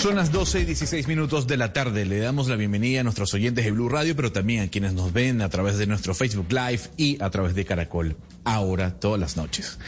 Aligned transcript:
Son 0.00 0.16
las 0.16 0.32
12 0.32 0.60
y 0.60 0.64
16 0.64 1.08
minutos 1.08 1.46
de 1.46 1.58
la 1.58 1.74
tarde. 1.74 2.06
Le 2.06 2.20
damos 2.20 2.48
la 2.48 2.56
bienvenida 2.56 3.00
a 3.00 3.04
nuestros 3.04 3.34
oyentes 3.34 3.66
de 3.66 3.70
Blue 3.70 3.90
Radio, 3.90 4.16
pero 4.16 4.32
también 4.32 4.62
a 4.62 4.68
quienes 4.68 4.94
nos 4.94 5.12
ven 5.12 5.42
a 5.42 5.50
través 5.50 5.76
de 5.76 5.86
nuestro 5.86 6.14
Facebook 6.14 6.50
Live 6.50 6.80
y 6.96 7.22
a 7.22 7.28
través 7.28 7.54
de 7.54 7.66
Caracol, 7.66 8.16
ahora, 8.44 8.98
todas 8.98 9.20
las 9.20 9.36
noches. 9.36 9.78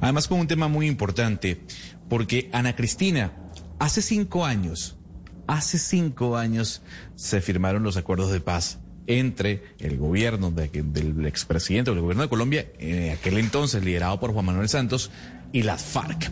Además, 0.00 0.26
con 0.26 0.40
un 0.40 0.46
tema 0.46 0.68
muy 0.68 0.86
importante, 0.86 1.60
porque 2.08 2.48
Ana 2.54 2.74
Cristina, 2.74 3.32
hace 3.78 4.00
cinco 4.00 4.46
años, 4.46 4.96
hace 5.46 5.78
cinco 5.78 6.38
años 6.38 6.80
se 7.14 7.42
firmaron 7.42 7.82
los 7.82 7.98
acuerdos 7.98 8.32
de 8.32 8.40
paz 8.40 8.78
entre 9.06 9.74
el 9.80 9.98
gobierno 9.98 10.50
del 10.50 11.26
expresidente 11.26 11.90
o 11.90 11.94
el 11.94 12.00
gobierno 12.00 12.22
de 12.22 12.30
Colombia, 12.30 12.68
en 12.78 13.10
aquel 13.10 13.36
entonces 13.36 13.84
liderado 13.84 14.18
por 14.18 14.32
Juan 14.32 14.46
Manuel 14.46 14.70
Santos, 14.70 15.10
y 15.52 15.62
las 15.62 15.82
FARC. 15.82 16.30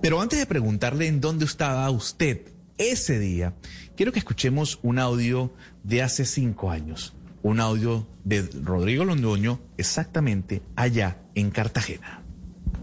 Pero 0.00 0.20
antes 0.20 0.38
de 0.38 0.46
preguntarle 0.46 1.06
en 1.06 1.20
dónde 1.20 1.44
estaba 1.44 1.88
usted 1.90 2.42
ese 2.78 3.18
día, 3.18 3.54
quiero 3.96 4.12
que 4.12 4.18
escuchemos 4.18 4.78
un 4.82 4.98
audio 4.98 5.52
de 5.82 6.02
hace 6.02 6.24
cinco 6.24 6.70
años, 6.70 7.14
un 7.42 7.60
audio 7.60 8.06
de 8.24 8.42
Rodrigo 8.62 9.04
Londoño 9.04 9.60
exactamente 9.76 10.62
allá 10.74 11.18
en 11.34 11.50
Cartagena. 11.50 12.22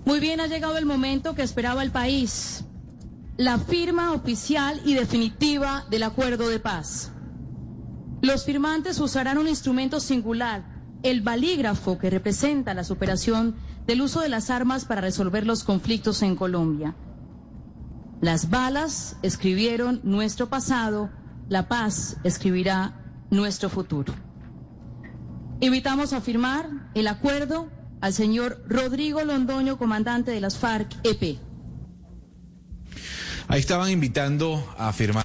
Muy 0.05 0.19
bien, 0.19 0.41
ha 0.41 0.47
llegado 0.47 0.77
el 0.77 0.85
momento 0.85 1.35
que 1.35 1.43
esperaba 1.43 1.83
el 1.83 1.91
país, 1.91 2.65
la 3.37 3.57
firma 3.59 4.13
oficial 4.13 4.81
y 4.85 4.95
definitiva 4.95 5.85
del 5.89 6.03
acuerdo 6.03 6.49
de 6.49 6.59
paz. 6.59 7.11
Los 8.21 8.45
firmantes 8.45 8.99
usarán 8.99 9.37
un 9.37 9.47
instrumento 9.47 9.99
singular, 9.99 10.72
el 11.03 11.21
balígrafo 11.21 11.97
que 11.97 12.09
representa 12.09 12.73
la 12.73 12.83
superación 12.83 13.55
del 13.85 14.01
uso 14.01 14.21
de 14.21 14.29
las 14.29 14.49
armas 14.49 14.85
para 14.85 15.01
resolver 15.01 15.45
los 15.45 15.63
conflictos 15.63 16.21
en 16.21 16.35
Colombia. 16.35 16.95
Las 18.21 18.49
balas 18.49 19.17
escribieron 19.21 19.99
nuestro 20.03 20.49
pasado, 20.49 21.09
la 21.49 21.67
paz 21.67 22.17
escribirá 22.23 23.25
nuestro 23.29 23.69
futuro. 23.69 24.13
Invitamos 25.59 26.13
a 26.13 26.21
firmar 26.21 26.69
el 26.93 27.07
acuerdo 27.07 27.69
al 27.99 28.13
señor 28.13 28.63
Rodrigo 28.67 29.23
Londoño, 29.23 29.77
comandante 29.77 30.31
de 30.31 30.41
las 30.41 30.57
FARC-EP. 30.57 31.39
Ahí 33.47 33.59
estaban 33.59 33.89
invitando 33.89 34.73
a 34.77 34.91
firmar. 34.93 35.22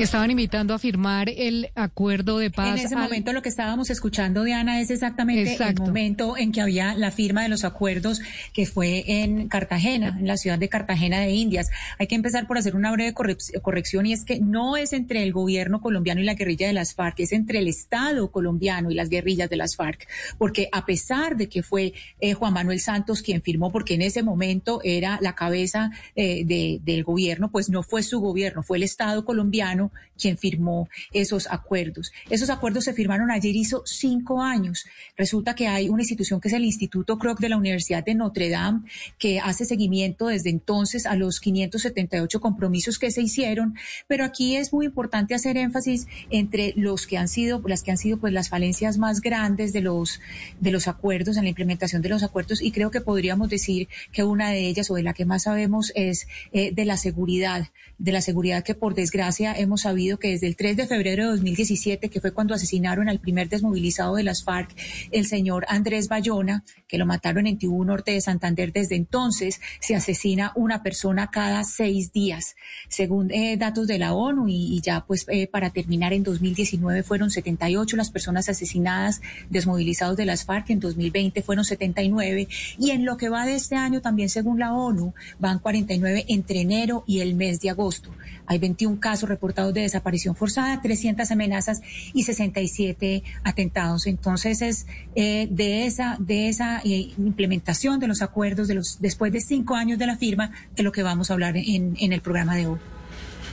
Estaban 0.00 0.30
invitando 0.30 0.72
a 0.72 0.78
firmar 0.78 1.28
el 1.28 1.70
acuerdo 1.74 2.38
de 2.38 2.50
paz. 2.50 2.78
En 2.78 2.86
ese 2.86 2.96
momento 2.96 3.34
lo 3.34 3.42
que 3.42 3.50
estábamos 3.50 3.90
escuchando, 3.90 4.44
Diana, 4.44 4.80
es 4.80 4.90
exactamente 4.90 5.54
el 5.54 5.74
momento 5.78 6.38
en 6.38 6.52
que 6.52 6.62
había 6.62 6.94
la 6.94 7.10
firma 7.10 7.42
de 7.42 7.50
los 7.50 7.64
acuerdos 7.64 8.22
que 8.54 8.64
fue 8.64 9.04
en 9.06 9.48
Cartagena, 9.48 10.16
en 10.18 10.26
la 10.26 10.38
ciudad 10.38 10.58
de 10.58 10.70
Cartagena 10.70 11.20
de 11.20 11.32
Indias. 11.32 11.68
Hay 11.98 12.06
que 12.06 12.14
empezar 12.14 12.46
por 12.46 12.56
hacer 12.56 12.76
una 12.76 12.90
breve 12.92 13.12
corrección 13.12 14.06
y 14.06 14.14
es 14.14 14.24
que 14.24 14.40
no 14.40 14.78
es 14.78 14.94
entre 14.94 15.22
el 15.22 15.32
gobierno 15.32 15.82
colombiano 15.82 16.22
y 16.22 16.24
la 16.24 16.34
guerrilla 16.34 16.66
de 16.66 16.72
las 16.72 16.94
FARC, 16.94 17.20
es 17.20 17.32
entre 17.32 17.58
el 17.58 17.68
Estado 17.68 18.30
colombiano 18.30 18.90
y 18.90 18.94
las 18.94 19.10
guerrillas 19.10 19.50
de 19.50 19.56
las 19.56 19.76
FARC, 19.76 20.08
porque 20.38 20.68
a 20.72 20.86
pesar 20.86 21.36
de 21.36 21.48
que 21.48 21.62
fue 21.62 21.92
eh, 22.20 22.32
Juan 22.32 22.54
Manuel 22.54 22.80
Santos 22.80 23.20
quien 23.20 23.42
firmó, 23.42 23.70
porque 23.70 23.94
en 23.94 24.02
ese 24.02 24.22
momento 24.22 24.80
era 24.82 25.18
la 25.20 25.34
cabeza 25.34 25.90
eh, 26.16 26.80
del 26.82 27.04
gobierno, 27.04 27.50
pues 27.50 27.68
no 27.68 27.82
fue 27.82 28.02
su 28.02 28.20
gobierno, 28.20 28.62
fue 28.62 28.78
el 28.78 28.82
Estado 28.82 29.24
colombiano 29.26 29.89
quien 30.20 30.36
firmó 30.36 30.88
esos 31.12 31.48
acuerdos. 31.50 32.12
Esos 32.28 32.50
acuerdos 32.50 32.84
se 32.84 32.92
firmaron 32.92 33.30
ayer, 33.30 33.56
hizo 33.56 33.82
cinco 33.86 34.42
años. 34.42 34.84
Resulta 35.16 35.54
que 35.54 35.66
hay 35.66 35.88
una 35.88 36.02
institución 36.02 36.40
que 36.40 36.48
es 36.48 36.54
el 36.54 36.64
Instituto 36.64 37.18
Kroc 37.18 37.40
de 37.40 37.48
la 37.48 37.56
Universidad 37.56 38.04
de 38.04 38.14
Notre 38.14 38.50
Dame, 38.50 38.82
que 39.18 39.40
hace 39.40 39.64
seguimiento 39.64 40.26
desde 40.26 40.50
entonces 40.50 41.06
a 41.06 41.16
los 41.16 41.40
578 41.40 42.40
compromisos 42.40 42.98
que 42.98 43.10
se 43.10 43.22
hicieron, 43.22 43.74
pero 44.06 44.24
aquí 44.24 44.56
es 44.56 44.72
muy 44.72 44.86
importante 44.86 45.34
hacer 45.34 45.56
énfasis 45.56 46.06
entre 46.30 46.74
los 46.76 47.06
que 47.06 47.16
han 47.16 47.28
sido, 47.28 47.62
las 47.66 47.82
que 47.82 47.90
han 47.90 47.98
sido 47.98 48.18
pues 48.18 48.32
las 48.32 48.48
falencias 48.48 48.98
más 48.98 49.20
grandes 49.20 49.72
de 49.72 49.80
los, 49.80 50.20
de 50.60 50.70
los 50.70 50.88
acuerdos, 50.88 51.36
en 51.36 51.44
la 51.44 51.48
implementación 51.48 52.02
de 52.02 52.08
los 52.08 52.22
acuerdos, 52.22 52.60
y 52.62 52.72
creo 52.72 52.90
que 52.90 53.00
podríamos 53.00 53.48
decir 53.48 53.88
que 54.12 54.24
una 54.24 54.50
de 54.50 54.66
ellas 54.68 54.90
o 54.90 54.94
de 54.94 55.02
la 55.02 55.14
que 55.14 55.24
más 55.24 55.44
sabemos 55.44 55.92
es 55.94 56.26
eh, 56.52 56.72
de 56.72 56.84
la 56.84 56.96
seguridad, 56.96 57.68
de 57.98 58.12
la 58.12 58.20
seguridad 58.20 58.64
que 58.64 58.74
por 58.74 58.94
desgracia 58.94 59.54
hemos 59.54 59.79
sabido 59.80 60.18
que 60.18 60.28
desde 60.28 60.46
el 60.46 60.56
3 60.56 60.76
de 60.76 60.86
febrero 60.86 61.24
de 61.24 61.30
2017, 61.30 62.08
que 62.08 62.20
fue 62.20 62.32
cuando 62.32 62.54
asesinaron 62.54 63.08
al 63.08 63.20
primer 63.20 63.48
desmovilizado 63.48 64.16
de 64.16 64.22
las 64.22 64.44
FARC, 64.44 64.70
el 65.10 65.26
señor 65.26 65.64
Andrés 65.68 66.08
Bayona, 66.08 66.64
que 66.86 66.98
lo 66.98 67.06
mataron 67.06 67.46
en 67.46 67.58
Tibú 67.58 67.84
Norte 67.84 68.12
de 68.12 68.20
Santander, 68.20 68.72
desde 68.72 68.96
entonces 68.96 69.60
se 69.80 69.94
asesina 69.94 70.52
una 70.54 70.82
persona 70.82 71.30
cada 71.30 71.64
seis 71.64 72.12
días, 72.12 72.56
según 72.88 73.30
eh, 73.30 73.56
datos 73.56 73.86
de 73.86 73.98
la 73.98 74.14
ONU. 74.14 74.46
Y, 74.48 74.80
ya, 74.80 75.04
pues, 75.06 75.26
eh, 75.28 75.46
para 75.46 75.70
terminar, 75.70 76.12
en 76.12 76.22
2019 76.22 77.02
fueron 77.02 77.30
78 77.30 77.96
las 77.96 78.10
personas 78.10 78.48
asesinadas, 78.48 79.20
desmovilizados 79.48 80.16
de 80.16 80.26
las 80.26 80.44
FARC, 80.44 80.70
en 80.70 80.80
2020 80.80 81.42
fueron 81.42 81.64
79, 81.64 82.48
y 82.78 82.90
en 82.90 83.04
lo 83.04 83.16
que 83.16 83.28
va 83.28 83.46
de 83.46 83.54
este 83.54 83.76
año, 83.76 84.00
también 84.00 84.28
según 84.28 84.58
la 84.58 84.72
ONU, 84.72 85.14
van 85.38 85.58
49 85.58 86.24
entre 86.28 86.60
enero 86.60 87.04
y 87.06 87.20
el 87.20 87.34
mes 87.34 87.60
de 87.60 87.70
agosto. 87.70 88.10
Hay 88.46 88.58
21 88.58 88.98
casos 88.98 89.28
reportados 89.28 89.59
de 89.68 89.82
desaparición 89.82 90.34
forzada, 90.34 90.80
300 90.80 91.30
amenazas 91.30 91.82
y 92.12 92.24
67 92.24 93.22
atentados. 93.44 94.06
Entonces 94.06 94.62
es 94.62 94.86
eh, 95.14 95.48
de 95.50 95.86
esa, 95.86 96.16
de 96.18 96.48
esa 96.48 96.80
eh, 96.84 97.12
implementación 97.18 98.00
de 98.00 98.08
los 98.08 98.22
acuerdos 98.22 98.68
de 98.68 98.74
los, 98.74 99.00
después 99.00 99.32
de 99.32 99.40
cinco 99.40 99.74
años 99.74 99.98
de 99.98 100.06
la 100.06 100.16
firma 100.16 100.50
de 100.74 100.82
lo 100.82 100.92
que 100.92 101.02
vamos 101.02 101.30
a 101.30 101.34
hablar 101.34 101.56
en, 101.56 101.96
en 101.98 102.12
el 102.12 102.20
programa 102.20 102.56
de 102.56 102.66
hoy. 102.66 102.78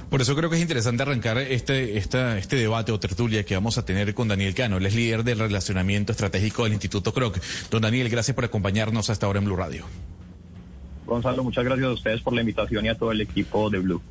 Por 0.09 0.21
eso 0.21 0.35
creo 0.35 0.49
que 0.49 0.55
es 0.55 0.61
interesante 0.61 1.03
arrancar 1.03 1.37
este, 1.37 1.97
esta, 1.97 2.37
este 2.37 2.55
debate 2.55 2.93
o 2.93 2.99
tertulia 2.99 3.43
que 3.43 3.55
vamos 3.55 3.77
a 3.77 3.83
tener 3.83 4.13
con 4.13 4.29
Daniel 4.29 4.55
Cano. 4.55 4.77
Él 4.77 4.85
es 4.85 4.95
líder 4.95 5.23
del 5.25 5.39
relacionamiento 5.39 6.13
estratégico 6.13 6.63
del 6.63 6.73
Instituto 6.73 7.13
Croc. 7.13 7.37
Don 7.69 7.81
Daniel, 7.81 8.07
gracias 8.09 8.33
por 8.33 8.45
acompañarnos 8.45 9.09
hasta 9.09 9.25
ahora 9.25 9.39
en 9.39 9.45
Blue 9.45 9.57
Radio. 9.57 9.83
Gonzalo, 11.05 11.43
muchas 11.43 11.65
gracias 11.65 11.87
a 11.87 11.91
ustedes 11.91 12.21
por 12.21 12.33
la 12.33 12.41
invitación 12.41 12.85
y 12.85 12.89
a 12.89 12.95
todo 12.95 13.11
el 13.11 13.19
equipo 13.19 13.69
de 13.69 13.79
Blue. 13.79 14.01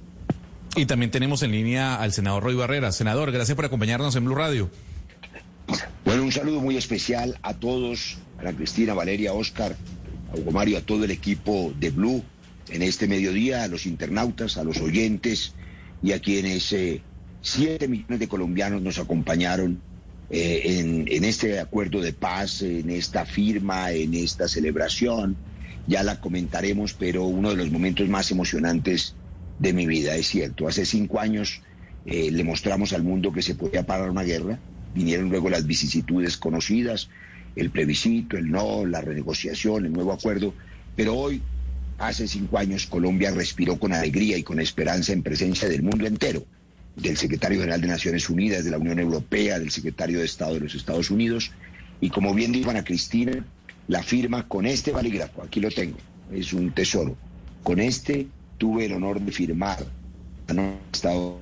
Y 0.76 0.84
también 0.84 1.10
tenemos 1.10 1.42
en 1.42 1.53
línea 1.53 1.97
al 1.97 2.12
senador 2.12 2.42
Roy 2.42 2.54
Barrera. 2.54 2.92
Senador, 2.92 3.32
gracias 3.32 3.56
por 3.56 3.64
acompañarnos 3.64 4.14
en 4.14 4.26
Blue 4.26 4.34
Radio. 4.34 4.70
Bueno, 6.04 6.22
un 6.22 6.31
saludo 6.31 6.60
muy 6.60 6.76
especial 6.76 7.38
a 7.42 7.54
todos, 7.54 8.19
a 8.47 8.53
Cristina, 8.53 8.92
Valeria, 8.92 9.32
Oscar, 9.32 9.75
a 10.31 10.36
Hugo 10.36 10.50
Mario, 10.50 10.76
a 10.76 10.82
todo 10.82 11.04
el 11.04 11.10
equipo 11.10 11.72
de 11.81 11.88
Blue 11.91 12.22
en 12.69 12.82
este 12.82 13.09
mediodía, 13.09 13.65
a 13.65 13.69
los 13.69 13.86
internautas, 13.86 14.59
a 14.59 14.65
los 14.65 14.78
oyentes 14.82 15.54
y 16.03 16.12
a 16.12 16.20
quienes 16.20 16.70
eh, 16.75 17.00
siete 17.41 17.88
millones 17.88 18.20
de 18.20 18.28
colombianos 18.28 18.82
nos 18.82 18.98
acompañaron 18.98 19.81
eh, 20.28 21.06
en 21.09 21.25
este 21.25 21.59
acuerdo 21.59 22.03
de 22.03 22.12
paz, 22.12 22.60
en 22.60 22.91
esta 22.91 23.25
firma, 23.25 23.92
en 23.92 24.12
esta 24.12 24.47
celebración. 24.47 25.36
Ya 25.86 26.03
la 26.03 26.20
comentaremos, 26.20 26.92
pero 26.92 27.25
uno 27.25 27.50
de 27.50 27.56
los 27.56 27.70
momentos 27.70 28.06
más 28.09 28.31
emocionantes 28.31 29.15
de 29.58 29.72
mi 29.72 29.86
vida, 29.86 30.14
es 30.16 30.28
cierto. 30.28 30.68
Hace 30.68 30.84
cinco 30.84 31.20
años 31.20 31.62
eh, 32.04 32.30
le 32.30 32.44
mostramos 32.44 32.92
al 32.92 33.03
mundo 33.03 33.32
que 33.32 33.42
se 33.42 33.54
podía 33.54 33.84
parar 33.84 34.10
una 34.10 34.22
guerra, 34.22 34.58
vinieron 34.94 35.28
luego 35.28 35.50
las 35.50 35.66
vicisitudes 35.66 36.36
conocidas, 36.36 37.08
el 37.56 37.70
plebiscito, 37.70 38.36
el 38.36 38.50
no, 38.50 38.84
la 38.86 39.00
renegociación, 39.00 39.86
el 39.86 39.92
nuevo 39.92 40.12
acuerdo, 40.12 40.54
pero 40.94 41.14
hoy, 41.16 41.42
hace 41.98 42.28
cinco 42.28 42.58
años, 42.58 42.86
Colombia 42.86 43.30
respiró 43.30 43.78
con 43.78 43.92
alegría 43.92 44.36
y 44.36 44.42
con 44.42 44.60
esperanza 44.60 45.12
en 45.12 45.22
presencia 45.22 45.68
del 45.68 45.82
mundo 45.82 46.06
entero, 46.06 46.44
del 46.94 47.16
secretario 47.16 47.59
general 47.60 47.80
de 47.80 47.88
Naciones 47.88 48.28
Unidas, 48.30 48.64
de 48.64 48.70
la 48.70 48.78
Unión 48.78 48.98
Europea, 48.98 49.59
del 49.59 49.70
secretario 49.70 50.20
de 50.20 50.26
Estado 50.26 50.54
de 50.54 50.60
los 50.60 50.74
Estados 50.74 51.10
Unidos, 51.10 51.50
y 52.00 52.10
como 52.10 52.34
bien 52.34 52.52
dijo 52.52 52.70
Ana 52.70 52.84
Cristina, 52.84 53.44
la 53.88 54.02
firma 54.02 54.47
con 54.48 54.66
este 54.66 54.92
balígrafo, 54.92 55.42
aquí 55.42 55.60
lo 55.60 55.70
tengo, 55.70 55.97
es 56.32 56.52
un 56.52 56.72
tesoro, 56.72 57.16
con 57.62 57.80
este 57.80 58.26
tuve 58.58 58.86
el 58.86 58.92
honor 58.92 59.20
de 59.20 59.32
firmar 59.32 59.84
Estado 60.92 61.41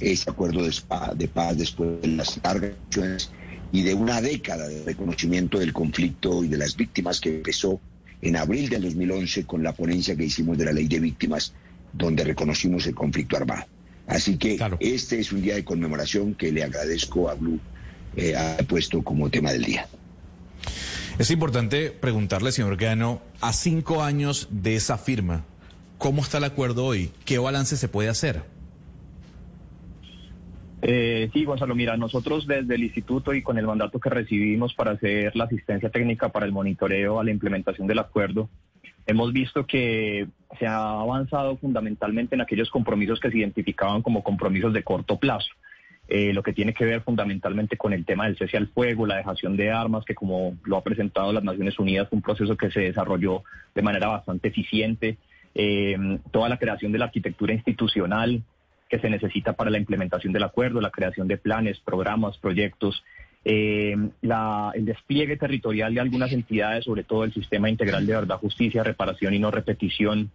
ese 0.00 0.30
acuerdo 0.30 0.62
de, 0.62 1.28
paz 1.28 1.58
después 1.58 2.00
de 2.00 2.08
las 2.08 2.40
largas 2.42 3.30
y 3.72 3.82
de 3.82 3.94
una 3.94 4.20
década 4.20 4.66
de 4.68 4.84
reconocimiento 4.84 5.58
del 5.58 5.72
conflicto 5.72 6.42
y 6.44 6.48
de 6.48 6.56
las 6.56 6.76
víctimas 6.76 7.20
que 7.20 7.36
empezó 7.36 7.80
en 8.22 8.36
abril 8.36 8.68
del 8.68 8.82
2011 8.82 9.44
con 9.44 9.62
la 9.62 9.72
ponencia 9.72 10.16
que 10.16 10.24
hicimos 10.24 10.56
de 10.56 10.64
la 10.64 10.72
ley 10.72 10.88
de 10.88 11.00
víctimas 11.00 11.52
donde 11.92 12.24
reconocimos 12.24 12.86
el 12.86 12.94
conflicto 12.94 13.36
armado. 13.36 13.66
Así 14.06 14.36
que 14.38 14.58
este 14.80 15.20
es 15.20 15.32
un 15.32 15.42
día 15.42 15.56
de 15.56 15.64
conmemoración 15.64 16.34
que 16.34 16.50
le 16.50 16.64
agradezco 16.64 17.28
a 17.28 17.34
Blue 17.34 17.60
eh, 18.16 18.34
ha 18.34 18.56
puesto 18.64 19.02
como 19.02 19.28
tema 19.28 19.52
del 19.52 19.64
día. 19.64 19.86
Es 21.18 21.30
importante 21.30 21.90
preguntarle, 21.90 22.52
señor 22.52 22.76
Gano, 22.76 23.20
a 23.40 23.52
cinco 23.52 24.02
años 24.02 24.48
de 24.50 24.76
esa 24.76 24.98
firma, 24.98 25.44
¿cómo 25.98 26.22
está 26.22 26.38
el 26.38 26.44
acuerdo 26.44 26.86
hoy? 26.86 27.10
¿Qué 27.24 27.38
balance 27.38 27.76
se 27.76 27.88
puede 27.88 28.08
hacer? 28.08 28.42
Eh, 30.80 31.28
sí, 31.32 31.44
Gonzalo, 31.44 31.74
mira, 31.74 31.96
nosotros 31.96 32.46
desde 32.46 32.76
el 32.76 32.84
instituto 32.84 33.34
y 33.34 33.42
con 33.42 33.58
el 33.58 33.66
mandato 33.66 33.98
que 33.98 34.10
recibimos 34.10 34.74
para 34.74 34.92
hacer 34.92 35.34
la 35.34 35.44
asistencia 35.44 35.90
técnica 35.90 36.28
para 36.28 36.46
el 36.46 36.52
monitoreo 36.52 37.18
a 37.18 37.24
la 37.24 37.32
implementación 37.32 37.88
del 37.88 37.98
acuerdo, 37.98 38.48
hemos 39.06 39.32
visto 39.32 39.66
que 39.66 40.28
se 40.58 40.66
ha 40.66 41.00
avanzado 41.00 41.56
fundamentalmente 41.56 42.36
en 42.36 42.42
aquellos 42.42 42.70
compromisos 42.70 43.18
que 43.18 43.30
se 43.30 43.38
identificaban 43.38 44.02
como 44.02 44.22
compromisos 44.22 44.72
de 44.72 44.84
corto 44.84 45.18
plazo. 45.18 45.50
Eh, 46.10 46.32
lo 46.32 46.42
que 46.42 46.54
tiene 46.54 46.72
que 46.72 46.86
ver 46.86 47.02
fundamentalmente 47.02 47.76
con 47.76 47.92
el 47.92 48.06
tema 48.06 48.26
del 48.26 48.38
cese 48.38 48.56
al 48.56 48.68
fuego, 48.68 49.04
la 49.04 49.16
dejación 49.16 49.58
de 49.58 49.70
armas, 49.70 50.06
que 50.06 50.14
como 50.14 50.56
lo 50.64 50.78
ha 50.78 50.82
presentado 50.82 51.34
las 51.34 51.44
Naciones 51.44 51.78
Unidas, 51.78 52.08
fue 52.08 52.16
un 52.16 52.22
proceso 52.22 52.56
que 52.56 52.70
se 52.70 52.80
desarrolló 52.80 53.42
de 53.74 53.82
manera 53.82 54.06
bastante 54.06 54.48
eficiente, 54.48 55.18
eh, 55.60 56.20
toda 56.30 56.48
la 56.48 56.56
creación 56.56 56.92
de 56.92 56.98
la 56.98 57.06
arquitectura 57.06 57.52
institucional, 57.52 58.44
que 58.88 59.00
se 59.00 59.10
necesita 59.10 59.54
para 59.54 59.70
la 59.70 59.78
implementación 59.78 60.32
del 60.32 60.44
acuerdo, 60.44 60.80
la 60.80 60.92
creación 60.92 61.26
de 61.26 61.36
planes, 61.36 61.80
programas, 61.80 62.38
proyectos, 62.38 63.02
eh, 63.44 63.96
el 64.22 64.84
despliegue 64.84 65.36
territorial 65.36 65.92
de 65.92 66.00
algunas 66.00 66.30
entidades, 66.32 66.84
sobre 66.84 67.02
todo 67.02 67.24
el 67.24 67.34
sistema 67.34 67.68
integral 67.68 68.06
de 68.06 68.14
verdad, 68.14 68.38
justicia, 68.38 68.84
reparación 68.84 69.34
y 69.34 69.40
no 69.40 69.50
repetición, 69.50 70.30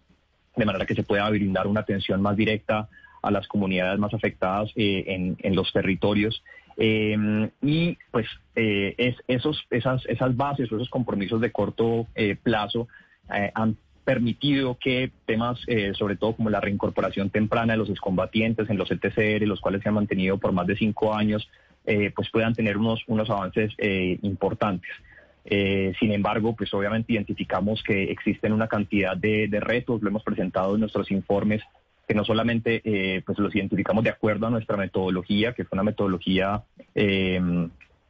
de 0.56 0.66
manera 0.66 0.84
que 0.84 0.94
se 0.94 1.04
pueda 1.04 1.30
brindar 1.30 1.68
una 1.68 1.80
atención 1.80 2.20
más 2.20 2.36
directa 2.36 2.90
a 3.22 3.30
las 3.30 3.48
comunidades 3.48 3.98
más 3.98 4.12
afectadas 4.12 4.72
eh, 4.76 5.34
en, 5.38 5.56
los 5.56 5.72
territorios. 5.72 6.44
Y 6.76 7.96
pues 8.10 8.26
es, 8.54 9.16
esos, 9.26 9.64
esas, 9.70 10.04
esas 10.04 10.36
bases 10.36 10.70
o 10.70 10.76
esos 10.76 10.90
compromisos 10.90 11.40
de 11.40 11.50
corto 11.50 12.08
plazo 12.42 12.88
han 13.28 13.78
permitido 14.04 14.76
que 14.78 15.10
temas, 15.26 15.60
eh, 15.66 15.92
sobre 15.94 16.16
todo 16.16 16.36
como 16.36 16.50
la 16.50 16.60
reincorporación 16.60 17.30
temprana 17.30 17.72
de 17.72 17.78
los 17.78 17.90
excombatientes 17.90 18.68
en 18.68 18.76
los 18.76 18.90
ETCR, 18.90 19.46
los 19.46 19.60
cuales 19.60 19.82
se 19.82 19.88
han 19.88 19.94
mantenido 19.94 20.38
por 20.38 20.52
más 20.52 20.66
de 20.66 20.76
cinco 20.76 21.14
años, 21.14 21.48
eh, 21.86 22.12
pues 22.14 22.30
puedan 22.30 22.54
tener 22.54 22.76
unos, 22.76 23.02
unos 23.06 23.28
avances 23.30 23.72
eh, 23.78 24.18
importantes. 24.22 24.90
sin 26.00 26.12
embargo, 26.12 26.54
pues 26.56 26.72
obviamente 26.72 27.12
identificamos 27.12 27.82
que 27.82 28.04
existen 28.04 28.52
una 28.52 28.66
cantidad 28.66 29.14
de, 29.14 29.46
de, 29.48 29.60
retos, 29.60 30.00
lo 30.02 30.08
hemos 30.08 30.22
presentado 30.22 30.74
en 30.74 30.80
nuestros 30.80 31.10
informes, 31.10 31.60
que 32.08 32.14
no 32.14 32.24
solamente 32.24 32.80
pues 33.26 33.38
los 33.38 33.54
identificamos 33.54 34.04
de 34.04 34.10
acuerdo 34.10 34.46
a 34.46 34.50
nuestra 34.50 34.78
metodología, 34.78 35.52
que 35.52 35.64
fue 35.64 35.76
una 35.76 35.82
metodología 35.82 36.62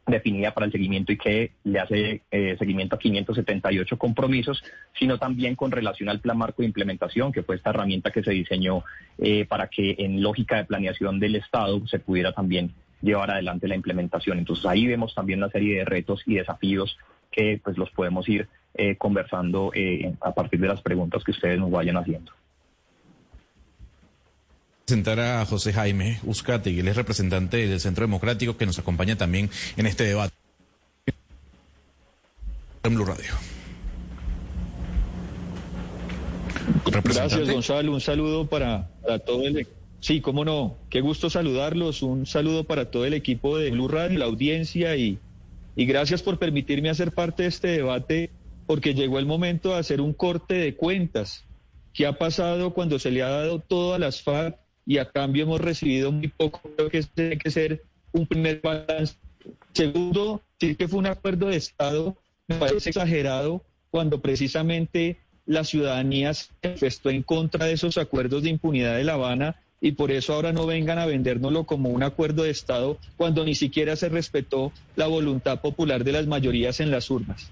definida 0.05 0.53
para 0.53 0.67
el 0.67 0.71
seguimiento 0.71 1.11
y 1.11 1.17
que 1.17 1.51
le 1.63 1.79
hace 1.79 2.21
eh, 2.29 2.55
seguimiento 2.59 2.95
a 2.95 2.99
578 2.99 3.97
compromisos, 3.97 4.63
sino 4.97 5.17
también 5.17 5.55
con 5.55 5.71
relación 5.71 6.09
al 6.09 6.19
plan 6.19 6.37
marco 6.37 6.61
de 6.61 6.67
implementación, 6.67 7.31
que 7.31 7.43
fue 7.43 7.55
esta 7.55 7.71
herramienta 7.71 8.11
que 8.11 8.23
se 8.23 8.31
diseñó 8.31 8.83
eh, 9.17 9.45
para 9.45 9.67
que 9.67 9.95
en 9.99 10.21
lógica 10.21 10.57
de 10.57 10.65
planeación 10.65 11.19
del 11.19 11.35
Estado 11.35 11.85
se 11.87 11.99
pudiera 11.99 12.33
también 12.33 12.71
llevar 13.01 13.31
adelante 13.31 13.67
la 13.67 13.75
implementación. 13.75 14.37
Entonces 14.37 14.65
ahí 14.65 14.85
vemos 14.85 15.15
también 15.15 15.39
una 15.39 15.49
serie 15.49 15.79
de 15.79 15.85
retos 15.85 16.21
y 16.25 16.35
desafíos 16.35 16.97
que 17.31 17.59
pues 17.63 17.77
los 17.77 17.89
podemos 17.91 18.27
ir 18.29 18.47
eh, 18.75 18.95
conversando 18.97 19.71
a 20.21 20.33
partir 20.33 20.59
de 20.59 20.67
las 20.67 20.81
preguntas 20.81 21.23
que 21.23 21.31
ustedes 21.31 21.59
nos 21.59 21.71
vayan 21.71 21.97
haciendo 21.97 22.31
presentar 24.85 25.19
a 25.19 25.45
José 25.45 25.73
Jaime 25.73 26.19
Uzcati, 26.23 26.79
él 26.79 26.87
es 26.87 26.95
representante 26.95 27.67
del 27.67 27.79
Centro 27.79 28.03
Democrático 28.03 28.55
que 28.55 28.67
nos 28.67 28.77
acompaña 28.77 29.17
también 29.17 29.49
en 29.77 29.87
este 29.87 30.03
debate. 30.03 30.33
En 32.83 32.93
Blue 32.93 33.05
Radio. 33.05 33.31
Gracias, 36.85 37.49
Gonzalo. 37.49 37.93
Un 37.93 38.01
saludo 38.01 38.47
para, 38.47 38.87
para 39.01 39.17
todo 39.17 39.43
el 39.47 39.67
Sí, 40.01 40.21
cómo 40.21 40.45
no. 40.45 40.77
Qué 40.91 41.01
gusto 41.01 41.31
saludarlos. 41.31 42.03
Un 42.03 42.27
saludo 42.27 42.65
para 42.65 42.91
todo 42.91 43.05
el 43.05 43.15
equipo 43.15 43.57
de 43.57 43.71
Blue 43.71 43.87
Radio, 43.87 44.19
la 44.19 44.25
audiencia 44.25 44.95
y, 44.95 45.17
y 45.75 45.85
gracias 45.87 46.21
por 46.21 46.37
permitirme 46.37 46.91
hacer 46.91 47.11
parte 47.11 47.41
de 47.41 47.49
este 47.49 47.69
debate 47.69 48.29
porque 48.67 48.93
llegó 48.93 49.17
el 49.17 49.25
momento 49.25 49.69
de 49.69 49.79
hacer 49.79 49.99
un 49.99 50.13
corte 50.13 50.53
de 50.53 50.75
cuentas. 50.75 51.43
¿Qué 51.91 52.05
ha 52.05 52.19
pasado 52.19 52.75
cuando 52.75 52.99
se 52.99 53.09
le 53.09 53.23
ha 53.23 53.29
dado 53.29 53.57
todo 53.57 53.95
a 53.95 53.99
las 53.99 54.21
FARC 54.21 54.59
y 54.85 54.97
a 54.97 55.09
cambio 55.09 55.43
hemos 55.43 55.61
recibido 55.61 56.11
muy 56.11 56.27
poco. 56.27 56.61
Creo 56.75 56.89
que 56.89 57.03
tiene 57.03 57.37
que 57.37 57.51
ser 57.51 57.81
un 58.11 58.27
primer 58.27 58.61
balance. 58.61 59.15
Segundo, 59.73 60.41
decir 60.59 60.77
que 60.77 60.87
fue 60.87 60.99
un 60.99 61.07
acuerdo 61.07 61.47
de 61.47 61.57
Estado 61.57 62.17
me 62.47 62.55
parece 62.57 62.89
exagerado 62.89 63.63
cuando 63.89 64.21
precisamente 64.21 65.17
la 65.45 65.63
ciudadanía 65.63 66.33
se 66.33 66.49
manifestó 66.63 67.09
en 67.09 67.23
contra 67.23 67.65
de 67.65 67.73
esos 67.73 67.97
acuerdos 67.97 68.43
de 68.43 68.49
impunidad 68.49 68.95
de 68.95 69.03
La 69.03 69.13
Habana 69.13 69.55
y 69.81 69.93
por 69.93 70.11
eso 70.11 70.33
ahora 70.33 70.53
no 70.53 70.65
vengan 70.65 70.99
a 70.99 71.05
vendérnoslo 71.05 71.65
como 71.65 71.89
un 71.89 72.03
acuerdo 72.03 72.43
de 72.43 72.49
Estado 72.49 72.97
cuando 73.17 73.43
ni 73.45 73.55
siquiera 73.55 73.95
se 73.95 74.09
respetó 74.09 74.71
la 74.95 75.07
voluntad 75.07 75.61
popular 75.61 76.03
de 76.03 76.11
las 76.11 76.27
mayorías 76.27 76.79
en 76.79 76.91
las 76.91 77.09
urnas. 77.09 77.51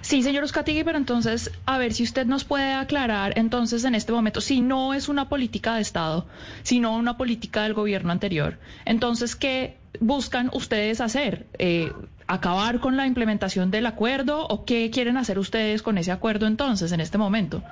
Sí, 0.00 0.22
señor 0.22 0.44
Oscatigui, 0.44 0.84
pero 0.84 0.98
entonces, 0.98 1.50
a 1.64 1.78
ver 1.78 1.92
si 1.92 2.02
usted 2.02 2.26
nos 2.26 2.44
puede 2.44 2.72
aclarar, 2.72 3.38
entonces, 3.38 3.84
en 3.84 3.94
este 3.94 4.12
momento, 4.12 4.40
si 4.40 4.60
no 4.60 4.94
es 4.94 5.08
una 5.08 5.28
política 5.28 5.76
de 5.76 5.82
Estado, 5.82 6.26
sino 6.62 6.96
una 6.96 7.16
política 7.16 7.62
del 7.62 7.74
gobierno 7.74 8.12
anterior, 8.12 8.58
entonces, 8.84 9.36
¿qué 9.36 9.76
buscan 10.00 10.50
ustedes 10.52 11.00
hacer? 11.00 11.46
Eh, 11.58 11.92
¿Acabar 12.26 12.80
con 12.80 12.96
la 12.96 13.06
implementación 13.06 13.70
del 13.70 13.86
acuerdo 13.86 14.46
o 14.46 14.64
qué 14.64 14.90
quieren 14.90 15.16
hacer 15.16 15.38
ustedes 15.38 15.82
con 15.82 15.96
ese 15.98 16.12
acuerdo 16.12 16.46
entonces, 16.46 16.92
en 16.92 17.00
este 17.00 17.18
momento? 17.18 17.62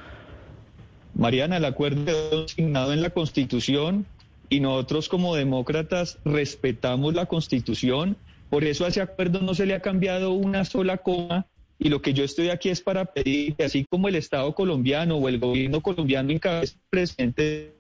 Mariana, 1.15 1.59
el 1.59 1.65
acuerdo 1.65 2.45
asignado 2.45 2.93
en 2.93 3.03
la 3.03 3.11
Constitución 3.11 4.07
y 4.49 4.61
nosotros 4.61 5.09
como 5.09 5.35
demócratas 5.35 6.19
respetamos 6.25 7.15
la 7.15 7.27
Constitución. 7.27 8.17
Por 8.51 8.65
eso 8.65 8.85
a 8.85 8.89
ese 8.89 9.01
acuerdo 9.01 9.41
no 9.41 9.55
se 9.55 9.67
le 9.67 9.75
ha 9.75 9.81
cambiado 9.81 10.33
una 10.33 10.65
sola 10.65 10.99
coma 10.99 11.47
y 11.79 11.89
lo 11.89 12.01
que 12.01 12.15
yo 12.15 12.25
estoy 12.25 12.51
aquí 12.51 12.69
es 12.69 12.81
para 12.81 13.05
pedir 13.05 13.55
que 13.55 13.65
así 13.65 13.85
como 13.89 14.09
el 14.09 14.15
Estado 14.15 14.55
colombiano 14.55 15.17
o 15.17 15.29
el 15.29 15.39
gobierno 15.39 15.81
colombiano 15.81 16.31
en 16.31 16.39
cada 16.39 16.63
presente 16.89 17.75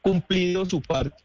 cumplido 0.00 0.64
su 0.64 0.80
parte, 0.80 1.16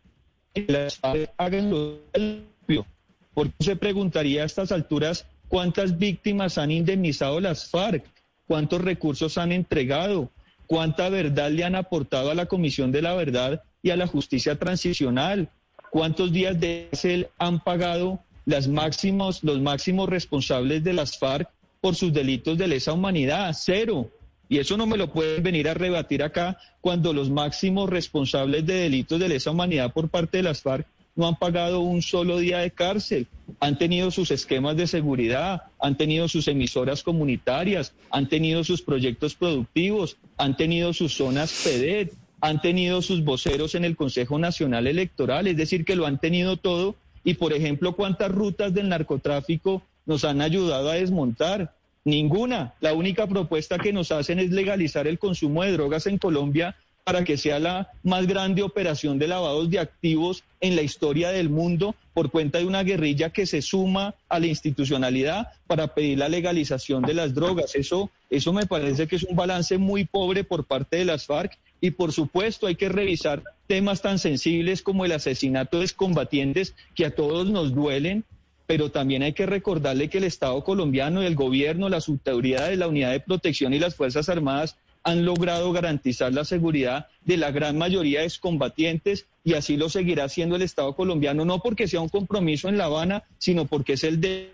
las 0.67 0.99
hagan 1.37 1.69
lo 1.69 1.99
propio. 2.11 2.85
Porque 3.33 3.53
se 3.59 3.75
preguntaría 3.75 4.43
a 4.43 4.45
estas 4.45 4.71
alturas 4.71 5.25
cuántas 5.47 5.97
víctimas 5.97 6.57
han 6.57 6.71
indemnizado 6.71 7.39
las 7.39 7.69
FARC, 7.69 8.05
cuántos 8.47 8.81
recursos 8.81 9.37
han 9.37 9.51
entregado, 9.51 10.31
cuánta 10.67 11.09
verdad 11.09 11.51
le 11.51 11.63
han 11.63 11.75
aportado 11.75 12.31
a 12.31 12.35
la 12.35 12.45
Comisión 12.45 12.91
de 12.91 13.01
la 13.01 13.15
Verdad 13.15 13.63
y 13.81 13.89
a 13.89 13.97
la 13.97 14.07
Justicia 14.07 14.57
Transicional, 14.57 15.49
cuántos 15.91 16.31
días 16.31 16.59
de 16.59 16.87
cárcel 16.89 17.27
han 17.37 17.59
pagado 17.59 18.19
las 18.45 18.67
máximos, 18.67 19.43
los 19.43 19.61
máximos 19.61 20.09
responsables 20.09 20.83
de 20.83 20.93
las 20.93 21.17
FARC 21.17 21.49
por 21.83 21.95
sus 21.95 22.13
delitos 22.13 22.57
de 22.57 22.65
lesa 22.65 22.93
humanidad, 22.93 23.53
cero. 23.53 24.09
Y 24.47 24.59
eso 24.59 24.77
no 24.77 24.85
me 24.85 24.95
lo 24.95 25.11
pueden 25.11 25.43
venir 25.43 25.67
a 25.67 25.73
rebatir 25.73 26.23
acá 26.23 26.57
cuando 26.79 27.11
los 27.11 27.29
máximos 27.29 27.89
responsables 27.89 28.65
de 28.65 28.75
delitos 28.75 29.19
de 29.19 29.27
lesa 29.27 29.51
humanidad 29.51 29.91
por 29.91 30.07
parte 30.07 30.37
de 30.37 30.43
las 30.43 30.61
FARC 30.61 30.87
no 31.13 31.27
han 31.27 31.35
pagado 31.35 31.81
un 31.81 32.01
solo 32.01 32.37
día 32.37 32.59
de 32.59 32.71
cárcel, 32.71 33.27
han 33.59 33.77
tenido 33.77 34.11
sus 34.11 34.31
esquemas 34.31 34.77
de 34.77 34.87
seguridad, 34.87 35.63
han 35.77 35.97
tenido 35.97 36.29
sus 36.29 36.47
emisoras 36.47 37.03
comunitarias, 37.03 37.93
han 38.09 38.29
tenido 38.29 38.63
sus 38.63 38.81
proyectos 38.81 39.35
productivos, 39.35 40.15
han 40.37 40.55
tenido 40.55 40.93
sus 40.93 41.13
zonas 41.13 41.51
PEDET, 41.65 42.13
han 42.39 42.61
tenido 42.61 43.01
sus 43.01 43.25
voceros 43.25 43.75
en 43.75 43.83
el 43.83 43.97
Consejo 43.97 44.39
Nacional 44.39 44.87
Electoral, 44.87 45.47
es 45.47 45.57
decir, 45.57 45.83
que 45.83 45.97
lo 45.97 46.05
han 46.05 46.17
tenido 46.17 46.55
todo. 46.55 46.95
Y, 47.25 47.33
por 47.33 47.51
ejemplo, 47.51 47.93
cuántas 47.93 48.31
rutas 48.31 48.73
del 48.73 48.87
narcotráfico 48.87 49.83
nos 50.05 50.23
han 50.23 50.41
ayudado 50.41 50.89
a 50.89 50.95
desmontar. 50.95 51.75
Ninguna. 52.05 52.73
La 52.81 52.93
única 52.93 53.27
propuesta 53.27 53.77
que 53.77 53.93
nos 53.93 54.11
hacen 54.11 54.39
es 54.39 54.51
legalizar 54.51 55.07
el 55.07 55.19
consumo 55.19 55.63
de 55.63 55.71
drogas 55.71 56.05
en 56.05 56.17
Colombia 56.17 56.75
para 57.03 57.23
que 57.23 57.37
sea 57.37 57.59
la 57.59 57.89
más 58.03 58.27
grande 58.27 58.63
operación 58.63 59.19
de 59.19 59.27
lavados 59.27 59.69
de 59.69 59.79
activos 59.79 60.43
en 60.61 60.75
la 60.75 60.81
historia 60.81 61.29
del 61.29 61.49
mundo 61.49 61.95
por 62.13 62.31
cuenta 62.31 62.59
de 62.59 62.65
una 62.65 62.83
guerrilla 62.83 63.31
que 63.31 63.45
se 63.45 63.61
suma 63.61 64.15
a 64.29 64.39
la 64.39 64.47
institucionalidad 64.47 65.47
para 65.67 65.93
pedir 65.93 66.19
la 66.19 66.29
legalización 66.29 67.03
de 67.03 67.13
las 67.13 67.33
drogas. 67.33 67.75
Eso, 67.75 68.09
eso 68.29 68.53
me 68.53 68.65
parece 68.65 69.07
que 69.07 69.17
es 69.17 69.23
un 69.23 69.35
balance 69.35 69.77
muy 69.77 70.05
pobre 70.05 70.43
por 70.43 70.65
parte 70.65 70.97
de 70.97 71.05
las 71.05 71.25
FARC 71.25 71.57
y 71.81 71.91
por 71.91 72.13
supuesto 72.13 72.67
hay 72.67 72.75
que 72.75 72.89
revisar 72.89 73.43
temas 73.67 74.01
tan 74.01 74.19
sensibles 74.19 74.81
como 74.81 75.03
el 75.03 75.11
asesinato 75.11 75.79
de 75.79 75.85
excombatientes 75.85 76.75
que 76.95 77.05
a 77.05 77.15
todos 77.15 77.49
nos 77.49 77.73
duelen 77.73 78.23
pero 78.65 78.91
también 78.91 79.23
hay 79.23 79.33
que 79.33 79.45
recordarle 79.45 80.09
que 80.09 80.19
el 80.19 80.23
Estado 80.23 80.63
colombiano, 80.63 81.21
el 81.21 81.35
gobierno, 81.35 81.89
las 81.89 82.07
autoridades, 82.07 82.77
la 82.77 82.87
unidad 82.87 83.11
de 83.11 83.19
protección 83.19 83.73
y 83.73 83.79
las 83.79 83.95
Fuerzas 83.95 84.29
Armadas 84.29 84.77
han 85.03 85.25
logrado 85.25 85.71
garantizar 85.73 86.33
la 86.33 86.45
seguridad 86.45 87.07
de 87.25 87.37
la 87.37 87.51
gran 87.51 87.77
mayoría 87.77 88.21
de 88.21 88.25
excombatientes 88.25 89.25
y 89.43 89.55
así 89.55 89.75
lo 89.75 89.89
seguirá 89.89 90.23
haciendo 90.23 90.55
el 90.55 90.61
Estado 90.61 90.95
colombiano, 90.95 91.43
no 91.43 91.59
porque 91.59 91.87
sea 91.87 91.99
un 91.99 92.09
compromiso 92.09 92.69
en 92.69 92.77
La 92.77 92.85
Habana, 92.85 93.23
sino 93.37 93.65
porque 93.65 93.93
es 93.93 94.03
el 94.05 94.51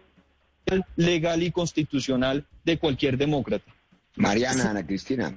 legal 0.95 1.43
y 1.43 1.51
constitucional 1.51 2.45
de 2.65 2.79
cualquier 2.79 3.17
demócrata. 3.17 3.71
Mariana, 4.15 4.71
Ana 4.71 4.85
Cristina. 4.85 5.33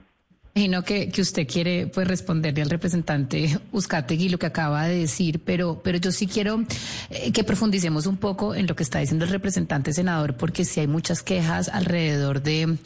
Imagino 0.54 0.84
que, 0.84 1.08
que 1.08 1.22
usted 1.22 1.48
quiere 1.48 1.86
pues 1.86 2.06
responderle 2.06 2.60
al 2.60 2.68
representante 2.68 3.58
Uzcategui 3.72 4.28
lo 4.28 4.38
que 4.38 4.44
acaba 4.44 4.86
de 4.86 4.98
decir, 4.98 5.40
pero, 5.42 5.80
pero 5.82 5.96
yo 5.96 6.12
sí 6.12 6.26
quiero 6.26 6.62
eh, 7.08 7.32
que 7.32 7.42
profundicemos 7.42 8.04
un 8.04 8.18
poco 8.18 8.54
en 8.54 8.66
lo 8.66 8.76
que 8.76 8.82
está 8.82 8.98
diciendo 8.98 9.24
el 9.24 9.30
representante 9.30 9.94
senador, 9.94 10.36
porque 10.36 10.66
sí 10.66 10.80
hay 10.80 10.86
muchas 10.86 11.22
quejas 11.22 11.70
alrededor 11.70 12.42
de 12.42 12.76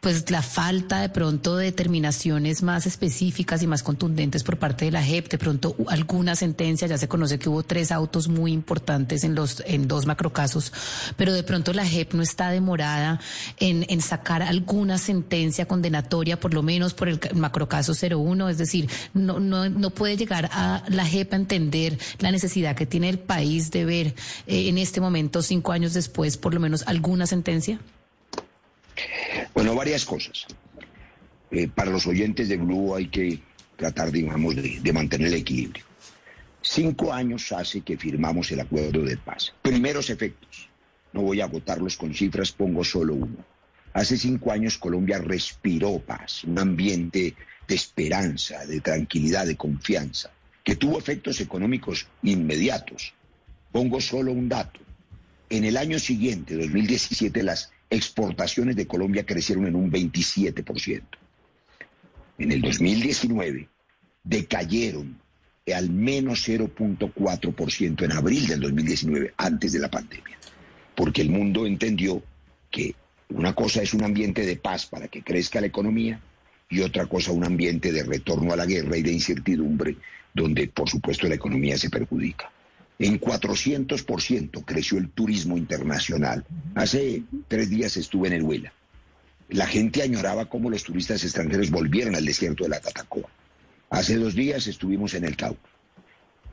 pues 0.00 0.30
la 0.30 0.40
falta 0.40 1.00
de 1.00 1.08
pronto 1.08 1.56
de 1.56 1.64
determinaciones 1.64 2.62
más 2.62 2.86
específicas 2.86 3.60
y 3.60 3.66
más 3.66 3.82
contundentes 3.82 4.44
por 4.44 4.58
parte 4.58 4.84
de 4.84 4.92
la 4.92 5.02
JEP, 5.02 5.28
de 5.28 5.38
pronto 5.38 5.74
alguna 5.88 6.36
sentencia, 6.36 6.86
ya 6.86 6.96
se 6.96 7.08
conoce 7.08 7.40
que 7.40 7.48
hubo 7.48 7.64
tres 7.64 7.90
autos 7.90 8.28
muy 8.28 8.52
importantes 8.52 9.24
en 9.24 9.34
los 9.34 9.64
en 9.66 9.88
dos 9.88 10.06
macrocasos, 10.06 10.72
pero 11.16 11.32
de 11.32 11.42
pronto 11.42 11.72
la 11.72 11.84
JEP 11.84 12.14
no 12.14 12.22
está 12.22 12.50
demorada 12.50 13.18
en, 13.58 13.84
en 13.88 14.00
sacar 14.00 14.44
alguna 14.44 14.96
sentencia 14.98 15.66
condenatoria, 15.66 16.38
por 16.38 16.54
lo 16.54 16.62
menos 16.62 16.94
por 16.94 17.08
el 17.08 17.15
el 17.22 17.36
macrocaso 17.36 17.92
01, 17.94 18.48
es 18.48 18.58
decir, 18.58 18.88
no, 19.14 19.40
no, 19.40 19.68
no 19.68 19.90
puede 19.90 20.16
llegar 20.16 20.48
a 20.52 20.84
la 20.88 21.04
JEP 21.04 21.32
a 21.32 21.36
entender 21.36 21.98
la 22.18 22.30
necesidad 22.30 22.76
que 22.76 22.86
tiene 22.86 23.08
el 23.08 23.18
país 23.18 23.70
de 23.70 23.84
ver 23.84 24.06
eh, 24.46 24.68
en 24.68 24.78
este 24.78 25.00
momento, 25.00 25.42
cinco 25.42 25.72
años 25.72 25.94
después, 25.94 26.36
por 26.36 26.54
lo 26.54 26.60
menos 26.60 26.86
alguna 26.86 27.26
sentencia? 27.26 27.78
Bueno, 29.54 29.74
varias 29.74 30.04
cosas. 30.04 30.46
Eh, 31.50 31.68
para 31.68 31.90
los 31.90 32.06
oyentes 32.06 32.48
de 32.48 32.56
Blue 32.56 32.94
hay 32.94 33.08
que 33.08 33.40
tratar, 33.76 34.10
digamos, 34.10 34.56
de, 34.56 34.80
de 34.80 34.92
mantener 34.92 35.28
el 35.28 35.34
equilibrio. 35.34 35.84
Cinco 36.60 37.12
años 37.12 37.52
hace 37.52 37.82
que 37.82 37.96
firmamos 37.96 38.50
el 38.50 38.60
acuerdo 38.60 39.02
de 39.02 39.16
paz. 39.16 39.54
Primeros 39.62 40.10
efectos. 40.10 40.68
No 41.12 41.22
voy 41.22 41.40
a 41.40 41.44
agotarlos 41.44 41.96
con 41.96 42.12
cifras, 42.12 42.50
pongo 42.52 42.84
solo 42.84 43.14
uno 43.14 43.55
Hace 43.96 44.18
cinco 44.18 44.52
años 44.52 44.76
Colombia 44.76 45.16
respiró 45.16 45.98
paz, 46.00 46.44
un 46.44 46.58
ambiente 46.58 47.34
de 47.66 47.74
esperanza, 47.74 48.66
de 48.66 48.82
tranquilidad, 48.82 49.46
de 49.46 49.56
confianza, 49.56 50.30
que 50.62 50.76
tuvo 50.76 50.98
efectos 50.98 51.40
económicos 51.40 52.06
inmediatos. 52.22 53.14
Pongo 53.72 53.98
solo 54.02 54.32
un 54.32 54.50
dato. 54.50 54.80
En 55.48 55.64
el 55.64 55.78
año 55.78 55.98
siguiente, 55.98 56.56
2017, 56.56 57.42
las 57.42 57.72
exportaciones 57.88 58.76
de 58.76 58.86
Colombia 58.86 59.24
crecieron 59.24 59.66
en 59.66 59.74
un 59.74 59.90
27%. 59.90 61.02
En 62.36 62.52
el 62.52 62.60
2019 62.60 63.66
decayeron 64.24 65.18
al 65.74 65.88
menos 65.88 66.46
0.4% 66.46 68.04
en 68.04 68.12
abril 68.12 68.46
del 68.46 68.60
2019, 68.60 69.32
antes 69.38 69.72
de 69.72 69.78
la 69.78 69.90
pandemia, 69.90 70.36
porque 70.94 71.22
el 71.22 71.30
mundo 71.30 71.64
entendió 71.64 72.22
que 72.70 72.94
una 73.28 73.54
cosa 73.54 73.82
es 73.82 73.94
un 73.94 74.04
ambiente 74.04 74.46
de 74.46 74.56
paz 74.56 74.86
para 74.86 75.08
que 75.08 75.22
crezca 75.22 75.60
la 75.60 75.66
economía 75.66 76.20
y 76.68 76.80
otra 76.80 77.06
cosa 77.06 77.32
un 77.32 77.44
ambiente 77.44 77.92
de 77.92 78.04
retorno 78.04 78.52
a 78.52 78.56
la 78.56 78.66
guerra 78.66 78.96
y 78.96 79.02
de 79.02 79.12
incertidumbre 79.12 79.96
donde 80.34 80.68
por 80.68 80.88
supuesto 80.88 81.26
la 81.28 81.34
economía 81.34 81.78
se 81.78 81.90
perjudica. 81.90 82.50
En 82.98 83.20
400% 83.20 84.64
creció 84.64 84.98
el 84.98 85.10
turismo 85.10 85.56
internacional. 85.56 86.44
Hace 86.74 87.22
tres 87.48 87.68
días 87.70 87.96
estuve 87.96 88.28
en 88.28 88.34
el 88.34 88.42
Huela. 88.42 88.72
La 89.48 89.66
gente 89.66 90.02
añoraba 90.02 90.46
cómo 90.46 90.70
los 90.70 90.84
turistas 90.84 91.22
extranjeros 91.24 91.70
volvieron 91.70 92.14
al 92.14 92.24
desierto 92.24 92.64
de 92.64 92.70
la 92.70 92.80
Tatacoa. 92.80 93.28
Hace 93.90 94.16
dos 94.16 94.34
días 94.34 94.66
estuvimos 94.66 95.14
en 95.14 95.24
el 95.24 95.36
Cauca. 95.36 95.68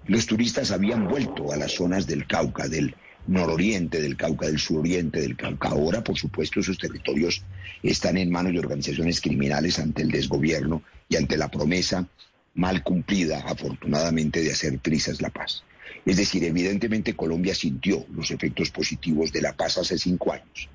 Los 0.06 0.26
turistas 0.26 0.72
habían 0.72 1.08
vuelto 1.08 1.52
a 1.52 1.58
las 1.58 1.72
zonas 1.72 2.08
del 2.08 2.28
Cauca, 2.28 2.68
del 2.68 2.96
nororiente 3.28 4.02
del 4.02 4.18
Cauca, 4.18 4.48
del 4.48 4.60
suroriente 4.60 5.22
del 5.22 5.36
Cauca. 5.36 5.70
Ahora, 5.70 6.04
por 6.04 6.18
supuesto, 6.18 6.60
esos 6.60 6.78
territorios 6.78 7.44
están 7.82 8.18
en 8.18 8.30
manos 8.30 8.54
de 8.54 8.60
organizaciones 8.60 9.22
criminales 9.22 9.80
ante 9.80 10.02
el 10.02 10.12
desgobierno 10.12 10.84
y 11.10 11.16
ante 11.16 11.38
la 11.38 11.50
promesa 11.50 12.08
mal 12.56 12.84
cumplida, 12.84 13.40
afortunadamente, 13.48 14.42
de 14.42 14.52
hacer 14.52 14.78
trizas 14.80 15.22
la 15.22 15.30
paz. 15.30 15.64
Es 16.06 16.18
decir, 16.18 16.44
evidentemente 16.44 17.16
Colombia 17.16 17.56
sintió 17.56 18.06
los 18.14 18.32
efectos 18.32 18.70
positivos 18.70 19.32
de 19.32 19.42
la 19.42 19.54
paz 19.54 19.78
hace 19.78 19.98
cinco 19.98 20.34
años. 20.34 20.70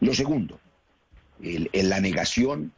Lo 0.00 0.14
segundo, 0.14 0.60
la 1.40 2.00
negación 2.00 2.72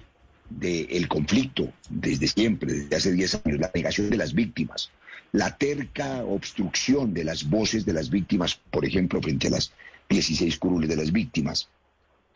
del 0.48 1.08
conflicto 1.08 1.72
desde 1.90 2.26
siempre, 2.28 2.72
desde 2.72 2.96
hace 2.96 3.12
diez 3.12 3.34
años, 3.44 3.60
la 3.60 3.70
negación 3.74 4.10
de 4.10 4.16
las 4.16 4.32
víctimas, 4.32 4.90
la 5.32 5.56
terca 5.56 6.24
obstrucción 6.24 7.14
de 7.14 7.24
las 7.24 7.48
voces 7.48 7.84
de 7.84 7.94
las 7.94 8.10
víctimas, 8.10 8.60
por 8.70 8.84
ejemplo, 8.84 9.20
frente 9.20 9.48
a 9.48 9.52
las 9.52 9.72
16 10.08 10.58
curules 10.58 10.90
de 10.90 10.96
las 10.96 11.10
víctimas, 11.10 11.68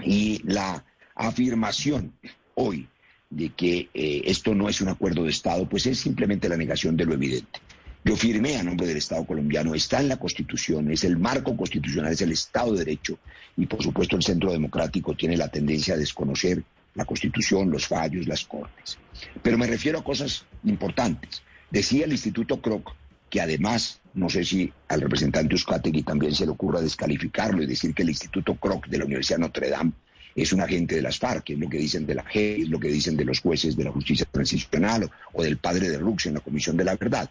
y 0.02 0.40
la 0.44 0.84
afirmación 1.14 2.12
hoy 2.54 2.88
de 3.30 3.50
que 3.50 3.88
eh, 3.92 4.22
esto 4.24 4.54
no 4.54 4.68
es 4.68 4.80
un 4.80 4.88
acuerdo 4.88 5.24
de 5.24 5.30
Estado, 5.30 5.68
pues 5.68 5.86
es 5.86 5.98
simplemente 5.98 6.48
la 6.48 6.56
negación 6.56 6.96
de 6.96 7.04
lo 7.04 7.14
evidente. 7.14 7.60
Yo 8.04 8.16
firmé 8.16 8.56
a 8.56 8.62
nombre 8.62 8.86
del 8.86 8.98
Estado 8.98 9.24
colombiano, 9.26 9.74
está 9.74 10.00
en 10.00 10.08
la 10.08 10.16
Constitución, 10.16 10.92
es 10.92 11.02
el 11.02 11.18
marco 11.18 11.56
constitucional, 11.56 12.12
es 12.12 12.20
el 12.20 12.30
Estado 12.30 12.72
de 12.72 12.84
Derecho 12.84 13.18
y 13.56 13.66
por 13.66 13.82
supuesto 13.82 14.16
el 14.16 14.22
Centro 14.22 14.52
Democrático 14.52 15.14
tiene 15.14 15.36
la 15.36 15.48
tendencia 15.48 15.94
a 15.94 15.98
desconocer 15.98 16.62
la 16.94 17.04
Constitución, 17.04 17.68
los 17.68 17.88
fallos, 17.88 18.28
las 18.28 18.44
Cortes. 18.44 18.96
Pero 19.42 19.58
me 19.58 19.66
refiero 19.66 19.98
a 19.98 20.04
cosas 20.04 20.46
importantes. 20.64 21.42
Decía 21.70 22.04
el 22.04 22.12
Instituto 22.12 22.60
Kroc 22.60 22.94
que 23.28 23.40
además, 23.40 24.00
no 24.14 24.28
sé 24.28 24.44
si 24.44 24.72
al 24.88 25.00
representante 25.00 25.54
Uzcategui 25.54 26.02
también 26.02 26.34
se 26.34 26.44
le 26.44 26.52
ocurra 26.52 26.80
descalificarlo 26.80 27.62
y 27.62 27.66
decir 27.66 27.92
que 27.92 28.02
el 28.02 28.10
Instituto 28.10 28.54
Kroc 28.54 28.86
de 28.86 28.98
la 28.98 29.04
Universidad 29.04 29.38
Notre 29.38 29.68
Dame 29.68 29.92
es 30.34 30.52
un 30.52 30.60
agente 30.60 30.94
de 30.94 31.02
las 31.02 31.18
FARC, 31.18 31.50
es 31.50 31.58
lo 31.58 31.68
que 31.68 31.78
dicen 31.78 32.06
de 32.06 32.14
la 32.14 32.24
G, 32.24 32.62
es 32.62 32.68
lo 32.68 32.78
que 32.78 32.88
dicen 32.88 33.16
de 33.16 33.24
los 33.24 33.40
jueces 33.40 33.76
de 33.76 33.84
la 33.84 33.90
justicia 33.90 34.26
transicional 34.30 35.10
o, 35.32 35.42
del 35.42 35.56
padre 35.56 35.88
de 35.88 35.98
Rux 35.98 36.26
en 36.26 36.34
la 36.34 36.40
Comisión 36.40 36.76
de 36.76 36.84
la 36.84 36.96
Verdad. 36.96 37.28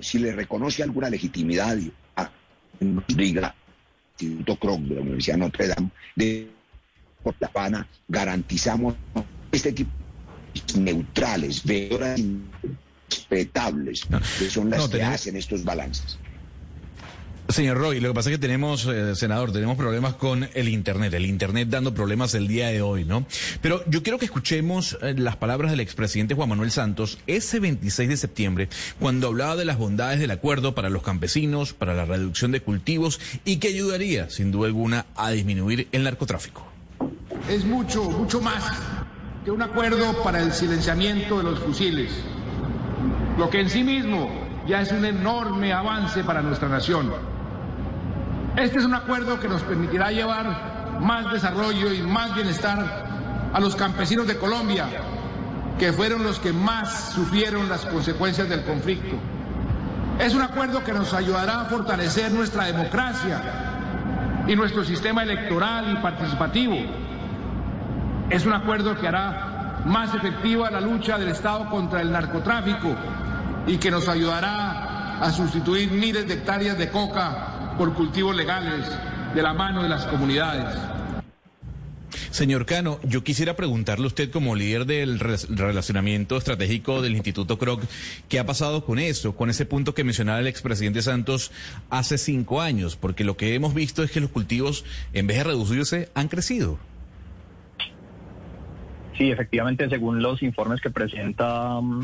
si 0.00 0.18
le 0.18 0.32
reconoce 0.32 0.82
alguna 0.82 1.10
legitimidad 1.10 1.78
a 2.16 2.30
diga 3.08 3.54
Instituto 4.18 4.56
Kroc 4.56 4.80
de 4.80 4.94
la 4.94 5.00
Universidad 5.02 5.36
Notre 5.36 5.68
Dame, 5.68 5.90
de 6.16 6.50
por 7.22 7.34
La 7.38 7.86
garantizamos 8.08 8.94
este 9.52 9.72
tipo 9.72 9.90
de 10.74 10.80
neutrales, 10.80 11.62
veoras 11.64 12.20
respetables, 13.16 14.06
que 14.38 14.50
son 14.50 14.70
las 14.70 14.88
que 14.88 15.02
hacen 15.02 15.36
estos 15.36 15.64
balances. 15.64 16.18
Señor 17.48 17.78
Roy, 17.78 18.00
lo 18.00 18.08
que 18.08 18.14
pasa 18.14 18.30
es 18.30 18.36
que 18.36 18.40
tenemos, 18.40 18.86
eh, 18.86 19.14
senador, 19.14 19.52
tenemos 19.52 19.76
problemas 19.76 20.14
con 20.14 20.48
el 20.54 20.68
Internet, 20.68 21.14
el 21.14 21.26
Internet 21.26 21.68
dando 21.68 21.94
problemas 21.94 22.34
el 22.34 22.48
día 22.48 22.68
de 22.68 22.82
hoy, 22.82 23.04
¿no? 23.04 23.24
Pero 23.62 23.84
yo 23.88 24.02
quiero 24.02 24.18
que 24.18 24.24
escuchemos 24.24 24.98
eh, 25.00 25.14
las 25.16 25.36
palabras 25.36 25.70
del 25.70 25.78
expresidente 25.78 26.34
Juan 26.34 26.48
Manuel 26.48 26.72
Santos 26.72 27.18
ese 27.28 27.60
26 27.60 28.08
de 28.08 28.16
septiembre, 28.16 28.68
cuando 28.98 29.28
hablaba 29.28 29.54
de 29.54 29.64
las 29.64 29.78
bondades 29.78 30.18
del 30.18 30.32
acuerdo 30.32 30.74
para 30.74 30.90
los 30.90 31.02
campesinos, 31.02 31.72
para 31.72 31.94
la 31.94 32.04
reducción 32.04 32.50
de 32.50 32.60
cultivos 32.62 33.20
y 33.44 33.58
que 33.58 33.68
ayudaría, 33.68 34.28
sin 34.28 34.50
duda 34.50 34.66
alguna, 34.66 35.06
a 35.14 35.30
disminuir 35.30 35.86
el 35.92 36.02
narcotráfico. 36.02 36.66
Es 37.48 37.64
mucho, 37.64 38.10
mucho 38.10 38.40
más 38.40 38.64
que 39.44 39.52
un 39.52 39.62
acuerdo 39.62 40.24
para 40.24 40.42
el 40.42 40.52
silenciamiento 40.52 41.38
de 41.38 41.44
los 41.44 41.60
fusiles 41.60 42.10
lo 43.36 43.50
que 43.50 43.60
en 43.60 43.70
sí 43.70 43.84
mismo 43.84 44.30
ya 44.66 44.80
es 44.80 44.90
un 44.92 45.04
enorme 45.04 45.72
avance 45.72 46.24
para 46.24 46.42
nuestra 46.42 46.68
nación. 46.68 47.12
Este 48.56 48.78
es 48.78 48.84
un 48.84 48.94
acuerdo 48.94 49.38
que 49.38 49.48
nos 49.48 49.62
permitirá 49.62 50.10
llevar 50.10 51.00
más 51.00 51.30
desarrollo 51.30 51.92
y 51.92 52.02
más 52.02 52.34
bienestar 52.34 53.50
a 53.52 53.60
los 53.60 53.76
campesinos 53.76 54.26
de 54.26 54.38
Colombia, 54.38 54.86
que 55.78 55.92
fueron 55.92 56.22
los 56.22 56.40
que 56.40 56.52
más 56.52 57.12
sufrieron 57.14 57.68
las 57.68 57.84
consecuencias 57.84 58.48
del 58.48 58.64
conflicto. 58.64 59.16
Es 60.18 60.34
un 60.34 60.40
acuerdo 60.40 60.82
que 60.82 60.92
nos 60.92 61.12
ayudará 61.12 61.60
a 61.60 61.64
fortalecer 61.66 62.32
nuestra 62.32 62.64
democracia 62.64 63.42
y 64.46 64.56
nuestro 64.56 64.82
sistema 64.84 65.22
electoral 65.22 65.92
y 65.92 65.96
participativo. 66.02 66.76
Es 68.30 68.46
un 68.46 68.54
acuerdo 68.54 68.96
que 68.96 69.06
hará 69.06 69.82
más 69.84 70.14
efectiva 70.14 70.70
la 70.70 70.80
lucha 70.80 71.18
del 71.18 71.28
Estado 71.28 71.68
contra 71.68 72.00
el 72.00 72.10
narcotráfico 72.10 72.96
y 73.66 73.78
que 73.78 73.90
nos 73.90 74.08
ayudará 74.08 75.18
a 75.20 75.32
sustituir 75.32 75.90
miles 75.90 76.26
de 76.28 76.34
hectáreas 76.34 76.78
de 76.78 76.90
coca 76.90 77.74
por 77.76 77.94
cultivos 77.94 78.34
legales 78.34 78.86
de 79.34 79.42
la 79.42 79.52
mano 79.52 79.82
de 79.82 79.88
las 79.88 80.06
comunidades. 80.06 80.76
Señor 82.30 82.66
Cano, 82.66 82.98
yo 83.02 83.24
quisiera 83.24 83.56
preguntarle 83.56 84.04
a 84.04 84.08
usted 84.08 84.30
como 84.30 84.54
líder 84.54 84.84
del 84.84 85.18
relacionamiento 85.18 86.36
estratégico 86.36 87.00
del 87.00 87.16
Instituto 87.16 87.58
Kroc, 87.58 87.82
¿qué 88.28 88.38
ha 88.38 88.46
pasado 88.46 88.84
con 88.84 88.98
eso, 88.98 89.34
con 89.34 89.48
ese 89.48 89.64
punto 89.64 89.94
que 89.94 90.04
mencionaba 90.04 90.40
el 90.40 90.46
expresidente 90.46 91.02
Santos 91.02 91.50
hace 91.88 92.18
cinco 92.18 92.60
años? 92.60 92.96
Porque 92.96 93.24
lo 93.24 93.36
que 93.36 93.54
hemos 93.54 93.74
visto 93.74 94.02
es 94.02 94.10
que 94.10 94.20
los 94.20 94.30
cultivos, 94.30 94.84
en 95.14 95.26
vez 95.26 95.38
de 95.38 95.44
reducirse, 95.44 96.10
han 96.14 96.28
crecido. 96.28 96.78
Sí, 99.16 99.30
efectivamente, 99.30 99.88
según 99.88 100.22
los 100.22 100.42
informes 100.42 100.82
que 100.82 100.90
presenta 100.90 101.80
mm, 101.80 102.02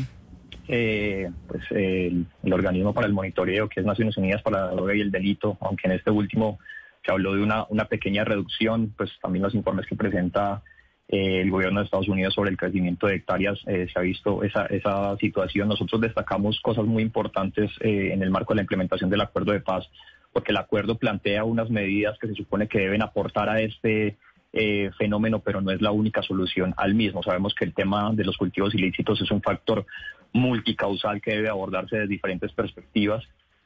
eh, 0.67 1.29
pues 1.47 1.63
el, 1.71 2.25
organismo 2.51 2.93
para 2.93 3.07
el 3.07 3.13
monitoreo, 3.13 3.67
que 3.67 3.81
es 3.81 3.85
Naciones 3.85 4.17
Unidas 4.17 4.41
para 4.41 4.65
la 4.65 4.71
Droga 4.71 4.95
y 4.95 5.01
el 5.01 5.11
Delito, 5.11 5.57
aunque 5.61 5.87
en 5.87 5.93
este 5.93 6.11
último 6.11 6.59
se 7.05 7.11
habló 7.11 7.33
de 7.33 7.43
una, 7.43 7.65
una 7.69 7.85
pequeña 7.85 8.23
reducción, 8.23 8.93
pues 8.95 9.11
también 9.21 9.43
los 9.43 9.55
informes 9.55 9.85
que 9.87 9.95
presenta 9.95 10.63
eh, 11.09 11.41
el 11.41 11.51
gobierno 11.51 11.79
de 11.79 11.85
Estados 11.85 12.07
Unidos 12.07 12.33
sobre 12.33 12.51
el 12.51 12.57
crecimiento 12.57 13.07
de 13.07 13.15
hectáreas, 13.15 13.59
eh, 13.67 13.87
se 13.91 13.99
ha 13.99 14.01
visto 14.03 14.41
esa, 14.43 14.65
esa 14.67 15.17
situación. 15.17 15.67
Nosotros 15.67 15.99
destacamos 15.99 16.59
cosas 16.61 16.85
muy 16.85 17.03
importantes 17.03 17.71
en 17.81 18.23
el 18.23 18.29
marco 18.29 18.53
de 18.53 18.57
la 18.57 18.63
implementación 18.63 19.09
del 19.09 19.21
acuerdo 19.21 19.51
de 19.51 19.59
paz, 19.59 19.89
porque 20.31 20.51
el 20.51 20.57
acuerdo 20.57 20.97
plantea 20.97 21.43
unas 21.43 21.69
medidas 21.69 22.17
que 22.19 22.27
se 22.27 22.35
supone 22.35 22.67
que 22.67 22.79
deben 22.79 23.01
aportar 23.01 23.49
a 23.49 23.59
este 23.61 24.17
eh, 24.53 24.91
fenómeno, 24.97 25.39
pero 25.39 25.61
no 25.61 25.71
es 25.71 25.81
la 25.81 25.91
única 25.91 26.21
solución 26.21 26.73
al 26.77 26.93
mismo. 26.93 27.23
Sabemos 27.23 27.55
que 27.55 27.65
el 27.65 27.73
tema 27.73 28.13
de 28.13 28.23
los 28.23 28.37
cultivos 28.37 28.75
ilícitos 28.75 29.19
es 29.19 29.31
un 29.31 29.41
factor 29.41 29.85
multicausal 30.31 31.21
que 31.21 31.31
debe 31.31 31.49
abordarse 31.49 31.95
desde 31.95 32.07
diferentes 32.07 32.51
perspectivas. 32.53 33.23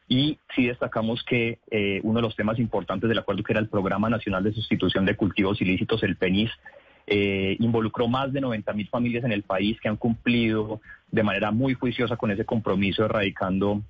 Y 0.07 0.39
sí 0.55 0.67
destacamos 0.67 1.23
que 1.23 1.59
eh, 1.69 1.99
uno 2.03 2.19
de 2.19 2.21
los 2.21 2.35
temas 2.35 2.57
importantes 2.59 3.09
del 3.09 3.19
acuerdo, 3.19 3.43
que 3.43 3.51
era 3.51 3.59
el 3.59 3.67
Programa 3.67 4.09
Nacional 4.09 4.43
de 4.43 4.53
Sustitución 4.53 5.05
de 5.05 5.17
Cultivos 5.17 5.59
Ilícitos, 5.61 6.01
el 6.03 6.15
PENIS, 6.15 6.51
eh, 7.05 7.57
involucró 7.59 8.07
más 8.07 8.31
de 8.31 8.41
90 8.41 8.71
mil 8.73 8.87
familias 8.87 9.25
en 9.25 9.33
el 9.33 9.43
país 9.43 9.79
que 9.81 9.89
han 9.89 9.97
cumplido 9.97 10.81
de 11.11 11.23
manera 11.23 11.51
muy 11.51 11.73
juiciosa 11.73 12.15
con 12.15 12.31
ese 12.31 12.45
compromiso, 12.45 13.03
erradicando 13.03 13.81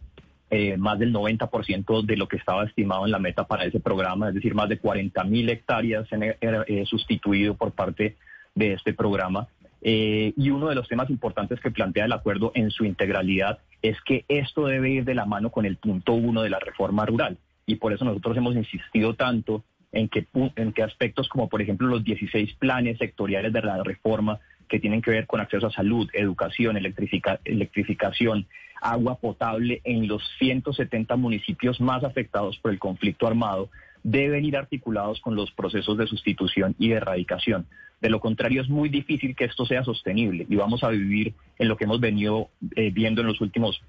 eh, 0.50 0.78
más 0.78 0.98
del 0.98 1.14
90% 1.14 2.06
de 2.06 2.18
lo 2.18 2.28
que 2.28 2.38
estaba 2.38 2.64
estimado 2.64 3.06
en 3.06 3.12
la 3.12 3.20
meta 3.20 3.46
para 3.46 3.66
ese 3.66 3.80
programa, 3.80 4.30
es 4.30 4.36
decir, 4.36 4.56
más 4.56 4.70
de 4.70 4.80
40 4.80 5.24
mil 5.26 5.50
hectáreas 5.50 6.08
se 6.08 6.16
han 6.16 6.24
eh, 6.24 6.86
sustituido 6.86 7.56
por 7.56 7.74
parte 7.74 8.16
de 8.56 8.74
este 8.74 8.94
programa. 8.94 9.48
Eh, 9.82 10.34
y 10.36 10.50
uno 10.50 10.70
de 10.70 10.76
los 10.76 10.88
temas 10.88 11.10
importantes 11.10 11.60
que 11.60 11.72
plantea 11.72 12.06
el 12.06 12.12
acuerdo 12.12 12.52
en 12.56 12.72
su 12.72 12.86
integralidad 12.86 13.60
es 13.82 14.00
que 14.02 14.26
esto 14.28 14.66
debe 14.66 14.90
ir 14.90 15.06
de 15.06 15.16
la 15.16 15.26
mano 15.26 15.52
con 15.52 15.66
el 15.66 15.78
punto 15.78 16.14
uno 16.14 16.42
de 16.42 16.50
la 16.50 16.60
reforma 16.60 17.06
rural. 17.06 17.38
Y 17.66 17.76
por 17.76 17.94
eso 17.94 18.06
nosotros 18.06 18.36
hemos 18.38 18.56
insistido 18.56 19.14
tanto 19.14 19.64
en 19.92 20.10
que, 20.10 20.28
en 20.56 20.74
que 20.74 20.84
aspectos 20.84 21.30
como, 21.30 21.50
por 21.50 21.62
ejemplo, 21.62 21.88
los 21.88 22.04
16 22.04 22.54
planes 22.56 22.98
sectoriales 22.98 23.54
de 23.54 23.62
la 23.62 23.84
reforma 23.84 24.40
que 24.68 24.80
tienen 24.80 25.02
que 25.02 25.12
ver 25.12 25.28
con 25.28 25.40
acceso 25.40 25.68
a 25.68 25.72
salud, 25.72 26.10
educación, 26.14 26.78
electrificación, 26.78 28.48
agua 28.82 29.16
potable 29.16 29.82
en 29.84 30.08
los 30.08 30.22
170 30.40 31.16
municipios 31.16 31.82
más 31.82 32.04
afectados 32.04 32.58
por 32.60 32.72
el 32.72 32.80
conflicto 32.80 33.28
armado, 33.28 33.70
deben 34.04 34.46
ir 34.46 34.56
articulados 34.56 35.20
con 35.22 35.36
los 35.36 35.52
procesos 35.52 35.98
de 35.98 36.08
sustitución 36.08 36.76
y 36.80 36.90
de 36.90 36.96
erradicación. 36.96 37.68
De 38.00 38.10
lo 38.10 38.20
contrario, 38.20 38.62
es 38.62 38.70
muy 38.70 38.90
difícil 38.90 39.36
que 39.36 39.46
esto 39.46 39.66
sea 39.66 39.84
sostenible 39.84 40.46
y 40.48 40.56
vamos 40.56 40.84
a 40.84 40.90
vivir 40.90 41.34
en 41.58 41.68
lo 41.68 41.78
que 41.78 41.86
hemos 41.86 42.00
venido 42.00 42.50
eh, 42.76 42.92
viendo 42.92 43.22
en 43.22 43.28
los 43.28 43.42
últimos 43.42 43.82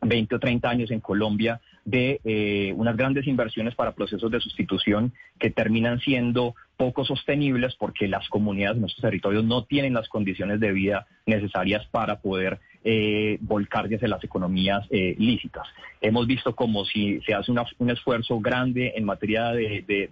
20 0.00 0.34
o 0.34 0.38
30 0.40 0.68
años 0.68 0.90
en 0.90 1.00
Colombia 1.00 1.60
de 1.84 2.20
eh, 2.24 2.72
unas 2.76 2.96
grandes 2.96 3.26
inversiones 3.26 3.74
para 3.74 3.92
procesos 3.92 4.30
de 4.30 4.40
sustitución 4.40 5.12
que 5.38 5.50
terminan 5.50 5.98
siendo 6.00 6.54
poco 6.76 7.04
sostenibles 7.04 7.74
porque 7.76 8.08
las 8.08 8.28
comunidades 8.28 8.76
de 8.76 8.80
nuestros 8.82 9.02
territorios 9.02 9.44
no 9.44 9.64
tienen 9.64 9.94
las 9.94 10.08
condiciones 10.08 10.60
de 10.60 10.72
vida 10.72 11.06
necesarias 11.26 11.86
para 11.90 12.20
poder 12.20 12.60
eh, 12.84 13.38
volcar 13.40 13.86
hacia 13.86 14.08
las 14.08 14.24
economías 14.24 14.86
eh, 14.90 15.14
lícitas. 15.18 15.66
Hemos 16.00 16.26
visto 16.26 16.54
como 16.56 16.84
si 16.84 17.20
se 17.20 17.34
hace 17.34 17.52
un 17.52 17.90
esfuerzo 17.90 18.40
grande 18.40 18.92
en 18.96 19.04
materia 19.04 19.52
de, 19.52 20.10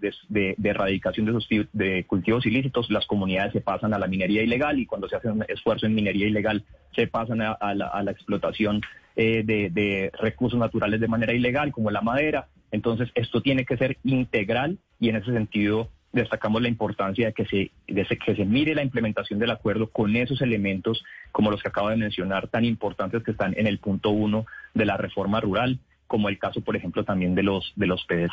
erradicación 0.62 1.26
de, 1.26 1.66
de 1.72 2.04
cultivos 2.04 2.46
ilícitos, 2.46 2.90
las 2.90 3.06
comunidades 3.06 3.52
se 3.52 3.60
pasan 3.60 3.92
a 3.92 3.98
la 3.98 4.06
minería 4.06 4.42
ilegal 4.42 4.78
y 4.78 4.86
cuando 4.86 5.08
se 5.08 5.16
hace 5.16 5.28
un 5.28 5.44
esfuerzo 5.48 5.86
en 5.86 5.94
minería 5.94 6.28
ilegal 6.28 6.64
se 6.94 7.06
pasan 7.06 7.40
a, 7.42 7.74
la, 7.74 8.10
explotación 8.10 8.82
eh, 9.16 9.42
de 9.44 10.12
recursos 10.20 10.58
naturales 10.58 11.00
de 11.00 11.08
manera 11.08 11.32
ilegal, 11.32 11.72
como 11.72 11.90
la 11.90 12.00
madera. 12.00 12.48
Entonces, 12.72 13.10
esto 13.14 13.40
tiene 13.40 13.64
que 13.64 13.76
ser 13.76 13.98
integral 14.04 14.78
y 15.00 15.08
en 15.08 15.16
ese 15.16 15.32
sentido 15.32 15.88
destacamos 16.12 16.60
la 16.62 16.68
importancia 16.68 17.26
de 17.26 17.32
que 17.32 17.46
se, 17.46 17.70
que 17.86 18.36
se 18.36 18.44
mire 18.44 18.74
la 18.74 18.82
implementación 18.82 19.38
del 19.38 19.50
acuerdo 19.50 19.90
con 19.90 20.16
esos 20.16 20.42
elementos 20.42 21.04
como 21.32 21.50
los 21.50 21.62
que 21.62 21.68
acabo 21.68 21.88
de 21.88 21.96
mencionar, 21.96 22.48
tan 22.48 22.64
importantes 22.64 23.22
que 23.22 23.30
están 23.30 23.54
en 23.56 23.66
el 23.66 23.78
punto 23.78 24.10
uno 24.10 24.46
de 24.74 24.86
la 24.86 24.96
reforma 24.96 25.40
rural, 25.40 25.78
como 26.06 26.28
el 26.28 26.38
caso, 26.38 26.60
por 26.60 26.76
ejemplo, 26.76 27.04
también 27.04 27.34
de 27.34 27.44
los, 27.44 27.72
de 27.76 27.86
los 27.86 28.04
PEDES. 28.06 28.32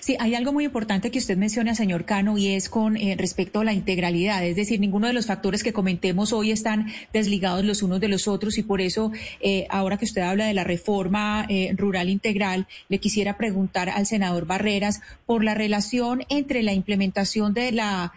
Sí, 0.00 0.16
hay 0.18 0.34
algo 0.34 0.52
muy 0.52 0.64
importante 0.64 1.10
que 1.10 1.18
usted 1.18 1.36
menciona, 1.36 1.74
señor 1.74 2.04
Cano, 2.04 2.38
y 2.38 2.48
es 2.48 2.68
con 2.68 2.96
eh, 2.96 3.16
respecto 3.18 3.60
a 3.60 3.64
la 3.64 3.72
integralidad. 3.72 4.44
Es 4.44 4.56
decir, 4.56 4.80
ninguno 4.80 5.06
de 5.06 5.12
los 5.12 5.26
factores 5.26 5.62
que 5.62 5.72
comentemos 5.72 6.32
hoy 6.32 6.50
están 6.50 6.86
desligados 7.12 7.64
los 7.64 7.82
unos 7.82 8.00
de 8.00 8.08
los 8.08 8.26
otros 8.26 8.56
y 8.56 8.62
por 8.62 8.80
eso, 8.80 9.12
eh, 9.40 9.66
ahora 9.68 9.98
que 9.98 10.06
usted 10.06 10.22
habla 10.22 10.46
de 10.46 10.54
la 10.54 10.64
reforma 10.64 11.46
eh, 11.48 11.74
rural 11.76 12.08
integral, 12.08 12.66
le 12.88 12.98
quisiera 12.98 13.36
preguntar 13.36 13.90
al 13.90 14.06
senador 14.06 14.46
Barreras 14.46 15.00
por 15.26 15.44
la 15.44 15.54
relación 15.54 16.24
entre 16.30 16.62
la 16.62 16.72
implementación 16.72 17.52
de 17.54 17.72
la 17.72 18.12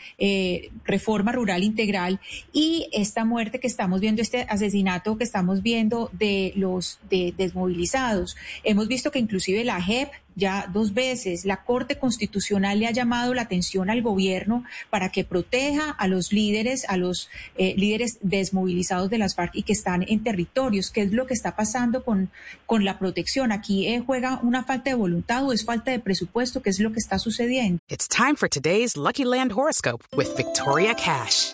reforma 0.86 1.32
rural 1.32 1.64
integral 1.64 2.20
y 2.54 2.88
esta 2.92 3.26
muerte 3.26 3.60
que 3.60 3.68
estamos 3.68 4.00
viendo, 4.00 4.22
este 4.22 4.46
asesinato 4.50 5.18
que 5.18 5.24
estamos 5.24 5.62
viendo 5.62 6.10
de 6.14 6.54
los 6.56 7.00
desmovilizados. 7.10 8.36
Hemos 8.64 8.88
visto 8.88 9.12
que 9.12 9.20
inclusive 9.20 9.64
la 9.64 9.82
JEP 9.82 10.10
ya 10.38 10.69
dos 10.71 10.93
veces 10.93 11.43
la 11.43 11.63
Corte 11.63 11.97
Constitucional 11.97 12.80
le 12.80 12.88
ha 12.88 12.91
llamado 12.91 13.34
la 13.34 13.41
atención 13.41 13.89
al 13.89 14.02
gobierno 14.02 14.63
para 14.89 15.10
que 15.12 15.23
proteja 15.23 15.89
a 15.89 16.08
los 16.08 16.32
líderes, 16.32 16.86
a 16.88 16.95
los 16.95 17.30
eh, 17.58 17.73
líderes 17.76 18.19
desmovilizados 18.21 19.10
de 19.10 19.17
las 19.17 19.36
FARC 19.36 19.56
y 19.56 19.63
que 19.63 19.73
están 19.73 20.06
en 20.08 20.23
territorios. 20.23 20.91
¿Qué 20.91 21.02
es 21.02 21.12
lo 21.12 21.26
que 21.26 21.34
está 21.34 21.56
pasando 21.56 22.04
con, 22.04 22.30
con 22.65 22.86
la 22.86 23.00
protección? 23.00 23.52
¿Aquí 23.52 23.88
eh, 23.88 24.04
juega 24.06 24.39
una 24.43 24.63
falta 24.63 24.91
de 24.91 24.95
voluntad 24.95 25.43
o 25.43 25.54
es 25.54 25.65
falta 25.65 25.91
de 25.91 26.00
presupuesto? 26.00 26.62
¿Qué 26.62 26.69
es 26.69 26.80
lo 26.80 26.93
que 26.93 27.00
está 27.00 27.17
sucediendo? 27.17 27.82
It's 27.89 28.08
time 28.08 28.36
for 28.36 28.47
today's 28.47 28.95
Lucky 28.95 29.26
Land 29.26 29.52
horoscope 29.54 30.06
with 30.15 30.28
Victoria 30.38 30.93
Cash. 30.93 31.54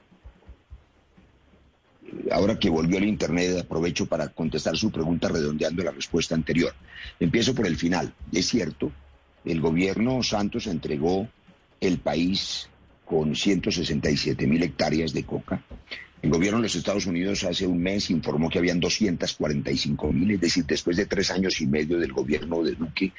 Ahora 2.31 2.59
que 2.59 2.69
volvió 2.69 2.97
al 2.97 3.05
Internet, 3.05 3.59
aprovecho 3.59 4.05
para 4.05 4.29
contestar 4.29 4.77
su 4.77 4.91
pregunta 4.91 5.29
redondeando 5.29 5.83
la 5.83 5.91
respuesta 5.91 6.35
anterior. 6.35 6.73
Empiezo 7.19 7.55
por 7.55 7.67
el 7.67 7.77
final. 7.77 8.13
Es 8.31 8.47
cierto 8.47 8.91
el 9.45 9.59
gobierno 9.59 10.21
Santos 10.23 10.67
entregó 10.67 11.27
el 11.79 11.97
país 11.97 12.69
con 13.05 13.35
167 13.35 14.47
mil 14.47 14.61
hectáreas 14.63 15.13
de 15.13 15.23
coca. 15.23 15.63
El 16.21 16.29
gobierno 16.29 16.59
de 16.59 16.63
los 16.63 16.75
Estados 16.75 17.07
Unidos 17.07 17.43
hace 17.43 17.65
un 17.65 17.81
mes 17.81 18.11
informó 18.11 18.47
que 18.47 18.59
habían 18.59 18.79
245 18.79 20.13
mil, 20.13 20.31
es 20.31 20.41
decir, 20.41 20.65
después 20.65 20.95
de 20.95 21.07
tres 21.07 21.31
años 21.31 21.59
y 21.61 21.65
medio 21.65 21.97
del 21.97 22.13
gobierno 22.13 22.61
de 22.61 22.73
Duque, 22.73 23.11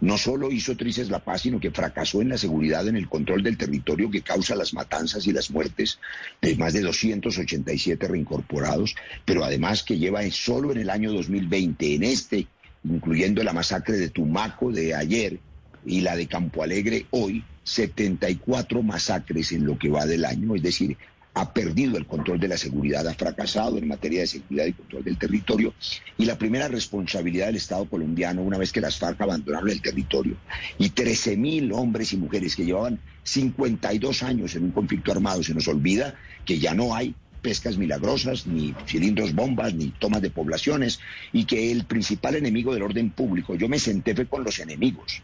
no 0.00 0.18
solo 0.18 0.50
hizo 0.50 0.76
tristes 0.76 1.10
la 1.10 1.20
paz, 1.20 1.42
sino 1.42 1.60
que 1.60 1.70
fracasó 1.70 2.20
en 2.20 2.30
la 2.30 2.38
seguridad, 2.38 2.88
en 2.88 2.96
el 2.96 3.08
control 3.08 3.44
del 3.44 3.56
territorio 3.56 4.10
que 4.10 4.22
causa 4.22 4.56
las 4.56 4.74
matanzas 4.74 5.28
y 5.28 5.32
las 5.32 5.50
muertes 5.52 6.00
de 6.42 6.56
más 6.56 6.72
de 6.72 6.80
287 6.80 8.08
reincorporados, 8.08 8.96
pero 9.24 9.44
además 9.44 9.84
que 9.84 9.98
lleva 9.98 10.28
solo 10.32 10.72
en 10.72 10.78
el 10.78 10.90
año 10.90 11.12
2020, 11.12 11.94
en 11.94 12.02
este, 12.02 12.48
incluyendo 12.82 13.44
la 13.44 13.52
masacre 13.52 13.96
de 13.96 14.10
Tumaco 14.10 14.72
de 14.72 14.94
ayer, 14.94 15.38
y 15.84 16.00
la 16.00 16.16
de 16.16 16.26
Campo 16.26 16.62
Alegre 16.62 17.06
hoy 17.10 17.44
74 17.64 18.82
masacres 18.82 19.52
en 19.52 19.64
lo 19.64 19.78
que 19.78 19.88
va 19.88 20.04
del 20.06 20.24
año, 20.24 20.54
es 20.54 20.62
decir, 20.62 20.96
ha 21.34 21.52
perdido 21.52 21.96
el 21.96 22.06
control 22.06 22.40
de 22.40 22.48
la 22.48 22.56
seguridad, 22.56 23.06
ha 23.06 23.14
fracasado 23.14 23.78
en 23.78 23.86
materia 23.86 24.20
de 24.20 24.26
seguridad 24.26 24.66
y 24.66 24.72
control 24.72 25.04
del 25.04 25.18
territorio. 25.18 25.74
Y 26.18 26.24
la 26.24 26.36
primera 26.36 26.68
responsabilidad 26.68 27.46
del 27.46 27.56
Estado 27.56 27.84
colombiano, 27.86 28.42
una 28.42 28.58
vez 28.58 28.72
que 28.72 28.80
las 28.80 28.98
FARC 28.98 29.20
abandonaron 29.20 29.70
el 29.70 29.80
territorio, 29.80 30.36
y 30.78 30.90
13 30.90 31.36
mil 31.36 31.72
hombres 31.72 32.12
y 32.12 32.16
mujeres 32.16 32.56
que 32.56 32.64
llevaban 32.64 32.98
52 33.22 34.22
años 34.22 34.54
en 34.56 34.64
un 34.64 34.70
conflicto 34.72 35.12
armado, 35.12 35.42
se 35.42 35.54
nos 35.54 35.68
olvida 35.68 36.14
que 36.44 36.58
ya 36.58 36.74
no 36.74 36.94
hay 36.94 37.14
pescas 37.42 37.78
milagrosas, 37.78 38.46
ni 38.46 38.74
cilindros 38.86 39.34
bombas, 39.34 39.72
ni 39.72 39.88
tomas 39.88 40.20
de 40.20 40.30
poblaciones, 40.30 41.00
y 41.32 41.44
que 41.44 41.70
el 41.70 41.84
principal 41.84 42.34
enemigo 42.34 42.74
del 42.74 42.82
orden 42.82 43.10
público, 43.10 43.54
yo 43.54 43.68
me 43.68 43.78
senté 43.78 44.14
fue 44.14 44.26
con 44.26 44.44
los 44.44 44.58
enemigos, 44.58 45.22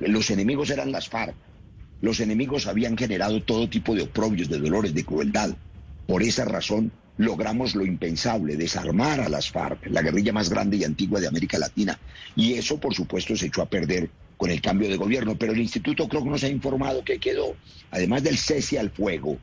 los 0.00 0.30
enemigos 0.30 0.70
eran 0.70 0.92
las 0.92 1.08
FARC. 1.08 1.34
Los 2.02 2.18
enemigos 2.18 2.66
habían 2.66 2.98
generado 2.98 3.40
todo 3.42 3.68
tipo 3.68 3.94
de 3.94 4.02
oprobios, 4.02 4.48
de 4.48 4.58
dolores, 4.58 4.92
de 4.92 5.04
crueldad. 5.04 5.56
Por 6.06 6.24
esa 6.24 6.44
razón, 6.44 6.90
logramos 7.16 7.76
lo 7.76 7.86
impensable, 7.86 8.56
desarmar 8.56 9.20
a 9.20 9.28
las 9.28 9.50
FARC, 9.50 9.86
la 9.86 10.02
guerrilla 10.02 10.32
más 10.32 10.50
grande 10.50 10.76
y 10.76 10.84
antigua 10.84 11.20
de 11.20 11.28
América 11.28 11.58
Latina. 11.58 11.98
Y 12.34 12.54
eso, 12.54 12.80
por 12.80 12.92
supuesto, 12.92 13.36
se 13.36 13.46
echó 13.46 13.62
a 13.62 13.70
perder 13.70 14.10
con 14.36 14.50
el 14.50 14.60
cambio 14.60 14.88
de 14.88 14.96
gobierno. 14.96 15.36
Pero 15.36 15.52
el 15.52 15.60
instituto 15.60 16.08
que 16.08 16.20
nos 16.20 16.42
ha 16.42 16.48
informado 16.48 17.04
que 17.04 17.20
quedó, 17.20 17.54
además 17.92 18.24
del 18.24 18.36
cese 18.36 18.80
al 18.80 18.90
fuego, 18.90 19.38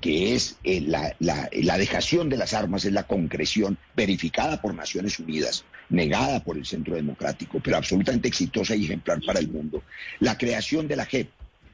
que 0.00 0.34
es 0.34 0.56
eh, 0.64 0.80
la, 0.80 1.14
la, 1.20 1.78
dejación 1.78 2.28
de 2.28 2.38
las 2.38 2.54
armas, 2.54 2.84
es 2.84 2.92
la 2.92 3.04
concreción 3.04 3.78
verificada 3.94 4.60
por 4.60 4.74
Naciones 4.74 5.20
Unidas, 5.20 5.64
negada 5.90 6.42
por 6.42 6.56
el 6.56 6.66
Centro 6.66 6.96
Democrático, 6.96 7.60
pero 7.62 7.76
absolutamente 7.76 8.26
exitosa 8.26 8.74
y 8.74 8.86
ejemplar 8.86 9.20
para 9.24 9.38
el 9.38 9.48
mundo. 9.48 9.84
La 10.18 10.36
creación 10.36 10.88
de 10.88 10.96
la 10.96 11.04
JEP, 11.04 11.28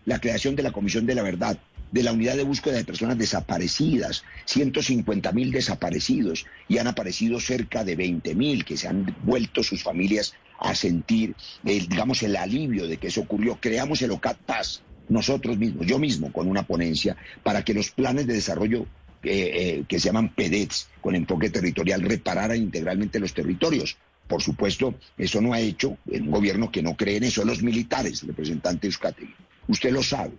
la 0.07 0.21
creación 0.21 0.57
de 0.57 0.63
la 0.63 0.73
Comisión 0.73 1.05
de 1.05 1.15
la 1.15 1.23
Verdad, 1.23 1.59
de 1.93 2.03
la 2.03 2.13
unidad 2.13 2.37
de 2.37 2.45
búsqueda 2.45 2.77
de 2.77 2.85
personas 2.85 3.19
desaparecidas, 3.19 4.25
150 4.47 5.33
mil 5.33 5.53
desaparecidos 5.53 6.47
y 6.69 6.79
han 6.79 6.87
aparecido 6.87 7.39
cerca 7.41 7.85
de 7.85 7.97
20 7.97 8.35
mil 8.35 8.65
que 8.65 8.77
se 8.77 8.89
han 8.89 9.15
vuelto 9.23 9.63
sus 9.63 9.83
familias 9.83 10.35
a 10.59 10.75
sentir, 10.75 11.35
digamos, 11.63 12.23
el 12.23 12.37
alivio 12.37 12.87
de 12.87 12.97
que 12.97 13.09
eso 13.09 13.21
ocurrió. 13.21 13.59
Creamos 13.61 14.01
el 14.03 14.13
OCAT 14.13 14.39
Paz, 14.39 14.83
nosotros 15.09 15.59
mismos, 15.59 15.87
yo 15.87 15.99
mismo, 15.99 16.33
con 16.33 16.49
una 16.49 16.67
ponencia, 16.67 17.17
para 17.43 17.65
que 17.65 17.75
los 17.75 17.91
planes 17.91 18.27
de 18.27 18.35
desarrollo 18.35 18.87
eh, 19.23 19.51
eh, 19.55 19.85
que 19.89 19.99
se 19.99 20.07
llaman 20.07 20.35
PEDETS, 20.35 20.89
con 21.01 21.15
enfoque 21.15 21.51
territorial, 21.51 22.03
repararan 22.03 22.59
integralmente 22.59 23.19
los 23.19 23.35
territorios. 23.35 23.97
Por 24.29 24.43
supuesto, 24.43 24.95
eso 25.19 25.41
no 25.41 25.53
ha 25.53 25.61
hecho 25.61 25.99
un 26.07 26.31
gobierno 26.31 26.71
que 26.71 26.83
no 26.83 26.97
cree 26.97 27.17
en 27.17 27.25
eso, 27.25 27.45
los 27.45 27.63
militares, 27.63 28.25
representante 28.27 28.87
Euskategui. 28.87 29.35
Usted 29.69 29.91
lo 29.91 30.03
sabe. 30.03 30.33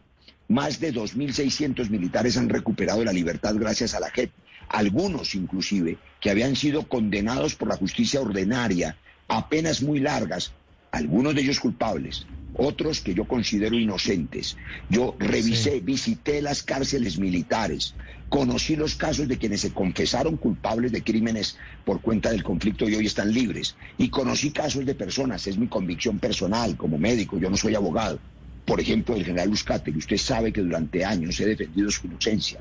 Más 0.47 0.79
de 0.79 0.93
2.600 0.93 1.89
militares 1.89 2.37
han 2.37 2.47
recuperado 2.47 3.03
la 3.03 3.11
libertad 3.11 3.55
gracias 3.55 3.93
a 3.93 3.99
la 3.99 4.09
JEP. 4.09 4.31
Algunos, 4.69 5.35
inclusive, 5.35 5.97
que 6.21 6.29
habían 6.29 6.55
sido 6.55 6.87
condenados 6.87 7.55
por 7.55 7.67
la 7.67 7.75
justicia 7.75 8.21
ordinaria 8.21 8.97
a 9.27 9.49
penas 9.49 9.81
muy 9.81 9.99
largas, 9.99 10.53
algunos 10.91 11.35
de 11.35 11.41
ellos 11.41 11.59
culpables, 11.59 12.25
otros 12.53 13.01
que 13.01 13.13
yo 13.13 13.25
considero 13.25 13.77
inocentes. 13.77 14.55
Yo 14.89 15.15
revisé, 15.19 15.81
visité 15.81 16.41
las 16.41 16.63
cárceles 16.63 17.19
militares, 17.19 17.93
conocí 18.29 18.75
los 18.75 18.95
casos 18.95 19.27
de 19.27 19.37
quienes 19.37 19.61
se 19.61 19.73
confesaron 19.73 20.37
culpables 20.37 20.91
de 20.91 21.03
crímenes 21.03 21.57
por 21.85 22.01
cuenta 22.01 22.31
del 22.31 22.43
conflicto 22.43 22.87
y 22.87 22.95
hoy 22.95 23.05
están 23.05 23.33
libres. 23.33 23.75
Y 23.97 24.09
conocí 24.09 24.51
casos 24.51 24.85
de 24.85 24.95
personas, 24.95 25.45
es 25.47 25.57
mi 25.57 25.67
convicción 25.67 26.19
personal 26.19 26.77
como 26.77 26.97
médico, 26.97 27.37
yo 27.37 27.49
no 27.49 27.57
soy 27.57 27.75
abogado. 27.75 28.19
Por 28.67 28.81
ejemplo, 28.81 29.15
el 29.15 29.23
general 29.23 29.49
que 29.81 29.91
usted 29.91 30.17
sabe 30.17 30.51
que 30.51 30.59
durante 30.61 31.05
años 31.05 31.39
he 31.39 31.45
defendido 31.45 31.89
su 31.89 32.05
inocencia. 32.05 32.59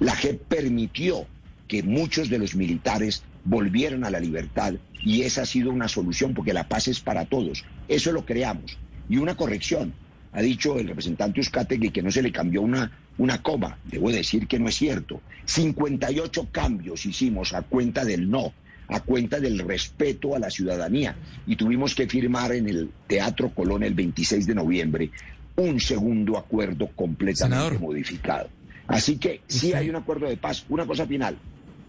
La 0.00 0.14
JEP 0.14 0.42
permitió 0.42 1.26
que 1.66 1.82
muchos 1.82 2.28
de 2.28 2.38
los 2.38 2.54
militares 2.54 3.22
volvieran 3.42 4.04
a 4.04 4.10
la 4.10 4.20
libertad 4.20 4.74
y 5.02 5.22
esa 5.22 5.42
ha 5.42 5.46
sido 5.46 5.70
una 5.70 5.88
solución 5.88 6.34
porque 6.34 6.52
la 6.52 6.68
paz 6.68 6.88
es 6.88 7.00
para 7.00 7.24
todos. 7.24 7.64
Eso 7.88 8.12
lo 8.12 8.26
creamos 8.26 8.76
y 9.08 9.16
una 9.16 9.34
corrección. 9.34 9.94
Ha 10.32 10.42
dicho 10.42 10.78
el 10.78 10.88
representante 10.88 11.40
Euskategui 11.40 11.88
que 11.88 12.02
no 12.02 12.10
se 12.10 12.20
le 12.20 12.32
cambió 12.32 12.60
una, 12.60 12.92
una 13.16 13.42
coma. 13.42 13.78
Debo 13.84 14.12
decir 14.12 14.46
que 14.46 14.58
no 14.58 14.68
es 14.68 14.76
cierto. 14.76 15.22
58 15.46 16.48
cambios 16.52 17.06
hicimos 17.06 17.54
a 17.54 17.62
cuenta 17.62 18.04
del 18.04 18.28
no, 18.28 18.52
a 18.88 19.00
cuenta 19.00 19.40
del 19.40 19.60
respeto 19.60 20.36
a 20.36 20.38
la 20.38 20.50
ciudadanía. 20.50 21.16
Y 21.46 21.56
tuvimos 21.56 21.94
que 21.94 22.06
firmar 22.06 22.52
en 22.52 22.68
el 22.68 22.90
Teatro 23.06 23.48
Colón 23.54 23.82
el 23.82 23.94
26 23.94 24.46
de 24.46 24.54
noviembre 24.54 25.10
un 25.56 25.80
segundo 25.80 26.38
acuerdo 26.38 26.88
completamente 26.94 27.78
modificado. 27.78 28.48
Así 28.86 29.16
que 29.16 29.40
sí 29.46 29.72
hay 29.72 29.88
un 29.90 29.96
acuerdo 29.96 30.28
de 30.28 30.36
paz. 30.36 30.64
Una 30.68 30.86
cosa 30.86 31.06
final. 31.06 31.36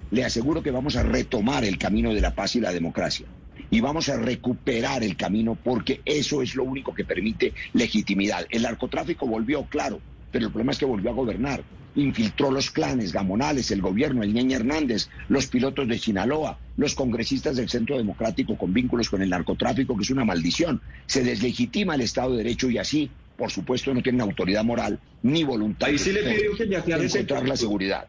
Le 0.09 0.23
aseguro 0.23 0.63
que 0.63 0.71
vamos 0.71 0.95
a 0.95 1.03
retomar 1.03 1.65
el 1.65 1.77
camino 1.77 2.13
de 2.13 2.21
la 2.21 2.33
paz 2.33 2.55
y 2.55 2.61
la 2.61 2.71
democracia 2.71 3.27
y 3.69 3.81
vamos 3.81 4.09
a 4.09 4.17
recuperar 4.17 5.03
el 5.03 5.15
camino 5.15 5.55
porque 5.55 6.01
eso 6.05 6.41
es 6.41 6.55
lo 6.55 6.63
único 6.63 6.93
que 6.93 7.05
permite 7.05 7.53
legitimidad. 7.73 8.45
El 8.49 8.63
narcotráfico 8.63 9.27
volvió, 9.27 9.63
claro, 9.65 9.99
pero 10.31 10.45
el 10.45 10.51
problema 10.51 10.71
es 10.71 10.77
que 10.77 10.85
volvió 10.85 11.09
a 11.09 11.13
gobernar. 11.13 11.63
Infiltró 11.95 12.51
los 12.51 12.69
clanes, 12.69 13.11
Gamonales, 13.11 13.71
el 13.71 13.81
gobierno, 13.81 14.21
el 14.21 14.33
Ñeñe 14.33 14.55
Hernández, 14.55 15.09
los 15.29 15.47
pilotos 15.47 15.87
de 15.87 15.97
Sinaloa, 15.97 16.59
los 16.77 16.93
congresistas 16.93 17.55
del 17.55 17.69
Centro 17.69 17.97
Democrático 17.97 18.55
con 18.55 18.71
vínculos 18.71 19.09
con 19.09 19.21
el 19.23 19.31
narcotráfico, 19.31 19.97
que 19.97 20.03
es 20.03 20.11
una 20.11 20.23
maldición. 20.23 20.79
Se 21.07 21.23
deslegitima 21.23 21.95
el 21.95 22.01
Estado 22.01 22.31
de 22.31 22.43
Derecho 22.43 22.69
y 22.69 22.77
así, 22.77 23.09
por 23.37 23.51
supuesto, 23.51 23.93
no 23.93 24.01
tienen 24.01 24.21
autoridad 24.21 24.63
moral 24.63 24.99
ni 25.21 25.43
voluntad 25.43 25.89
Ahí 25.89 25.97
sí 25.97 26.11
le 26.11 26.23
pido 26.23 26.55
que 26.55 26.65
de 26.65 27.05
encontrar 27.05 27.47
la 27.47 27.55
seguridad. 27.55 28.07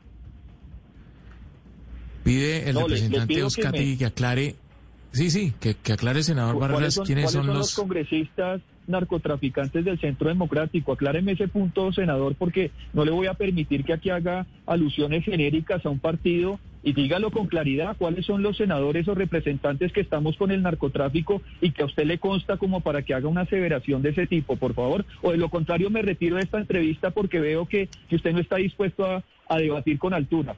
Pide 2.25 2.69
el 2.69 2.77
representante 2.77 3.43
Oscar 3.43 3.73
que 3.73 4.05
aclare 4.05 4.57
Sí, 5.12 5.31
sí, 5.31 5.55
que, 5.61 5.71
aclare, 5.93 6.23
senador 6.23 6.59
Barras, 6.59 7.01
quiénes 7.05 7.31
son, 7.33 7.47
los... 7.47 7.75
congresistas 7.75 8.61
narcotraficantes 8.88 9.85
del 9.85 10.01
Centro 10.01 10.29
Democrático? 10.29 10.92
Acláreme 10.92 11.33
ese 11.33 11.48
punto, 11.48 11.92
senador, 11.92 12.35
porque 12.35 12.70
no 12.92 13.05
le 13.05 13.11
voy 13.11 13.27
a 13.27 13.35
permitir 13.35 13.85
que 13.85 13.92
aquí 13.92 14.11
haga 14.11 14.46
alusiones 14.66 15.24
genéricas 15.24 15.85
a 15.85 15.90
un 15.90 15.98
partido 15.98 16.59
y 16.83 16.92
dígalo 16.92 17.31
con 17.31 17.46
claridad 17.46 17.96
cuáles 17.98 18.24
son 18.24 18.42
los 18.42 18.57
senadores 18.57 19.07
o 19.09 19.14
representantes 19.14 19.92
que 19.92 20.01
estamos 20.01 20.37
con 20.37 20.51
el 20.51 20.62
narcotráfico 20.62 21.42
y 21.61 21.72
que 21.72 21.83
a 21.83 21.87
usted 21.87 22.07
le 22.07 22.18
consta 22.18 22.57
como 22.57 22.81
para 22.81 23.03
que 23.03 23.14
haga 23.14 23.29
una 23.29 23.42
aseveración 23.42 24.03
de 24.03 24.11
ese 24.11 24.27
tipo, 24.27 24.57
por 24.57 24.74
favor. 24.74 25.05
O 25.22 25.33
de 25.33 25.37
lo 25.37 25.51
contrario, 25.51 25.90
me 25.90 26.03
retiro 26.03 26.37
de 26.37 26.42
esta 26.42 26.59
entrevista 26.59 27.11
porque 27.11 27.40
veo 27.40 27.66
que, 27.66 27.88
usted 28.11 28.33
no 28.33 28.40
está 28.40 28.57
dispuesto 28.57 29.05
a, 29.05 29.22
a 29.48 29.59
debatir 29.59 29.98
con 29.98 30.14
altura. 30.14 30.57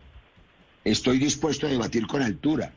Estoy 0.84 1.18
dispuesto 1.18 1.66
a 1.66 1.70
debatir 1.70 2.06
con 2.06 2.22
altura 2.22 2.72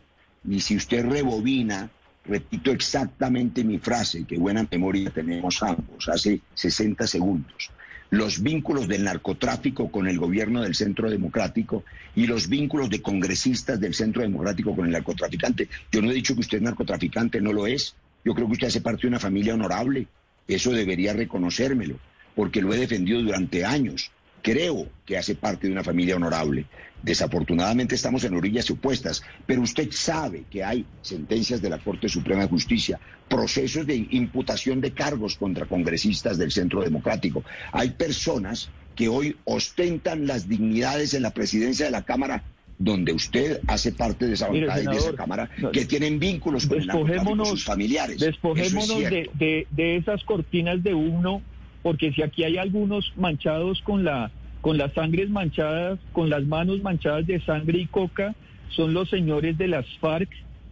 y 0.47 0.59
si 0.59 0.75
usted 0.75 1.05
rebobina, 1.05 1.89
repito 2.25 2.71
exactamente 2.71 3.63
mi 3.63 3.79
frase, 3.79 4.25
que 4.25 4.37
buena 4.37 4.67
memoria 4.69 5.09
tenemos 5.09 5.61
ambos, 5.61 6.07
hace 6.09 6.41
60 6.53 7.05
segundos. 7.07 7.71
Los 8.09 8.41
vínculos 8.43 8.87
del 8.87 9.03
narcotráfico 9.03 9.89
con 9.89 10.07
el 10.07 10.19
gobierno 10.19 10.61
del 10.61 10.75
Centro 10.75 11.09
Democrático 11.09 11.83
y 12.15 12.27
los 12.27 12.47
vínculos 12.47 12.89
de 12.89 13.01
congresistas 13.01 13.79
del 13.79 13.95
Centro 13.95 14.21
Democrático 14.21 14.75
con 14.75 14.85
el 14.85 14.91
narcotraficante. 14.91 15.67
Yo 15.91 16.01
no 16.01 16.11
he 16.11 16.13
dicho 16.13 16.35
que 16.35 16.41
usted 16.41 16.59
es 16.59 16.63
narcotraficante, 16.63 17.41
no 17.41 17.51
lo 17.51 17.65
es. 17.65 17.95
Yo 18.23 18.35
creo 18.35 18.45
que 18.47 18.53
usted 18.53 18.67
hace 18.67 18.81
parte 18.81 19.01
de 19.01 19.07
una 19.07 19.19
familia 19.19 19.55
honorable. 19.55 20.07
Eso 20.47 20.71
debería 20.71 21.13
reconocérmelo, 21.13 21.97
porque 22.35 22.61
lo 22.61 22.73
he 22.73 22.77
defendido 22.77 23.19
durante 23.21 23.65
años. 23.65 24.11
Creo 24.43 24.89
que 25.05 25.17
hace 25.17 25.35
parte 25.35 25.67
de 25.67 25.73
una 25.73 25.85
familia 25.85 26.17
honorable. 26.17 26.65
Desafortunadamente 27.01 27.95
estamos 27.95 28.25
en 28.25 28.35
orillas 28.35 28.69
opuestas, 28.69 29.23
pero 29.45 29.61
usted 29.61 29.89
sabe 29.91 30.43
que 30.49 30.65
hay 30.65 30.85
sentencias 31.01 31.61
de 31.61 31.69
la 31.69 31.79
Corte 31.79 32.09
Suprema 32.09 32.41
de 32.41 32.49
Justicia, 32.49 32.99
procesos 33.29 33.87
de 33.87 34.05
imputación 34.11 34.81
de 34.81 34.91
cargos 34.91 35.37
contra 35.37 35.65
congresistas 35.65 36.37
del 36.37 36.51
Centro 36.51 36.81
Democrático. 36.81 37.43
Hay 37.71 37.91
personas 37.91 38.69
que 38.95 39.07
hoy 39.07 39.37
ostentan 39.45 40.27
las 40.27 40.49
dignidades 40.49 41.13
en 41.13 41.23
la 41.23 41.31
presidencia 41.31 41.85
de 41.85 41.91
la 41.91 42.03
Cámara 42.03 42.43
donde 42.77 43.13
usted 43.13 43.61
hace 43.67 43.93
parte 43.93 44.27
de 44.27 44.33
esa 44.33 44.49
bancada 44.49 44.83
y 44.83 44.87
de 44.87 44.97
esa 44.97 45.13
Cámara, 45.13 45.49
que 45.71 45.85
tienen 45.85 46.19
vínculos 46.19 46.67
con 46.67 47.09
el 47.09 47.45
sus 47.45 47.63
familiares. 47.63 48.19
Despojémonos 48.19 48.99
de, 48.99 49.67
de 49.69 49.95
esas 49.95 50.23
cortinas 50.25 50.83
de 50.83 50.93
uno, 50.93 51.41
porque 51.83 52.11
si 52.13 52.23
aquí 52.23 52.43
hay 52.43 52.57
algunos 52.57 53.13
manchados 53.15 53.81
con 53.81 54.03
la 54.03 54.31
con 54.61 54.77
las 54.77 54.93
sangres 54.93 55.29
manchadas, 55.29 55.99
con 56.13 56.29
las 56.29 56.45
manos 56.45 56.81
manchadas 56.81 57.27
de 57.27 57.41
sangre 57.41 57.79
y 57.79 57.85
coca, 57.85 58.33
son 58.69 58.93
los 58.93 59.09
señores 59.09 59.57
de 59.57 59.67
las 59.67 59.85
FARC 59.99 60.29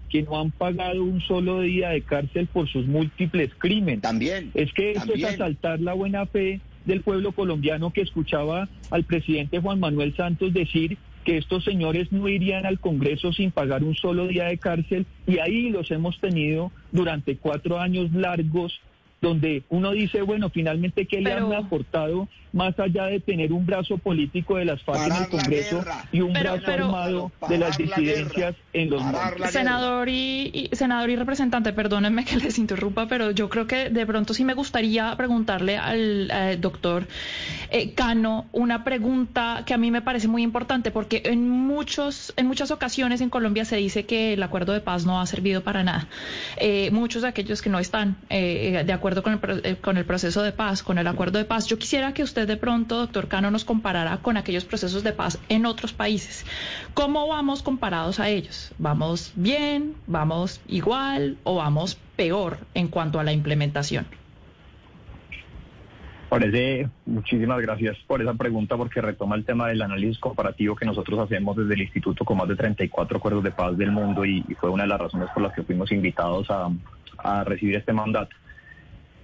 que 0.09 0.23
no 0.23 0.39
han 0.39 0.51
pagado 0.51 1.03
un 1.03 1.19
solo 1.21 1.59
día 1.59 1.89
de 1.89 2.01
cárcel 2.01 2.47
por 2.47 2.69
sus 2.69 2.87
múltiples 2.87 3.51
crímenes. 3.57 4.01
También. 4.01 4.51
Es 4.53 4.71
que 4.73 4.91
esto 4.91 5.13
es 5.13 5.23
asaltar 5.25 5.81
la 5.81 5.93
buena 5.93 6.25
fe 6.25 6.61
del 6.85 7.01
pueblo 7.01 7.33
colombiano 7.33 7.91
que 7.91 8.01
escuchaba 8.01 8.69
al 8.89 9.03
presidente 9.03 9.59
Juan 9.59 9.79
Manuel 9.79 10.15
Santos 10.15 10.53
decir 10.53 10.97
que 11.23 11.37
estos 11.37 11.63
señores 11.63 12.11
no 12.11 12.27
irían 12.27 12.65
al 12.65 12.79
Congreso 12.79 13.31
sin 13.31 13.51
pagar 13.51 13.83
un 13.83 13.95
solo 13.95 14.27
día 14.27 14.45
de 14.45 14.57
cárcel 14.57 15.05
y 15.27 15.39
ahí 15.39 15.69
los 15.69 15.91
hemos 15.91 16.19
tenido 16.19 16.71
durante 16.91 17.37
cuatro 17.37 17.79
años 17.79 18.11
largos 18.11 18.79
donde 19.21 19.63
uno 19.69 19.91
dice, 19.91 20.23
bueno, 20.23 20.49
finalmente, 20.49 21.05
¿qué 21.05 21.21
le 21.21 21.31
han 21.31 21.53
aportado 21.53 22.27
más 22.53 22.77
allá 22.79 23.05
de 23.05 23.19
tener 23.19 23.53
un 23.53 23.65
brazo 23.65 23.97
político 23.97 24.57
de 24.57 24.65
las 24.65 24.81
FARC 24.83 25.07
en 25.07 25.23
el 25.23 25.29
Congreso 25.29 25.85
y 26.11 26.21
un 26.21 26.33
brazo 26.33 26.71
armado 26.71 27.31
de 27.47 27.57
las 27.57 27.77
disidencias 27.77 28.55
en 28.73 28.89
los 28.89 29.01
Senador 29.51 30.09
y, 30.09 30.69
senador 30.73 31.09
y 31.09 31.15
representante, 31.15 31.71
perdónenme 31.71 32.25
que 32.25 32.35
les 32.37 32.57
interrumpa, 32.57 33.07
pero 33.07 33.31
yo 33.31 33.49
creo 33.49 33.67
que 33.67 33.89
de 33.89 34.05
pronto 34.05 34.33
sí 34.33 34.43
me 34.43 34.53
gustaría 34.53 35.15
preguntarle 35.15 35.77
al, 35.77 36.29
doctor 36.59 37.07
eh, 37.69 37.93
Cano 37.93 38.47
una 38.51 38.83
pregunta 38.83 39.63
que 39.65 39.73
a 39.73 39.77
mí 39.77 39.91
me 39.91 40.01
parece 40.01 40.27
muy 40.27 40.43
importante, 40.43 40.91
porque 40.91 41.21
en, 41.25 41.47
muchos, 41.49 42.33
en 42.35 42.47
muchas 42.47 42.71
ocasiones 42.71 43.21
en 43.21 43.29
Colombia 43.29 43.65
se 43.65 43.77
dice 43.77 44.05
que 44.05 44.33
el 44.33 44.43
acuerdo 44.43 44.73
de 44.73 44.81
paz 44.81 45.05
no 45.05 45.21
ha 45.21 45.25
servido 45.25 45.61
para 45.61 45.83
nada. 45.83 46.07
Eh, 46.57 46.89
muchos 46.91 47.21
de 47.21 47.29
aquellos 47.29 47.61
que 47.61 47.69
no 47.69 47.79
están 47.79 48.17
eh, 48.29 48.83
de 48.85 48.93
acuerdo 48.93 49.10
acuerdo 49.19 49.39
con 49.41 49.49
el, 49.49 49.65
eh, 49.65 49.75
con 49.75 49.97
el 49.97 50.05
proceso 50.05 50.41
de 50.41 50.51
paz, 50.51 50.83
con 50.83 50.97
el 50.97 51.07
acuerdo 51.07 51.37
de 51.37 51.45
paz. 51.45 51.67
Yo 51.67 51.77
quisiera 51.77 52.13
que 52.13 52.23
usted 52.23 52.47
de 52.47 52.57
pronto, 52.57 52.97
doctor 52.97 53.27
Cano, 53.27 53.51
nos 53.51 53.65
comparara 53.65 54.17
con 54.17 54.37
aquellos 54.37 54.65
procesos 54.65 55.03
de 55.03 55.13
paz 55.13 55.39
en 55.49 55.65
otros 55.65 55.93
países. 55.93 56.45
¿Cómo 56.93 57.27
vamos 57.27 57.63
comparados 57.63 58.19
a 58.19 58.29
ellos? 58.29 58.73
¿Vamos 58.77 59.33
bien? 59.35 59.95
¿Vamos 60.07 60.61
igual? 60.67 61.37
¿O 61.43 61.55
vamos 61.55 61.97
peor 62.15 62.57
en 62.73 62.87
cuanto 62.87 63.19
a 63.19 63.23
la 63.23 63.33
implementación? 63.33 64.05
Parece, 66.31 66.87
muchísimas 67.05 67.59
gracias 67.59 67.97
por 68.07 68.21
esa 68.21 68.33
pregunta 68.33 68.77
porque 68.77 69.01
retoma 69.01 69.35
el 69.35 69.43
tema 69.43 69.67
del 69.67 69.81
análisis 69.81 70.17
comparativo 70.17 70.77
que 70.77 70.85
nosotros 70.85 71.19
hacemos 71.19 71.57
desde 71.57 71.73
el 71.73 71.81
Instituto 71.81 72.23
con 72.23 72.37
más 72.37 72.47
de 72.47 72.55
34 72.55 73.17
acuerdos 73.17 73.43
de 73.43 73.51
paz 73.51 73.77
del 73.77 73.91
mundo 73.91 74.23
y, 74.23 74.41
fue 74.57 74.69
una 74.69 74.83
de 74.83 74.89
las 74.89 75.01
razones 75.01 75.27
por 75.33 75.43
las 75.43 75.53
que 75.53 75.63
fuimos 75.63 75.91
invitados 75.91 76.47
a, 76.49 77.43
recibir 77.43 77.75
este 77.75 77.91
mandato. 77.91 78.33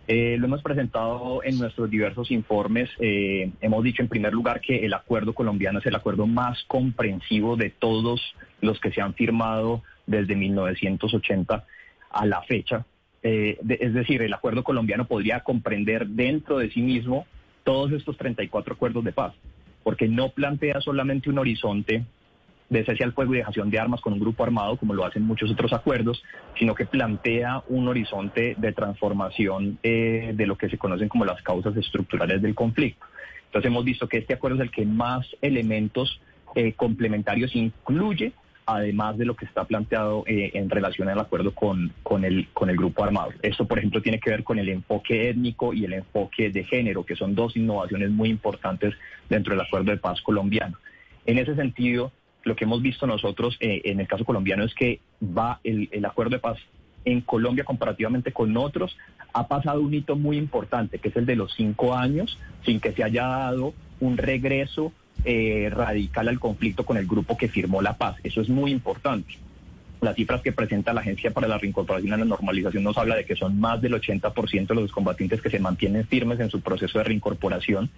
Eh, 0.08 0.38
lo 0.40 0.46
hemos 0.46 0.62
presentado 0.62 1.44
en 1.44 1.60
nuestros 1.60 1.90
diversos 1.90 2.32
informes. 2.32 2.90
Eh, 3.00 3.52
hemos 3.60 3.84
dicho 3.84 4.02
en 4.02 4.08
primer 4.08 4.34
lugar 4.34 4.62
que 4.62 4.86
el 4.86 4.94
acuerdo 4.94 5.34
colombiano 5.34 5.80
es 5.80 5.86
el 5.86 5.96
acuerdo 5.96 6.26
más 6.26 6.64
comprensivo 6.64 7.58
de 7.58 7.72
todos 7.72 8.22
los 8.62 8.80
que 8.80 8.92
se 8.92 9.02
han 9.02 9.14
firmado 9.14 9.84
desde 10.06 10.36
1980 10.36 11.66
a 12.10 12.26
la 12.26 12.42
fecha. 12.44 12.86
Eh, 13.22 13.58
es 13.68 13.94
decir, 13.94 14.22
el 14.22 14.34
acuerdo 14.34 14.64
colombiano 14.64 15.06
podría 15.06 15.42
comprender 15.42 16.08
dentro 16.08 16.58
de 16.60 16.72
sí 16.72 16.82
mismo 16.82 17.28
todos 17.66 17.92
estos 17.92 18.16
34 18.16 18.76
acuerdos 18.76 19.04
de 19.04 19.12
paz, 19.12 19.34
porque 19.84 20.08
no 20.08 20.30
plantea 20.30 20.80
solamente 20.80 21.30
un 21.30 21.40
horizonte 21.40 22.06
de 22.70 22.84
cese 22.84 23.04
al 23.04 23.14
fuego 23.14 23.34
y 23.34 23.38
dejación 23.38 23.70
de 23.70 23.80
armas 23.80 24.02
con 24.02 24.14
un 24.14 24.20
grupo 24.20 24.44
armado, 24.44 24.78
como 24.78 24.94
lo 24.94 25.06
hacen 25.06 25.24
muchos 25.24 25.50
otros 25.52 25.74
acuerdos, 25.74 26.22
sino 26.58 26.76
que 26.76 26.86
plantea 26.86 27.64
un 27.70 27.88
horizonte 27.88 28.56
de 28.58 28.74
transformación 28.74 29.80
eh, 29.84 30.32
de 30.36 30.46
lo 30.46 30.58
que 30.58 30.70
se 30.70 30.78
conocen 30.78 31.10
como 31.10 31.26
las 31.26 31.42
causas 31.42 31.76
estructurales 31.78 32.42
del 32.42 32.56
conflicto. 32.56 33.06
Entonces 33.46 33.70
hemos 33.70 33.86
visto 33.86 34.08
que 34.08 34.18
este 34.18 34.34
acuerdo 34.34 34.58
es 34.58 34.64
el 34.64 34.72
que 34.72 34.86
más 34.86 35.26
elementos 35.42 36.20
eh, 36.56 36.74
complementarios 36.74 37.56
incluye 37.56 38.34
además 38.68 39.18
de 39.18 39.26
lo 39.26 39.36
que 39.36 39.46
está 39.46 39.64
planteado 39.64 40.26
eh, 40.28 40.52
en 40.54 40.70
relación 40.70 41.08
al 41.08 41.20
acuerdo 41.20 41.56
con, 41.56 41.94
con, 42.04 42.26
el, 42.26 42.50
con 42.54 42.70
el 42.70 42.76
grupo 42.76 43.04
armado. 43.04 43.32
Esto, 43.42 43.66
por 43.66 43.80
ejemplo, 43.80 44.02
tiene 44.02 44.20
que 44.20 44.30
ver 44.30 44.44
con 44.44 44.60
el 44.60 44.68
enfoque 44.68 45.30
étnico 45.30 45.74
y 45.74 45.86
el 45.86 45.94
enfoque 45.94 46.50
de 46.50 46.66
género, 46.66 47.06
que 47.06 47.16
son 47.16 47.34
dos 47.34 47.56
innovaciones 47.56 48.12
muy 48.12 48.30
importantes 48.30 48.94
dentro 49.30 49.56
del 49.56 49.66
acuerdo 49.66 49.92
de 49.92 49.98
paz 49.98 50.22
colombiano. 50.22 50.78
En 51.26 51.38
ese 51.38 51.56
sentido, 51.56 52.12
lo 52.48 52.56
que 52.56 52.64
hemos 52.64 52.82
visto 52.82 53.06
nosotros 53.06 53.58
eh, 53.60 53.82
en 53.86 54.00
el 54.00 54.08
caso 54.08 54.26
colombiano 54.26 54.64
es 54.64 54.74
que 54.74 55.00
va 55.22 55.60
el, 55.64 55.90
acuerdo 56.06 56.32
de 56.32 56.40
paz 56.40 56.58
en 57.06 57.22
Colombia 57.22 57.64
comparativamente 57.64 58.34
con 58.34 58.56
otros, 58.58 58.98
ha 59.34 59.48
pasado 59.48 59.82
un 59.82 59.94
hito 59.94 60.16
muy 60.16 60.38
importante, 60.38 61.00
que 61.00 61.10
es 61.10 61.16
el 61.16 61.26
de 61.26 61.36
los 61.36 61.54
cinco 61.54 61.96
años, 61.96 62.38
sin 62.66 62.80
que 62.80 62.92
se 62.92 63.04
haya 63.04 63.28
dado 63.28 63.74
un 64.00 64.18
regreso 64.18 64.92
eh, 65.24 65.70
radical 65.72 66.28
al 66.28 66.40
conflicto 66.40 66.86
con 66.86 66.98
el 66.98 67.08
grupo 67.08 67.38
que 67.38 67.48
firmó 67.48 67.82
la 67.82 67.98
paz. 67.98 68.18
Eso 68.24 68.42
es 68.42 68.50
muy 68.50 68.72
importante. 68.72 69.38
Las 70.02 70.16
cifras 70.16 70.42
que 70.42 70.52
presenta 70.52 70.94
la 70.94 71.02
Agencia 71.02 71.32
para 71.32 71.48
la 71.48 71.58
Reincorporación 71.58 72.08
y 72.08 72.18
la 72.18 72.26
Normalización 72.26 72.84
nos 72.84 72.98
habla 72.98 73.16
de 73.16 73.26
que 73.26 73.36
son 73.36 73.60
más 73.60 73.82
del 73.82 73.94
80% 73.94 74.68
de 74.68 74.76
los 74.76 74.92
combatientes 74.92 75.42
que 75.42 75.50
se 75.50 75.60
mantienen 75.60 76.06
firmes 76.06 76.40
en 76.40 76.50
su 76.50 76.62
proceso 76.62 77.00
de 77.00 77.06
reincorporación. 77.06 77.90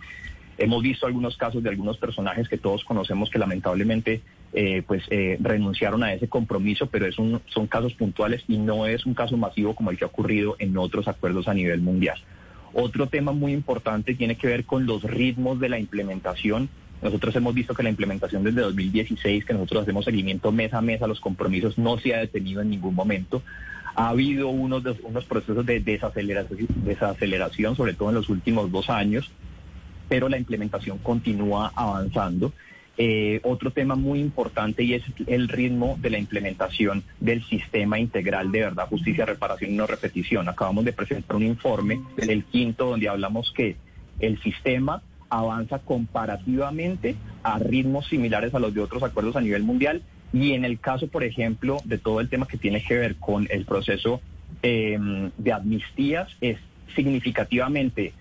Hemos 0.59 0.83
visto 0.83 1.07
algunos 1.07 1.37
casos 1.37 1.63
de 1.63 1.69
algunos 1.69 1.97
personajes 1.97 2.47
que 2.47 2.57
todos 2.57 2.83
conocemos 2.83 3.29
que 3.29 3.39
lamentablemente 3.39 4.21
eh, 4.53 4.83
pues 4.85 5.03
eh, 5.09 5.37
renunciaron 5.39 6.03
a 6.03 6.13
ese 6.13 6.27
compromiso, 6.27 6.87
pero 6.87 7.07
son 7.11 7.67
casos 7.67 7.93
puntuales 7.93 8.43
y 8.47 8.57
no 8.57 8.85
es 8.85 9.05
un 9.05 9.13
caso 9.13 9.37
masivo 9.37 9.73
como 9.73 9.89
el 9.89 9.97
que 9.97 10.03
ha 10.03 10.07
ocurrido 10.07 10.55
en 10.59 10.77
otros 10.77 11.07
acuerdos 11.07 11.47
a 11.47 11.53
nivel 11.53 11.81
mundial. 11.81 12.19
Otro 12.73 13.07
tema 13.07 13.31
muy 13.31 13.53
importante 13.53 14.13
tiene 14.13 14.35
que 14.35 14.47
ver 14.47 14.65
con 14.65 14.85
los 14.85 15.01
ritmos 15.03 15.59
de 15.59 15.69
la 15.69 15.79
implementación 15.79 16.69
nosotros 17.01 17.33
hemos 17.35 17.53
visto 17.55 17.73
que 17.73 17.83
la 17.83 17.89
implementación 17.89 18.43
desde 18.43 18.61
2016, 18.61 19.45
que 19.45 19.53
nosotros 19.53 19.83
hacemos 19.83 20.03
seguimiento 20.05 20.51
mes 20.51 20.73
a 20.73 20.81
mes 20.81 21.01
a 21.01 21.07
los 21.07 21.21
compromisos, 21.21 21.77
no 21.77 21.97
se 21.97 22.13
ha 22.13 22.19
detenido 22.19 22.61
en 22.61 22.69
ningún 22.69 22.93
momento. 22.93 23.41
Ha 23.95 24.09
habido 24.09 24.49
unos, 24.49 24.83
unos 25.03 25.25
procesos 25.25 25.65
de 25.65 25.79
desaceleración, 25.79 27.75
sobre 27.75 27.93
todo 27.93 28.09
en 28.09 28.15
los 28.15 28.29
últimos 28.29 28.71
dos 28.71 28.89
años, 28.89 29.31
pero 30.09 30.27
la 30.27 30.37
implementación 30.37 30.97
continúa 30.97 31.71
avanzando. 31.75 32.51
Eh, 33.01 33.39
otro 33.43 33.71
tema 33.71 33.95
muy 33.95 34.19
importante 34.19 34.83
y 34.83 34.93
es 34.93 35.03
el 35.27 35.47
ritmo 35.47 35.97
de 36.01 36.09
la 36.09 36.17
implementación 36.17 37.01
del 37.21 37.45
sistema 37.45 37.97
integral 37.97 38.51
de 38.51 38.59
verdad, 38.59 38.89
justicia, 38.89 39.25
reparación 39.25 39.71
y 39.71 39.75
no 39.75 39.87
repetición. 39.87 40.49
Acabamos 40.49 40.83
de 40.83 40.91
presentar 40.91 41.37
un 41.37 41.43
informe, 41.43 42.01
el 42.17 42.43
quinto, 42.43 42.87
donde 42.87 43.07
hablamos 43.07 43.53
que 43.55 43.77
el 44.19 44.41
sistema 44.41 45.01
avanza 45.29 45.79
comparativamente 45.79 47.15
a 47.43 47.57
ritmos 47.59 48.07
similares 48.07 48.53
a 48.53 48.59
los 48.59 48.73
de 48.73 48.81
otros 48.81 49.01
acuerdos 49.01 49.37
a 49.37 49.41
nivel 49.41 49.63
mundial. 49.63 50.01
Y 50.33 50.51
en 50.51 50.65
el 50.65 50.79
caso, 50.79 51.07
por 51.07 51.23
ejemplo, 51.23 51.77
de 51.85 51.99
todo 51.99 52.19
el 52.19 52.27
tema 52.27 52.47
que 52.47 52.57
tiene 52.57 52.83
que 52.83 52.97
ver 52.97 53.15
con 53.15 53.47
el 53.49 53.63
proceso 53.63 54.19
em, 54.61 55.31
de 55.37 55.53
amnistías, 55.53 56.27
es 56.41 56.57
significativamente 56.95 58.13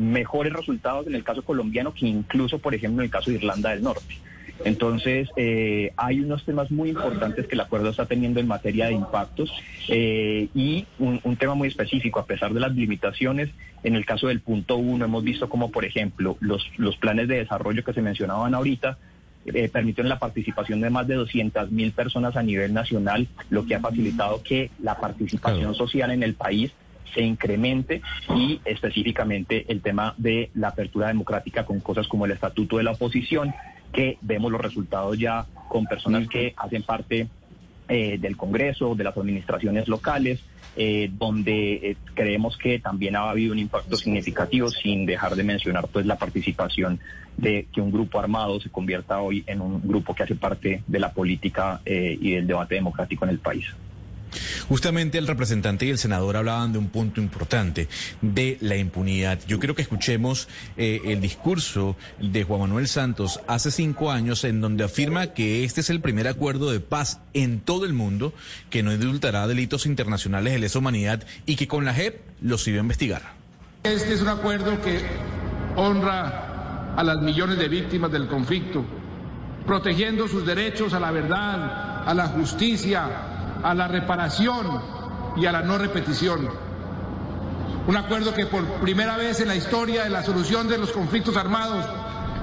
mejores 0.00 0.52
resultados 0.52 1.06
en 1.06 1.14
el 1.14 1.22
caso 1.22 1.42
colombiano 1.42 1.92
que 1.92 2.06
incluso, 2.06 2.58
por 2.58 2.74
ejemplo, 2.74 3.02
en 3.02 3.06
el 3.06 3.10
caso 3.10 3.30
de 3.30 3.36
Irlanda 3.36 3.70
del 3.70 3.82
Norte. 3.82 4.16
Entonces, 4.64 5.28
eh, 5.36 5.92
hay 5.96 6.20
unos 6.20 6.44
temas 6.44 6.70
muy 6.70 6.90
importantes 6.90 7.46
que 7.46 7.54
el 7.54 7.60
acuerdo 7.60 7.90
está 7.90 8.06
teniendo 8.06 8.40
en 8.40 8.46
materia 8.46 8.86
de 8.86 8.92
impactos 8.92 9.50
eh, 9.88 10.48
y 10.54 10.86
un, 10.98 11.36
tema 11.36 11.54
muy 11.54 11.68
específico, 11.68 12.18
a 12.18 12.26
pesar 12.26 12.52
de 12.52 12.60
las 12.60 12.74
limitaciones, 12.74 13.50
en 13.82 13.94
el 13.94 14.04
caso 14.04 14.28
del 14.28 14.40
punto 14.40 14.76
uno 14.76 15.04
hemos 15.04 15.24
visto 15.24 15.48
como, 15.48 15.70
por 15.70 15.84
ejemplo, 15.84 16.36
los, 16.40 16.66
los 16.76 16.96
planes 16.96 17.28
de 17.28 17.36
desarrollo 17.36 17.84
que 17.84 17.94
se 17.94 18.02
mencionaban 18.02 18.54
ahorita, 18.54 18.98
eh, 19.46 19.70
permitieron 19.70 20.10
la 20.10 20.18
participación 20.18 20.82
de 20.82 20.90
más 20.90 21.06
de 21.06 21.14
200 21.14 21.70
mil 21.70 21.92
personas 21.92 22.36
a 22.36 22.42
nivel 22.42 22.74
nacional, 22.74 23.26
lo 23.48 23.64
que 23.64 23.74
ha 23.74 23.80
facilitado 23.80 24.42
que 24.42 24.70
la 24.82 24.98
participación 25.00 25.74
social 25.74 26.10
en 26.10 26.22
el 26.22 26.34
país 26.34 26.72
se 27.14 27.22
incremente 27.22 28.02
y 28.34 28.60
específicamente 28.64 29.64
el 29.68 29.80
tema 29.80 30.14
de 30.16 30.50
la 30.54 30.68
apertura 30.68 31.08
democrática 31.08 31.64
con 31.64 31.80
cosas 31.80 32.08
como 32.08 32.26
el 32.26 32.32
estatuto 32.32 32.78
de 32.78 32.84
la 32.84 32.92
oposición, 32.92 33.54
que 33.92 34.18
vemos 34.20 34.52
los 34.52 34.60
resultados 34.60 35.18
ya 35.18 35.46
con 35.68 35.86
personas 35.86 36.28
que 36.28 36.54
hacen 36.56 36.82
parte 36.82 37.28
eh, 37.88 38.18
del 38.18 38.36
Congreso, 38.36 38.94
de 38.94 39.02
las 39.02 39.16
administraciones 39.16 39.88
locales, 39.88 40.40
eh, 40.76 41.10
donde 41.12 41.72
eh, 41.72 41.96
creemos 42.14 42.56
que 42.56 42.78
también 42.78 43.16
ha 43.16 43.28
habido 43.28 43.52
un 43.52 43.58
impacto 43.58 43.96
significativo, 43.96 44.70
sin 44.70 45.06
dejar 45.06 45.34
de 45.34 45.42
mencionar 45.42 45.88
pues 45.88 46.06
la 46.06 46.16
participación 46.16 47.00
de 47.36 47.66
que 47.72 47.80
un 47.80 47.90
grupo 47.90 48.20
armado 48.20 48.60
se 48.60 48.70
convierta 48.70 49.20
hoy 49.20 49.42
en 49.46 49.60
un 49.60 49.82
grupo 49.82 50.14
que 50.14 50.22
hace 50.22 50.36
parte 50.36 50.84
de 50.86 51.00
la 51.00 51.12
política 51.12 51.80
y 51.84 52.32
del 52.32 52.46
debate 52.46 52.76
democrático 52.76 53.24
en 53.24 53.30
el 53.30 53.38
país. 53.40 53.66
Justamente 54.68 55.18
el 55.18 55.26
representante 55.26 55.86
y 55.86 55.90
el 55.90 55.98
senador 55.98 56.36
hablaban 56.36 56.72
de 56.72 56.78
un 56.78 56.88
punto 56.88 57.20
importante, 57.20 57.88
de 58.20 58.58
la 58.60 58.76
impunidad. 58.76 59.40
Yo 59.46 59.58
quiero 59.58 59.74
que 59.74 59.82
escuchemos 59.82 60.48
eh, 60.76 61.00
el 61.04 61.20
discurso 61.20 61.96
de 62.20 62.44
Juan 62.44 62.60
Manuel 62.60 62.88
Santos 62.88 63.40
hace 63.46 63.70
cinco 63.70 64.10
años 64.10 64.44
en 64.44 64.60
donde 64.60 64.84
afirma 64.84 65.28
que 65.28 65.64
este 65.64 65.80
es 65.80 65.90
el 65.90 66.00
primer 66.00 66.28
acuerdo 66.28 66.70
de 66.70 66.80
paz 66.80 67.20
en 67.34 67.60
todo 67.60 67.84
el 67.84 67.92
mundo 67.92 68.32
que 68.70 68.82
no 68.82 68.92
indultará 68.92 69.46
delitos 69.46 69.86
internacionales 69.86 70.52
de 70.52 70.58
lesa 70.58 70.78
humanidad 70.78 71.24
y 71.46 71.56
que 71.56 71.68
con 71.68 71.84
la 71.84 71.94
JEP 71.94 72.20
los 72.40 72.66
iba 72.68 72.78
a 72.78 72.80
investigar. 72.80 73.22
Este 73.82 74.12
es 74.12 74.20
un 74.20 74.28
acuerdo 74.28 74.80
que 74.82 75.00
honra 75.76 76.94
a 76.96 77.02
las 77.02 77.22
millones 77.22 77.58
de 77.58 77.68
víctimas 77.68 78.12
del 78.12 78.28
conflicto, 78.28 78.84
protegiendo 79.66 80.28
sus 80.28 80.44
derechos 80.44 80.92
a 80.92 81.00
la 81.00 81.10
verdad, 81.10 82.06
a 82.06 82.12
la 82.14 82.26
justicia, 82.28 83.39
a 83.62 83.74
la 83.74 83.88
reparación 83.88 84.82
y 85.36 85.46
a 85.46 85.52
la 85.52 85.62
no 85.62 85.78
repetición. 85.78 86.48
Un 87.86 87.96
acuerdo 87.96 88.34
que 88.34 88.46
por 88.46 88.64
primera 88.80 89.16
vez 89.16 89.40
en 89.40 89.48
la 89.48 89.56
historia 89.56 90.04
de 90.04 90.10
la 90.10 90.22
solución 90.22 90.68
de 90.68 90.78
los 90.78 90.92
conflictos 90.92 91.36
armados 91.36 91.86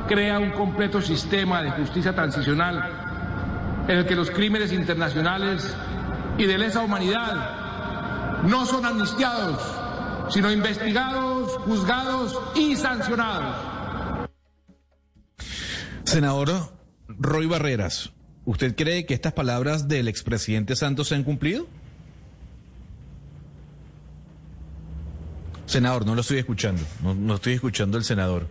crea 0.08 0.40
un 0.40 0.52
completo 0.52 1.02
sistema 1.02 1.62
de 1.62 1.72
justicia 1.72 2.14
transicional 2.14 3.86
en 3.88 4.00
el 4.00 4.06
que 4.06 4.16
los 4.16 4.32
crímenes 4.32 4.72
internacionales 4.72 5.76
y 6.38 6.46
de 6.46 6.58
lesa 6.58 6.82
humanidad 6.82 8.44
no 8.44 8.66
son 8.66 8.86
amnistiados, 8.86 9.62
sino 10.30 10.52
investigados, 10.52 11.52
juzgados 11.66 12.40
y 12.56 12.76
sancionados. 12.76 13.56
Senador 16.04 16.74
Roy 17.08 17.46
Barreras, 17.48 18.12
¿Usted 18.48 18.78
cree 18.78 19.06
que 19.06 19.14
estas 19.14 19.34
palabras 19.34 19.90
del 19.90 20.08
expresidente 20.08 20.78
Santos 20.78 21.10
se 21.10 21.16
han 21.16 21.26
cumplido? 21.26 21.68
Senador, 25.66 26.06
no 26.06 26.16
lo 26.16 26.22
estoy 26.22 26.38
escuchando. 26.38 26.82
No, 27.04 27.36
estoy 27.36 27.56
escuchando 27.56 27.98
al 27.98 28.06
senador. 28.06 28.48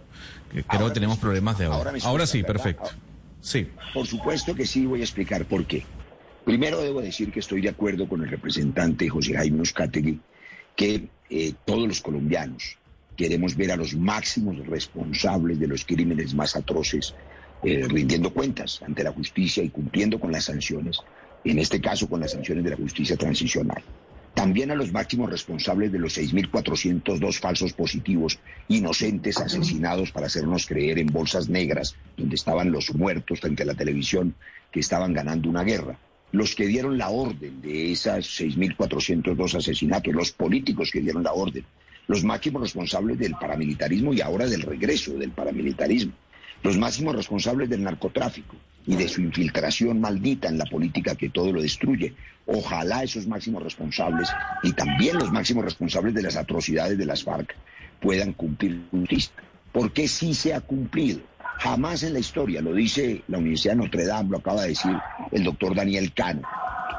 Creo 0.69 0.89
que 0.89 0.93
tenemos 0.93 1.17
problemas 1.17 1.57
de 1.57 1.65
ahora. 1.65 1.95
Ahora, 2.03 2.27
sí, 2.27 2.43
perfecto. 2.43 2.91
Sí. 3.41 3.69
Por 3.95 4.07
supuesto 4.07 4.55
que 4.55 4.67
sí, 4.67 4.85
voy 4.85 5.01
a 5.01 5.05
explicar 5.05 5.47
por 5.47 5.65
qué. 5.65 5.83
Primero 6.45 6.83
debo 6.83 7.01
decir 7.01 7.33
que 7.33 7.41
estoy 7.41 7.63
de 7.63 7.71
acuerdo 7.71 8.07
con 8.07 8.23
el 8.23 8.29
representante 8.29 9.09
José 9.09 9.35
Jaime 9.35 9.63
Uzcategui 9.63 10.21
que 10.77 11.09
eh, 11.31 11.55
todos 11.65 11.89
los 11.89 12.03
colombianos 12.03 12.77
queremos 13.17 13.57
ver 13.57 13.73
a 13.73 13.77
los 13.77 13.95
máximos 13.95 14.59
responsables 14.67 15.59
de 15.59 15.69
los 15.69 15.87
crímenes 15.87 16.35
más 16.35 16.55
atroces 16.55 17.15
eh, 17.69 17.85
rindiendo 17.89 18.33
cuentas 18.33 18.81
ante 18.87 19.03
la 19.03 19.11
justicia 19.11 19.61
y 19.61 19.71
cumpliendo 19.71 20.21
con 20.21 20.31
las 20.31 20.45
sanciones, 20.45 21.01
en 21.43 21.59
este 21.59 21.81
caso 21.81 22.09
con 22.09 22.21
las 22.21 22.31
sanciones 22.31 22.63
de 22.63 22.71
la 22.71 22.77
justicia 22.77 23.17
transicional. 23.17 23.83
También 24.35 24.71
a 24.71 24.77
los 24.77 24.93
máximos 24.93 25.29
responsables 25.29 25.91
de 25.91 25.99
los 25.99 26.17
6.402 26.17 27.41
falsos 27.41 27.73
positivos 27.73 28.39
inocentes 28.69 29.39
asesinados 29.39 30.13
para 30.13 30.27
hacernos 30.27 30.65
creer 30.65 31.01
en 31.01 31.09
bolsas 31.09 31.49
negras, 31.49 31.97
donde 32.17 32.37
estaban 32.37 32.71
los 32.71 32.95
muertos 32.95 33.41
frente 33.41 33.65
a 33.65 33.67
la 33.67 33.75
televisión 33.75 34.37
que 34.71 34.79
estaban 34.79 35.13
ganando 35.13 35.51
una 35.51 35.65
guerra. 35.65 35.99
Los 36.31 36.55
que 36.55 36.69
dieron 36.69 36.97
la 36.97 37.11
orden 37.11 37.61
de 37.63 37.91
esas 37.91 38.27
6.402 38.27 39.57
asesinatos, 39.57 40.15
los 40.15 40.31
políticos 40.31 40.93
que 40.93 41.01
dieron 41.01 41.25
la 41.25 41.33
orden, 41.33 41.65
los 42.07 42.23
máximos 42.23 42.63
responsables 42.63 43.19
del 43.19 43.35
paramilitarismo 43.35 44.15
y 44.15 44.21
ahora 44.21 44.47
del 44.47 44.63
regreso 44.63 45.15
del 45.15 45.33
paramilitarismo, 45.33 46.13
los 46.63 46.79
máximos 46.79 47.15
responsables 47.15 47.69
del 47.69 47.83
narcotráfico 47.83 48.57
y 48.87 48.97
de 48.97 49.09
su 49.09 49.21
infiltración 49.21 50.01
maldita 50.01 50.49
en 50.49 50.59
la 50.59 50.65
política 50.65 51.17
que 51.17 51.29
todo 51.29 51.53
lo 51.53 51.61
destruye. 51.61 52.15
Ojalá 52.47 53.03
esos 53.03 53.27
máximos 53.27 53.63
responsables 53.63 54.29
y 54.63 54.73
también 54.73 55.19
los 55.19 55.33
máximos 55.33 55.65
responsables 55.65 56.15
de 56.15 56.23
las 56.23 56.37
atrocidades 56.37 56.97
de 56.97 57.07
las 57.07 57.25
FARC 57.25 57.55
puedan 58.01 58.33
cumplir 58.33 58.87
justicia. 58.91 59.33
Porque 59.73 60.09
sí 60.09 60.35
se 60.35 60.55
ha 60.55 60.61
cumplido. 60.61 61.21
Jamás 61.59 62.03
en 62.03 62.13
la 62.13 62.19
historia, 62.19 62.61
lo 62.61 62.75
dice 62.75 63.23
la 63.29 63.39
Universidad 63.39 63.75
de 63.75 63.79
Notre 63.79 64.05
Dame, 64.05 64.31
lo 64.31 64.39
acaba 64.39 64.63
de 64.63 64.69
decir 64.69 64.93
el 65.33 65.43
doctor 65.43 65.75
Daniel 65.75 66.13
Cano, 66.13 66.43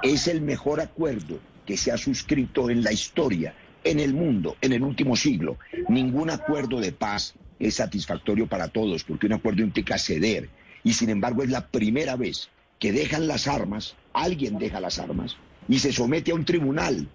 es 0.01 0.27
el 0.27 0.41
mejor 0.41 0.81
acuerdo 0.81 1.39
que 1.65 1.77
se 1.77 1.91
ha 1.91 1.97
suscrito 1.97 2.69
en 2.69 2.83
la 2.83 2.91
historia 2.91 3.53
en 3.83 3.99
el 3.99 4.13
mundo 4.13 4.57
en 4.61 4.73
el 4.73 4.83
último 4.83 5.15
siglo. 5.15 5.57
Ningún 5.89 6.29
acuerdo 6.29 6.79
de 6.79 6.91
paz 6.91 7.35
es 7.59 7.75
satisfactorio 7.75 8.47
para 8.47 8.67
todos, 8.67 9.03
porque 9.03 9.27
un 9.27 9.33
acuerdo 9.33 9.61
implica 9.61 9.97
ceder. 9.97 10.49
Y 10.83 10.93
sin 10.93 11.09
embargo 11.09 11.43
es 11.43 11.49
la 11.49 11.67
primera 11.67 12.15
vez 12.15 12.49
que 12.79 12.91
dejan 12.91 13.27
las 13.27 13.47
armas, 13.47 13.95
alguien 14.13 14.57
deja 14.57 14.79
las 14.79 14.99
armas, 14.99 15.35
y 15.67 15.79
se 15.79 15.91
somete 15.91 16.31
a 16.31 16.35
un 16.35 16.45
tribunal 16.45 17.07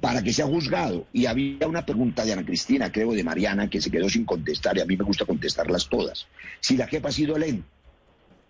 para 0.00 0.22
que 0.22 0.32
sea 0.32 0.46
juzgado. 0.46 1.06
Y 1.12 1.26
había 1.26 1.66
una 1.66 1.84
pregunta 1.84 2.24
de 2.24 2.32
Ana 2.32 2.44
Cristina, 2.44 2.92
creo, 2.92 3.12
de 3.12 3.24
Mariana, 3.24 3.68
que 3.68 3.80
se 3.80 3.90
quedó 3.90 4.08
sin 4.08 4.24
contestar, 4.24 4.76
y 4.76 4.80
a 4.80 4.86
mí 4.86 4.96
me 4.96 5.04
gusta 5.04 5.24
contestarlas 5.24 5.88
todas. 5.88 6.26
Si 6.60 6.76
la 6.76 6.86
jefa 6.86 7.08
ha 7.08 7.12
sido 7.12 7.36
lenta, 7.38 7.66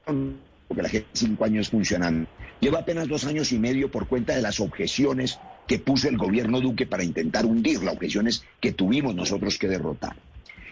porque 0.05 0.83
la 0.83 0.89
jefa 0.89 1.07
cinco 1.13 1.45
años 1.45 1.71
funcionando, 1.71 2.29
lleva 2.61 2.81
apenas 2.81 3.09
dos 3.09 3.25
años 3.25 3.53
y 3.53 3.59
medio 3.59 3.91
por 3.91 4.07
cuenta 4.07 4.35
de 4.35 4.43
las 4.43 4.61
objeciones 4.61 5.39
que 5.67 5.79
puso 5.79 6.09
el 6.09 6.17
gobierno 6.17 6.61
Duque 6.61 6.87
para 6.87 7.05
intentar 7.05 7.47
hundir 7.47 7.83
las 7.83 7.95
objeciones 7.95 8.45
que 8.61 8.73
tuvimos 8.73 9.15
nosotros 9.15 9.59
que 9.59 9.69
derrotar. 9.69 10.17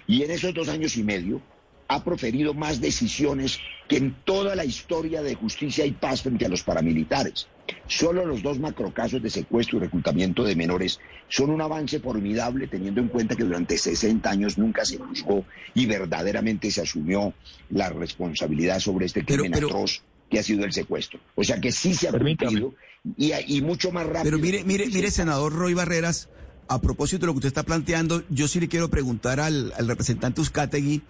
Y 0.06 0.22
en 0.22 0.30
esos 0.30 0.54
dos 0.54 0.68
años 0.68 0.96
y 0.96 1.02
medio 1.02 1.40
ha 1.88 2.02
proferido 2.02 2.54
más 2.54 2.80
decisiones 2.80 3.58
que 3.88 3.96
en 3.96 4.14
toda 4.24 4.56
la 4.56 4.64
historia 4.64 5.22
de 5.22 5.34
justicia 5.34 5.86
y 5.86 5.92
paz 5.92 6.22
frente 6.22 6.46
a 6.46 6.48
los 6.48 6.62
paramilitares. 6.62 7.46
Solo 7.86 8.24
los 8.24 8.42
dos 8.42 8.58
macrocasos 8.58 9.22
de 9.22 9.30
secuestro 9.30 9.78
y 9.78 9.82
reclutamiento 9.82 10.44
de 10.44 10.56
menores 10.56 10.98
son 11.28 11.50
un 11.50 11.60
avance 11.60 12.00
formidable 12.00 12.66
teniendo 12.66 13.00
en 13.00 13.08
cuenta 13.08 13.36
que 13.36 13.44
durante 13.44 13.78
60 13.78 14.28
años 14.28 14.58
nunca 14.58 14.84
se 14.84 14.98
juzgó 14.98 15.44
y 15.74 15.86
verdaderamente 15.86 16.70
se 16.70 16.82
asumió 16.82 17.34
la 17.70 17.90
responsabilidad 17.90 18.80
sobre 18.80 19.06
este 19.06 19.24
crimen 19.24 19.54
atroz 19.54 20.02
que 20.30 20.40
ha 20.40 20.42
sido 20.42 20.64
el 20.64 20.72
secuestro. 20.72 21.20
O 21.34 21.44
sea 21.44 21.60
que 21.60 21.70
sí 21.72 21.94
se 21.94 22.08
ha 22.08 22.12
cumplido 22.12 22.74
y, 23.16 23.60
mucho 23.62 23.92
más 23.92 24.06
rápido. 24.06 24.24
Pero 24.24 24.38
mire, 24.38 24.64
mire, 24.64 24.86
mire, 24.88 25.10
senador 25.10 25.52
Roy 25.52 25.74
Barreras, 25.74 26.28
a 26.68 26.80
propósito 26.80 27.20
de 27.20 27.26
lo 27.26 27.32
que 27.32 27.38
usted 27.38 27.48
está 27.48 27.62
planteando, 27.62 28.24
yo 28.28 28.48
sí 28.48 28.60
le 28.60 28.68
quiero 28.68 28.90
preguntar 28.90 29.40
al, 29.40 29.72
representante 29.78 30.40
Uzcategui 30.40 31.02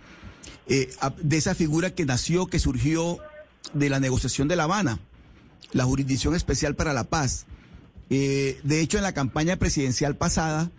eh, 0.69 0.91
de 1.23 1.37
esa 1.37 1.55
figura 1.55 1.95
que 1.95 2.05
nació, 2.05 2.47
que 2.47 2.59
surgió 2.59 3.19
de 3.73 3.89
la 3.89 4.01
negociación 4.01 4.49
de 4.49 4.57
La 4.57 4.65
Habana, 4.65 4.99
la 5.73 5.85
Jurisdicción 5.85 6.35
Especial 6.35 6.75
para 6.75 6.93
la 6.93 7.05
Paz. 7.05 7.47
Eh, 8.11 8.61
de 8.63 8.81
hecho, 8.81 8.99
en 8.99 9.03
la 9.03 9.15
campaña 9.15 9.57
presidencial 9.57 10.17
pasada, 10.17 10.71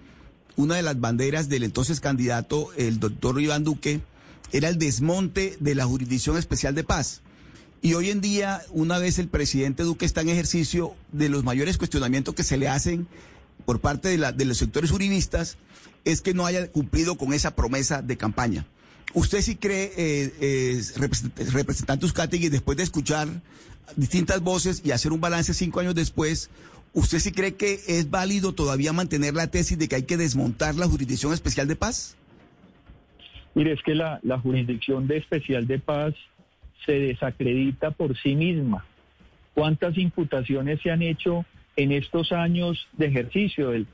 una 0.55 0.75
de 0.75 0.83
las 0.83 0.99
banderas 0.99 1.49
del 1.49 1.63
entonces 1.63 1.99
candidato, 1.99 2.69
el 2.77 2.99
doctor 2.99 3.39
Iván 3.41 3.63
Duque, 3.63 4.01
era 4.51 4.69
el 4.69 4.77
desmonte 4.77 5.57
de 5.59 5.75
la 5.75 5.85
Jurisdicción 5.85 6.37
Especial 6.37 6.73
de 6.73 6.83
Paz. 6.83 7.21
Y 7.81 7.93
hoy 7.93 8.09
en 8.09 8.21
día, 8.21 8.61
una 8.71 8.97
vez 8.97 9.19
el 9.19 9.27
presidente 9.27 9.83
Duque 9.83 10.05
está 10.05 10.21
en 10.21 10.29
ejercicio 10.29 10.95
de 11.11 11.29
los 11.29 11.43
mayores 11.43 11.77
cuestionamientos 11.77 12.33
que 12.33 12.43
se 12.43 12.57
le 12.57 12.67
hacen 12.67 13.07
por 13.67 13.82
parte 13.82 14.08
de, 14.08 14.17
la, 14.17 14.32
de 14.32 14.45
los 14.45 14.58
sectores 14.58 14.91
uribistas, 14.91 15.58
es 16.06 16.21
que 16.21 16.34
no 16.34 16.45
haya 16.45 16.71
cumplido 16.71 17.17
con 17.17 17.34
esa 17.34 17.53
promesa 17.53 18.01
de 18.01 18.15
campaña. 18.15 18.65
¿Usted 19.13 19.41
sí 19.41 19.58
cree, 19.58 19.91
eh, 19.97 20.34
eh, 20.39 20.82
representante 21.51 22.06
Uzcategui, 22.06 22.47
después 22.47 22.77
de 22.77 22.84
escuchar 22.84 23.27
distintas 23.97 24.39
voces 24.39 24.82
y 24.86 24.91
hacer 24.91 25.12
un 25.12 25.19
balance 25.19 25.53
cinco 25.53 25.82
años 25.82 25.95
después, 25.95 26.49
¿usted 26.93 27.19
sí 27.19 27.34
cree 27.34 27.56
que 27.56 27.82
es 27.88 28.10
válido 28.10 28.53
todavía 28.53 28.93
mantener 28.93 29.34
la 29.34 29.47
tesis 29.47 29.77
de 29.77 29.89
que 29.89 29.95
hay 29.95 30.03
que 30.03 30.15
desmontar 30.15 30.75
la 30.75 30.88
Jurisdicción 30.88 31.34
Especial 31.34 31.67
de 31.67 31.75
Paz? 31.75 32.15
Mire, 33.53 33.73
es 33.73 33.82
que 33.84 33.95
la, 33.95 34.21
la 34.23 34.39
Jurisdicción 34.39 35.08
de 35.08 35.17
Especial 35.17 35.67
de 35.67 35.80
Paz 35.80 36.13
se 36.86 36.93
desacredita 36.93 37.91
por 37.91 38.17
sí 38.17 38.34
misma. 38.34 38.86
¿Cuántas 39.53 39.97
imputaciones 39.97 40.80
se 40.82 40.89
han 40.89 41.01
hecho 41.01 41.45
en 41.77 41.93
estos 41.93 42.33
años 42.33 42.87
de 42.93 43.05
ejercicio? 43.05 43.71
El, 43.71 43.87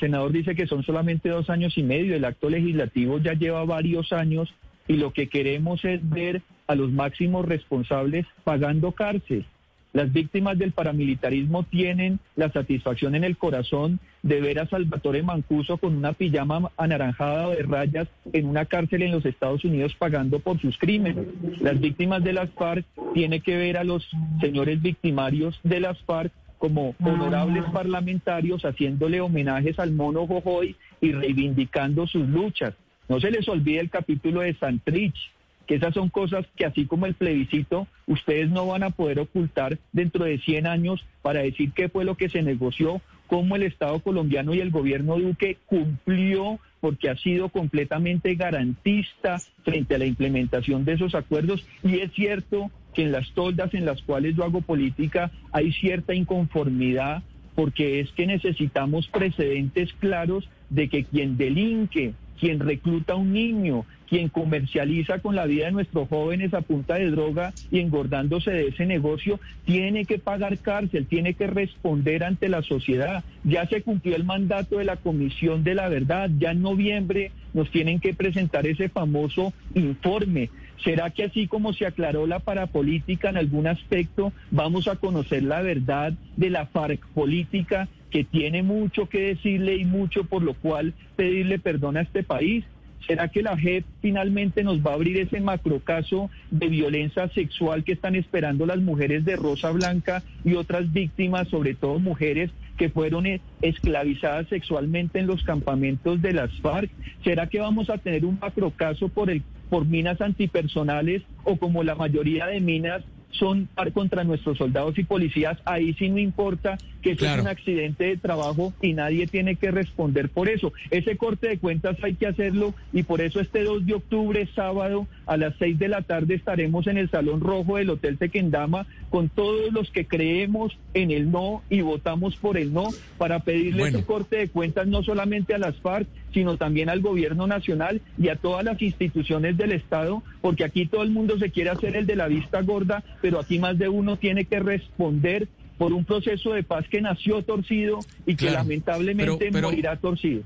senador 0.00 0.32
dice 0.32 0.56
que 0.56 0.66
son 0.66 0.82
solamente 0.82 1.28
dos 1.28 1.48
años 1.48 1.78
y 1.78 1.84
medio, 1.84 2.16
el 2.16 2.24
acto 2.24 2.50
legislativo 2.50 3.20
ya 3.20 3.34
lleva 3.34 3.64
varios 3.64 4.12
años 4.12 4.52
y 4.88 4.94
lo 4.94 5.12
que 5.12 5.28
queremos 5.28 5.84
es 5.84 6.00
ver 6.08 6.42
a 6.66 6.74
los 6.74 6.90
máximos 6.90 7.46
responsables 7.46 8.26
pagando 8.42 8.92
cárcel. 8.92 9.46
Las 9.92 10.12
víctimas 10.12 10.58
del 10.58 10.72
paramilitarismo 10.72 11.62
tienen 11.62 12.20
la 12.36 12.50
satisfacción 12.52 13.14
en 13.14 13.24
el 13.24 13.38
corazón 13.38 14.00
de 14.22 14.40
ver 14.40 14.58
a 14.58 14.68
Salvatore 14.68 15.22
Mancuso 15.22 15.78
con 15.78 15.96
una 15.96 16.12
pijama 16.12 16.70
anaranjada 16.76 17.48
de 17.50 17.62
rayas 17.62 18.08
en 18.32 18.46
una 18.46 18.66
cárcel 18.66 19.02
en 19.02 19.12
los 19.12 19.24
Estados 19.24 19.64
Unidos 19.64 19.94
pagando 19.98 20.40
por 20.40 20.60
sus 20.60 20.76
crímenes. 20.76 21.26
Las 21.60 21.80
víctimas 21.80 22.22
de 22.22 22.34
las 22.34 22.50
FARC 22.50 22.84
tienen 23.14 23.40
que 23.40 23.56
ver 23.56 23.78
a 23.78 23.84
los 23.84 24.06
señores 24.40 24.82
victimarios 24.82 25.58
de 25.62 25.80
las 25.80 25.98
FARC 26.02 26.32
como 26.58 26.94
honorables 27.00 27.64
parlamentarios 27.72 28.64
haciéndole 28.64 29.20
homenajes 29.20 29.78
al 29.78 29.92
mono 29.92 30.26
Jojoy 30.26 30.76
y 31.00 31.12
reivindicando 31.12 32.06
sus 32.06 32.28
luchas. 32.28 32.74
No 33.08 33.20
se 33.20 33.30
les 33.30 33.48
olvide 33.48 33.80
el 33.80 33.90
capítulo 33.90 34.40
de 34.40 34.54
Santrich, 34.54 35.30
que 35.66 35.76
esas 35.76 35.94
son 35.94 36.08
cosas 36.08 36.46
que 36.56 36.66
así 36.66 36.86
como 36.86 37.06
el 37.06 37.14
plebiscito, 37.14 37.86
ustedes 38.06 38.50
no 38.50 38.66
van 38.66 38.82
a 38.82 38.90
poder 38.90 39.20
ocultar 39.20 39.78
dentro 39.92 40.24
de 40.24 40.38
100 40.38 40.66
años 40.66 41.04
para 41.22 41.40
decir 41.40 41.72
qué 41.72 41.88
fue 41.88 42.04
lo 42.04 42.16
que 42.16 42.28
se 42.28 42.42
negoció, 42.42 43.00
cómo 43.26 43.54
el 43.54 43.62
Estado 43.62 44.00
colombiano 44.00 44.54
y 44.54 44.60
el 44.60 44.70
gobierno 44.70 45.18
Duque 45.18 45.58
cumplió 45.66 46.58
porque 46.80 47.10
ha 47.10 47.16
sido 47.16 47.50
completamente 47.50 48.34
garantista 48.34 49.38
frente 49.62 49.94
a 49.94 49.98
la 49.98 50.06
implementación 50.06 50.84
de 50.84 50.94
esos 50.94 51.14
acuerdos 51.14 51.66
y 51.82 51.98
es 51.98 52.12
cierto 52.12 52.70
que 52.98 53.04
en 53.04 53.12
las 53.12 53.30
toldas 53.30 53.72
en 53.74 53.84
las 53.84 54.02
cuales 54.02 54.34
yo 54.34 54.42
hago 54.42 54.60
política 54.60 55.30
hay 55.52 55.70
cierta 55.70 56.16
inconformidad 56.16 57.22
porque 57.54 58.00
es 58.00 58.10
que 58.10 58.26
necesitamos 58.26 59.06
precedentes 59.06 59.92
claros 60.00 60.48
de 60.68 60.88
que 60.88 61.04
quien 61.04 61.36
delinque, 61.36 62.14
quien 62.40 62.58
recluta 62.58 63.12
a 63.12 63.16
un 63.16 63.32
niño, 63.32 63.86
quien 64.08 64.28
comercializa 64.28 65.18
con 65.18 65.36
la 65.36 65.46
vida 65.46 65.66
de 65.66 65.72
nuestros 65.72 66.08
jóvenes 66.08 66.54
a 66.54 66.62
punta 66.62 66.94
de 66.94 67.10
droga 67.10 67.54
y 67.70 67.80
engordándose 67.80 68.50
de 68.50 68.68
ese 68.68 68.86
negocio, 68.86 69.40
tiene 69.64 70.06
que 70.06 70.18
pagar 70.18 70.58
cárcel, 70.58 71.06
tiene 71.06 71.34
que 71.34 71.46
responder 71.46 72.24
ante 72.24 72.48
la 72.48 72.62
sociedad. 72.62 73.24
Ya 73.44 73.66
se 73.66 73.82
cumplió 73.82 74.16
el 74.16 74.24
mandato 74.24 74.78
de 74.78 74.84
la 74.84 74.96
Comisión 74.96 75.64
de 75.64 75.74
la 75.74 75.88
Verdad, 75.88 76.30
ya 76.38 76.52
en 76.52 76.62
noviembre 76.62 77.32
nos 77.52 77.70
tienen 77.70 78.00
que 78.00 78.14
presentar 78.14 78.66
ese 78.66 78.88
famoso 78.88 79.52
informe. 79.74 80.50
¿Será 80.84 81.10
que 81.10 81.24
así 81.24 81.48
como 81.48 81.72
se 81.72 81.86
aclaró 81.86 82.26
la 82.26 82.38
parapolítica 82.38 83.30
en 83.30 83.36
algún 83.36 83.66
aspecto, 83.66 84.32
vamos 84.50 84.86
a 84.86 84.96
conocer 84.96 85.42
la 85.42 85.60
verdad 85.60 86.12
de 86.36 86.50
la 86.50 86.66
FARC 86.66 87.04
política 87.08 87.88
que 88.10 88.24
tiene 88.24 88.62
mucho 88.62 89.08
que 89.08 89.34
decirle 89.34 89.76
y 89.76 89.84
mucho 89.84 90.24
por 90.24 90.42
lo 90.42 90.54
cual 90.54 90.94
pedirle 91.16 91.58
perdón 91.58 91.96
a 91.96 92.02
este 92.02 92.22
país? 92.22 92.64
¿Será 93.06 93.28
que 93.28 93.42
la 93.42 93.56
JEP 93.56 93.84
finalmente 94.02 94.64
nos 94.64 94.84
va 94.84 94.90
a 94.90 94.94
abrir 94.94 95.16
ese 95.18 95.40
macrocaso 95.40 96.30
de 96.50 96.68
violencia 96.68 97.28
sexual 97.28 97.84
que 97.84 97.92
están 97.92 98.14
esperando 98.16 98.66
las 98.66 98.78
mujeres 98.78 99.24
de 99.24 99.36
Rosa 99.36 99.70
Blanca 99.70 100.22
y 100.44 100.54
otras 100.54 100.92
víctimas, 100.92 101.48
sobre 101.48 101.74
todo 101.74 101.98
mujeres 101.98 102.50
que 102.76 102.90
fueron 102.90 103.26
esclavizadas 103.62 104.48
sexualmente 104.48 105.18
en 105.18 105.26
los 105.26 105.42
campamentos 105.42 106.20
de 106.22 106.32
las 106.32 106.52
FARC? 106.60 106.90
¿Será 107.24 107.46
que 107.46 107.60
vamos 107.60 107.90
a 107.90 107.98
tener 107.98 108.24
un 108.24 108.38
macrocaso 108.40 109.08
por 109.08 109.30
el 109.30 109.42
por 109.68 109.84
minas 109.84 110.20
antipersonales 110.20 111.22
o 111.44 111.56
como 111.56 111.82
la 111.82 111.94
mayoría 111.94 112.46
de 112.46 112.60
minas 112.60 113.04
son 113.30 113.68
contra 113.92 114.24
nuestros 114.24 114.58
soldados 114.58 114.98
y 114.98 115.04
policías, 115.04 115.58
ahí 115.64 115.94
sí 115.94 116.08
no 116.08 116.18
importa 116.18 116.78
que 117.02 117.12
es 117.12 117.22
un 117.22 117.46
accidente 117.46 118.04
de 118.04 118.16
trabajo 118.16 118.72
y 118.82 118.94
nadie 118.94 119.26
tiene 119.26 119.56
que 119.56 119.70
responder 119.70 120.28
por 120.28 120.48
eso. 120.48 120.72
Ese 120.90 121.16
corte 121.16 121.48
de 121.48 121.58
cuentas 121.58 121.96
hay 122.02 122.14
que 122.14 122.26
hacerlo 122.26 122.74
y 122.92 123.02
por 123.02 123.20
eso 123.20 123.40
este 123.40 123.62
2 123.62 123.86
de 123.86 123.94
octubre, 123.94 124.48
sábado, 124.54 125.06
a 125.26 125.36
las 125.36 125.54
6 125.58 125.78
de 125.78 125.88
la 125.88 126.02
tarde 126.02 126.34
estaremos 126.34 126.86
en 126.86 126.98
el 126.98 127.10
Salón 127.10 127.40
Rojo 127.40 127.76
del 127.76 127.90
Hotel 127.90 128.18
Tequendama 128.18 128.86
con 129.10 129.28
todos 129.28 129.72
los 129.72 129.90
que 129.90 130.06
creemos 130.06 130.76
en 130.94 131.10
el 131.10 131.30
no 131.30 131.62
y 131.70 131.80
votamos 131.80 132.36
por 132.36 132.56
el 132.56 132.72
no 132.72 132.88
para 133.16 133.40
pedirle 133.40 133.88
ese 133.88 134.04
corte 134.04 134.36
de 134.36 134.48
cuentas 134.48 134.86
no 134.86 135.02
solamente 135.02 135.54
a 135.54 135.58
las 135.58 135.76
FARC, 135.76 136.08
sino 136.32 136.56
también 136.56 136.88
al 136.88 137.00
gobierno 137.00 137.46
nacional 137.46 138.00
y 138.18 138.28
a 138.28 138.36
todas 138.36 138.64
las 138.64 138.80
instituciones 138.82 139.56
del 139.56 139.72
Estado, 139.72 140.22
porque 140.40 140.64
aquí 140.64 140.86
todo 140.86 141.02
el 141.02 141.10
mundo 141.10 141.38
se 141.38 141.50
quiere 141.50 141.70
hacer 141.70 141.96
el 141.96 142.06
de 142.06 142.16
la 142.16 142.28
vista 142.28 142.60
gorda, 142.62 143.02
pero 143.22 143.40
aquí 143.40 143.58
más 143.58 143.78
de 143.78 143.88
uno 143.88 144.16
tiene 144.16 144.44
que 144.44 144.60
responder 144.60 145.48
por 145.78 145.92
un 145.92 146.04
proceso 146.04 146.52
de 146.52 146.64
paz 146.64 146.84
que 146.90 147.00
nació 147.00 147.42
torcido 147.42 148.00
y 148.26 148.34
que 148.34 148.50
lamentablemente 148.50 149.50
morirá 149.52 149.96
torcido. 149.96 150.42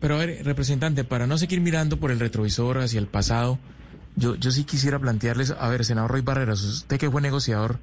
Pero 0.00 0.14
a 0.14 0.18
ver, 0.18 0.44
representante, 0.44 1.02
para 1.02 1.26
no 1.26 1.36
seguir 1.36 1.60
mirando 1.60 1.96
por 1.98 2.12
el 2.12 2.20
retrovisor 2.20 2.78
hacia 2.78 3.00
el 3.00 3.08
pasado, 3.08 3.58
yo, 4.14 4.36
yo 4.36 4.52
sí 4.52 4.64
quisiera 4.64 4.98
plantearles, 4.98 5.50
a 5.50 5.68
ver, 5.68 5.84
senador 5.84 6.12
Roy 6.12 6.20
Barreras, 6.20 6.62
usted 6.62 6.98
que 6.98 7.10
fue 7.10 7.20
negociador 7.20 7.78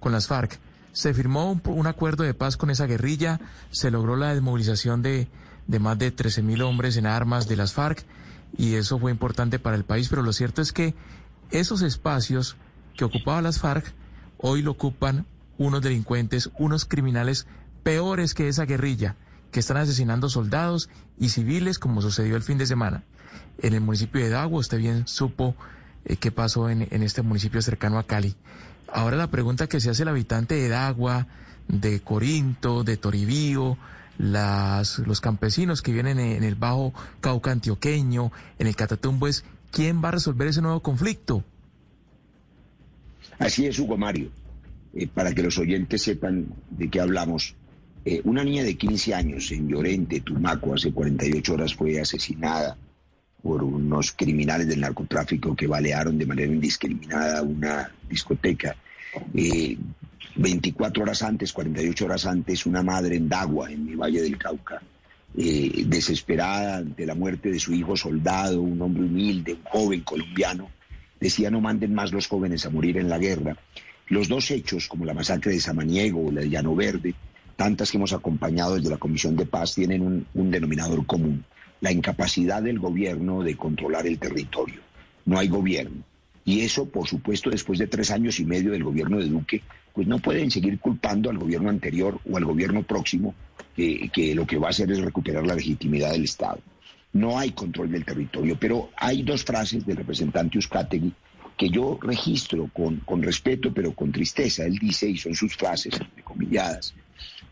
con 0.00 0.12
las 0.12 0.26
FARC, 0.26 0.58
se 0.92 1.12
firmó 1.12 1.60
un, 1.64 1.86
acuerdo 1.86 2.24
de 2.24 2.34
paz 2.34 2.56
con 2.56 2.70
esa 2.70 2.86
guerrilla, 2.86 3.40
se 3.70 3.90
logró 3.90 4.16
la 4.16 4.32
desmovilización 4.32 5.02
de, 5.02 5.28
de 5.66 5.78
más 5.78 5.98
de 5.98 6.10
13 6.10 6.42
mil 6.42 6.62
hombres 6.62 6.96
en 6.96 7.06
armas 7.06 7.46
de 7.46 7.56
las 7.56 7.74
FARC 7.74 8.04
y 8.56 8.74
eso 8.74 8.98
fue 8.98 9.10
importante 9.10 9.58
para 9.58 9.76
el 9.76 9.84
país, 9.84 10.08
pero 10.08 10.22
lo 10.22 10.32
cierto 10.32 10.62
es 10.62 10.72
que 10.72 10.94
esos 11.50 11.82
espacios 11.82 12.56
que 12.96 13.04
ocupaban 13.04 13.44
las 13.44 13.60
FARC 13.60 13.92
hoy 14.38 14.62
lo 14.62 14.72
ocupan 14.72 15.26
unos 15.58 15.82
delincuentes, 15.82 16.50
unos 16.58 16.84
criminales 16.84 17.46
peores 17.82 18.34
que 18.34 18.48
esa 18.48 18.64
guerrilla, 18.64 19.16
que 19.50 19.60
están 19.60 19.76
asesinando 19.76 20.28
soldados 20.28 20.88
y 21.18 21.28
civiles 21.28 21.78
como 21.78 22.00
sucedió 22.00 22.36
el 22.36 22.42
fin 22.42 22.58
de 22.58 22.66
semana. 22.66 23.02
En 23.58 23.74
el 23.74 23.80
municipio 23.80 24.22
de 24.22 24.30
Dagua, 24.30 24.60
usted 24.60 24.78
bien 24.78 25.06
supo 25.06 25.54
eh, 26.04 26.16
qué 26.16 26.30
pasó 26.30 26.70
en, 26.70 26.86
en, 26.90 27.02
este 27.02 27.22
municipio 27.22 27.60
cercano 27.60 27.98
a 27.98 28.06
Cali. 28.06 28.34
Ahora 28.90 29.16
la 29.16 29.30
pregunta 29.30 29.66
que 29.66 29.80
se 29.80 29.90
hace 29.90 30.04
el 30.04 30.08
habitante 30.08 30.54
de 30.54 30.68
Dagua, 30.68 31.26
de 31.66 32.00
Corinto, 32.00 32.84
de 32.84 32.96
Toribío, 32.96 33.76
las, 34.18 34.98
los 34.98 35.20
campesinos 35.20 35.82
que 35.82 35.92
vienen 35.92 36.18
en 36.18 36.44
el 36.44 36.56
Bajo 36.56 36.92
Cauca 37.20 37.52
antioqueño, 37.52 38.32
en 38.58 38.66
el 38.66 38.76
Catatumbo, 38.76 39.28
es 39.28 39.44
¿quién 39.70 40.02
va 40.02 40.08
a 40.08 40.12
resolver 40.12 40.48
ese 40.48 40.60
nuevo 40.60 40.80
conflicto? 40.80 41.44
Así 43.38 43.66
es, 43.66 43.78
Hugo 43.78 43.96
Mario. 43.96 44.30
Eh, 44.94 45.06
para 45.06 45.34
que 45.34 45.42
los 45.42 45.58
oyentes 45.58 46.02
sepan 46.02 46.46
de 46.70 46.88
qué 46.88 47.00
hablamos, 47.00 47.54
eh, 48.04 48.20
una 48.24 48.42
niña 48.42 48.64
de 48.64 48.76
15 48.76 49.14
años 49.14 49.50
en 49.52 49.68
Llorente, 49.68 50.20
Tumaco, 50.20 50.74
hace 50.74 50.92
48 50.92 51.54
horas 51.54 51.74
fue 51.74 52.00
asesinada 52.00 52.76
por 53.42 53.62
unos 53.62 54.12
criminales 54.12 54.66
del 54.66 54.80
narcotráfico 54.80 55.54
que 55.54 55.66
balearon 55.66 56.18
de 56.18 56.26
manera 56.26 56.50
indiscriminada 56.50 57.42
una 57.42 57.90
discoteca. 58.08 58.76
24 60.36 61.00
eh, 61.00 61.02
horas 61.02 61.22
antes, 61.22 61.52
48 61.52 62.04
horas 62.04 62.26
antes, 62.26 62.66
una 62.66 62.82
madre 62.82 63.16
en 63.16 63.28
Dagua, 63.28 63.70
en 63.70 63.84
mi 63.84 63.94
Valle 63.94 64.22
del 64.22 64.38
Cauca, 64.38 64.82
desesperada 65.34 66.78
ante 66.78 67.06
la 67.06 67.14
muerte 67.14 67.50
de 67.50 67.60
su 67.60 67.74
hijo 67.74 67.96
soldado, 67.96 68.60
un 68.60 68.80
hombre 68.80 69.04
humilde, 69.04 69.52
un 69.54 69.62
joven 69.64 70.00
colombiano, 70.00 70.70
decía 71.20 71.50
no 71.50 71.60
manden 71.60 71.94
más 71.94 72.12
los 72.12 72.26
jóvenes 72.26 72.66
a 72.66 72.70
morir 72.70 72.96
en 72.96 73.08
la 73.08 73.18
guerra. 73.18 73.56
Los 74.10 74.28
dos 74.28 74.50
hechos, 74.50 74.88
como 74.88 75.04
la 75.04 75.12
masacre 75.12 75.52
de 75.52 75.60
Samaniego 75.60 76.26
o 76.26 76.32
la 76.32 76.40
de 76.40 76.48
Llano 76.48 76.74
Verde, 76.74 77.14
tantas 77.56 77.90
que 77.90 77.98
hemos 77.98 78.12
acompañado 78.14 78.76
desde 78.76 78.88
la 78.88 78.96
Comisión 78.96 79.36
de 79.36 79.44
Paz, 79.44 79.74
tienen 79.74 80.26
un, 80.32 80.50
denominador 80.50 81.04
común, 81.04 81.44
la 81.80 81.92
incapacidad 81.92 82.62
del 82.62 82.78
gobierno 82.78 83.42
de 83.42 83.56
controlar 83.56 84.06
el 84.06 84.18
territorio. 84.18 84.80
No 85.26 85.38
hay 85.38 85.48
gobierno. 85.48 86.02
Y 86.46 86.60
eso, 86.60 86.88
por 86.88 87.06
supuesto, 87.06 87.50
después 87.50 87.78
de 87.78 87.86
tres 87.86 88.10
años 88.10 88.40
y 88.40 88.46
medio 88.46 88.70
del 88.70 88.82
gobierno 88.82 89.18
de 89.18 89.26
Duque, 89.26 89.62
pues 89.92 90.06
no 90.06 90.18
pueden 90.18 90.50
seguir 90.50 90.78
culpando 90.78 91.28
al 91.28 91.36
gobierno 91.36 91.68
anterior 91.68 92.18
o 92.30 92.38
al 92.38 92.46
gobierno 92.46 92.84
próximo, 92.84 93.34
que, 93.76 94.32
lo 94.34 94.46
que 94.46 94.56
va 94.56 94.68
a 94.68 94.70
hacer 94.70 94.90
es 94.90 95.00
recuperar 95.00 95.46
la 95.46 95.54
legitimidad 95.54 96.12
del 96.12 96.24
Estado. 96.24 96.60
No 97.12 97.38
hay 97.38 97.50
control 97.50 97.90
del 97.90 98.06
territorio, 98.06 98.56
pero 98.58 98.90
hay 98.96 99.22
dos 99.22 99.44
frases 99.44 99.84
del 99.84 99.96
representante 99.98 100.56
Uzcategui 100.56 101.12
que 101.58 101.68
yo 101.68 101.98
registro 102.00 102.70
con, 102.72 102.98
con 103.00 103.20
respeto, 103.20 103.74
pero 103.74 103.92
con 103.92 104.12
tristeza. 104.12 104.64
Él 104.64 104.78
dice, 104.78 105.10
y 105.10 105.18
son 105.18 105.34
sus 105.34 105.54
frases, 105.56 105.98
comilladas, 106.22 106.94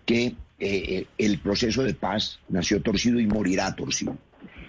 que 0.06 0.34
eh, 0.60 1.06
el 1.18 1.38
proceso 1.40 1.82
de 1.82 1.92
paz 1.92 2.38
nació 2.48 2.80
torcido 2.80 3.18
y 3.18 3.26
morirá 3.26 3.74
torcido. 3.74 4.16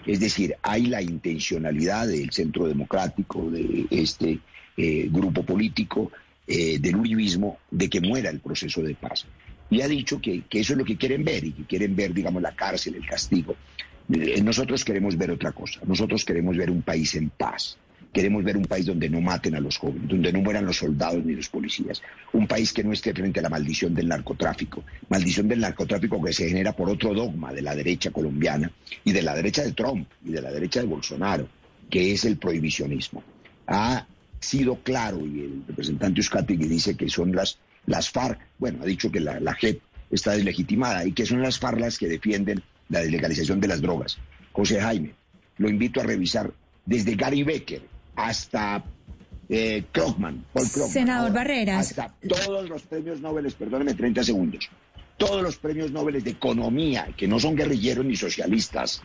Es 0.04 0.18
decir, 0.18 0.56
hay 0.60 0.86
la 0.86 1.00
intencionalidad 1.00 2.08
del 2.08 2.30
Centro 2.32 2.66
Democrático, 2.66 3.48
de 3.48 3.86
este 3.90 4.40
eh, 4.76 5.08
grupo 5.10 5.44
político, 5.44 6.10
eh, 6.46 6.78
del 6.80 6.96
uribismo, 6.96 7.58
de 7.70 7.88
que 7.88 8.00
muera 8.00 8.30
el 8.30 8.40
proceso 8.40 8.82
de 8.82 8.96
paz. 8.96 9.24
Y 9.70 9.82
ha 9.82 9.88
dicho 9.88 10.20
que, 10.20 10.42
que, 10.48 10.60
eso 10.60 10.72
es 10.72 10.78
lo 10.78 10.84
que 10.84 10.96
quieren 10.96 11.24
ver 11.24 11.44
y 11.44 11.52
que 11.52 11.64
quieren 11.64 11.94
ver, 11.94 12.12
digamos, 12.12 12.42
la 12.42 12.56
cárcel, 12.56 12.96
el 12.96 13.06
castigo. 13.06 13.54
nosotros 14.42 14.84
queremos 14.84 15.16
ver 15.16 15.30
otra 15.30 15.52
cosa. 15.52 15.80
Nosotros 15.86 16.24
queremos 16.24 16.56
ver 16.56 16.70
un 16.70 16.82
país 16.82 17.14
en 17.14 17.30
paz 17.30 17.78
Queremos 18.12 18.42
ver 18.42 18.56
un 18.56 18.64
país 18.64 18.86
donde 18.86 19.08
no 19.08 19.20
maten 19.20 19.54
a 19.54 19.60
los 19.60 19.76
jóvenes, 19.76 20.08
donde 20.08 20.32
no 20.32 20.40
mueran 20.40 20.64
los 20.64 20.78
soldados 20.78 21.24
ni 21.24 21.34
los 21.34 21.48
policías. 21.48 22.02
Un 22.32 22.46
país 22.46 22.72
que 22.72 22.82
no 22.82 22.92
esté 22.92 23.12
frente 23.12 23.40
a 23.40 23.42
la 23.42 23.48
maldición 23.48 23.94
del 23.94 24.08
narcotráfico. 24.08 24.82
Maldición 25.08 25.46
del 25.46 25.60
narcotráfico 25.60 26.22
que 26.22 26.32
se 26.32 26.48
genera 26.48 26.72
por 26.72 26.88
otro 26.88 27.12
dogma 27.12 27.52
de 27.52 27.62
la 27.62 27.74
derecha 27.74 28.10
colombiana 28.10 28.72
y 29.04 29.12
de 29.12 29.22
la 29.22 29.34
derecha 29.34 29.62
de 29.62 29.72
Trump 29.72 30.08
y 30.24 30.30
de 30.30 30.40
la 30.40 30.50
derecha 30.50 30.80
de 30.80 30.86
Bolsonaro, 30.86 31.48
que 31.90 32.12
es 32.12 32.24
el 32.24 32.38
prohibicionismo. 32.38 33.22
Ha 33.66 34.06
sido 34.40 34.76
claro 34.82 35.26
y 35.26 35.40
el 35.40 35.62
representante 35.66 36.20
Euskategui 36.20 36.66
dice 36.66 36.96
que 36.96 37.08
son 37.08 37.34
las, 37.34 37.58
las 37.86 38.10
FARC, 38.10 38.38
bueno, 38.58 38.82
ha 38.82 38.86
dicho 38.86 39.10
que 39.10 39.20
la, 39.20 39.38
la 39.40 39.54
JEP 39.54 39.80
está 40.10 40.32
deslegitimada 40.32 41.04
y 41.04 41.12
que 41.12 41.26
son 41.26 41.42
las 41.42 41.58
FARC 41.58 41.80
las 41.80 41.98
que 41.98 42.08
defienden 42.08 42.62
la 42.88 43.00
deslegalización 43.00 43.60
de 43.60 43.68
las 43.68 43.82
drogas. 43.82 44.18
José 44.52 44.80
Jaime, 44.80 45.12
lo 45.58 45.68
invito 45.68 46.00
a 46.00 46.04
revisar 46.04 46.52
desde 46.86 47.14
Gary 47.14 47.42
Becker, 47.42 47.82
hasta 48.18 48.84
eh, 49.48 49.84
Paul. 49.92 50.42
Senador 50.90 51.32
Barreras. 51.32 51.90
Hasta 51.90 52.14
todos 52.28 52.68
los 52.68 52.82
premios 52.82 53.20
Nobel, 53.20 53.50
perdóneme 53.52 53.94
30 53.94 54.24
segundos, 54.24 54.68
todos 55.16 55.40
los 55.42 55.56
premios 55.56 55.92
Nobel 55.92 56.22
de 56.22 56.30
economía, 56.30 57.08
que 57.16 57.28
no 57.28 57.38
son 57.38 57.54
guerrilleros 57.54 58.04
ni 58.04 58.16
socialistas, 58.16 59.02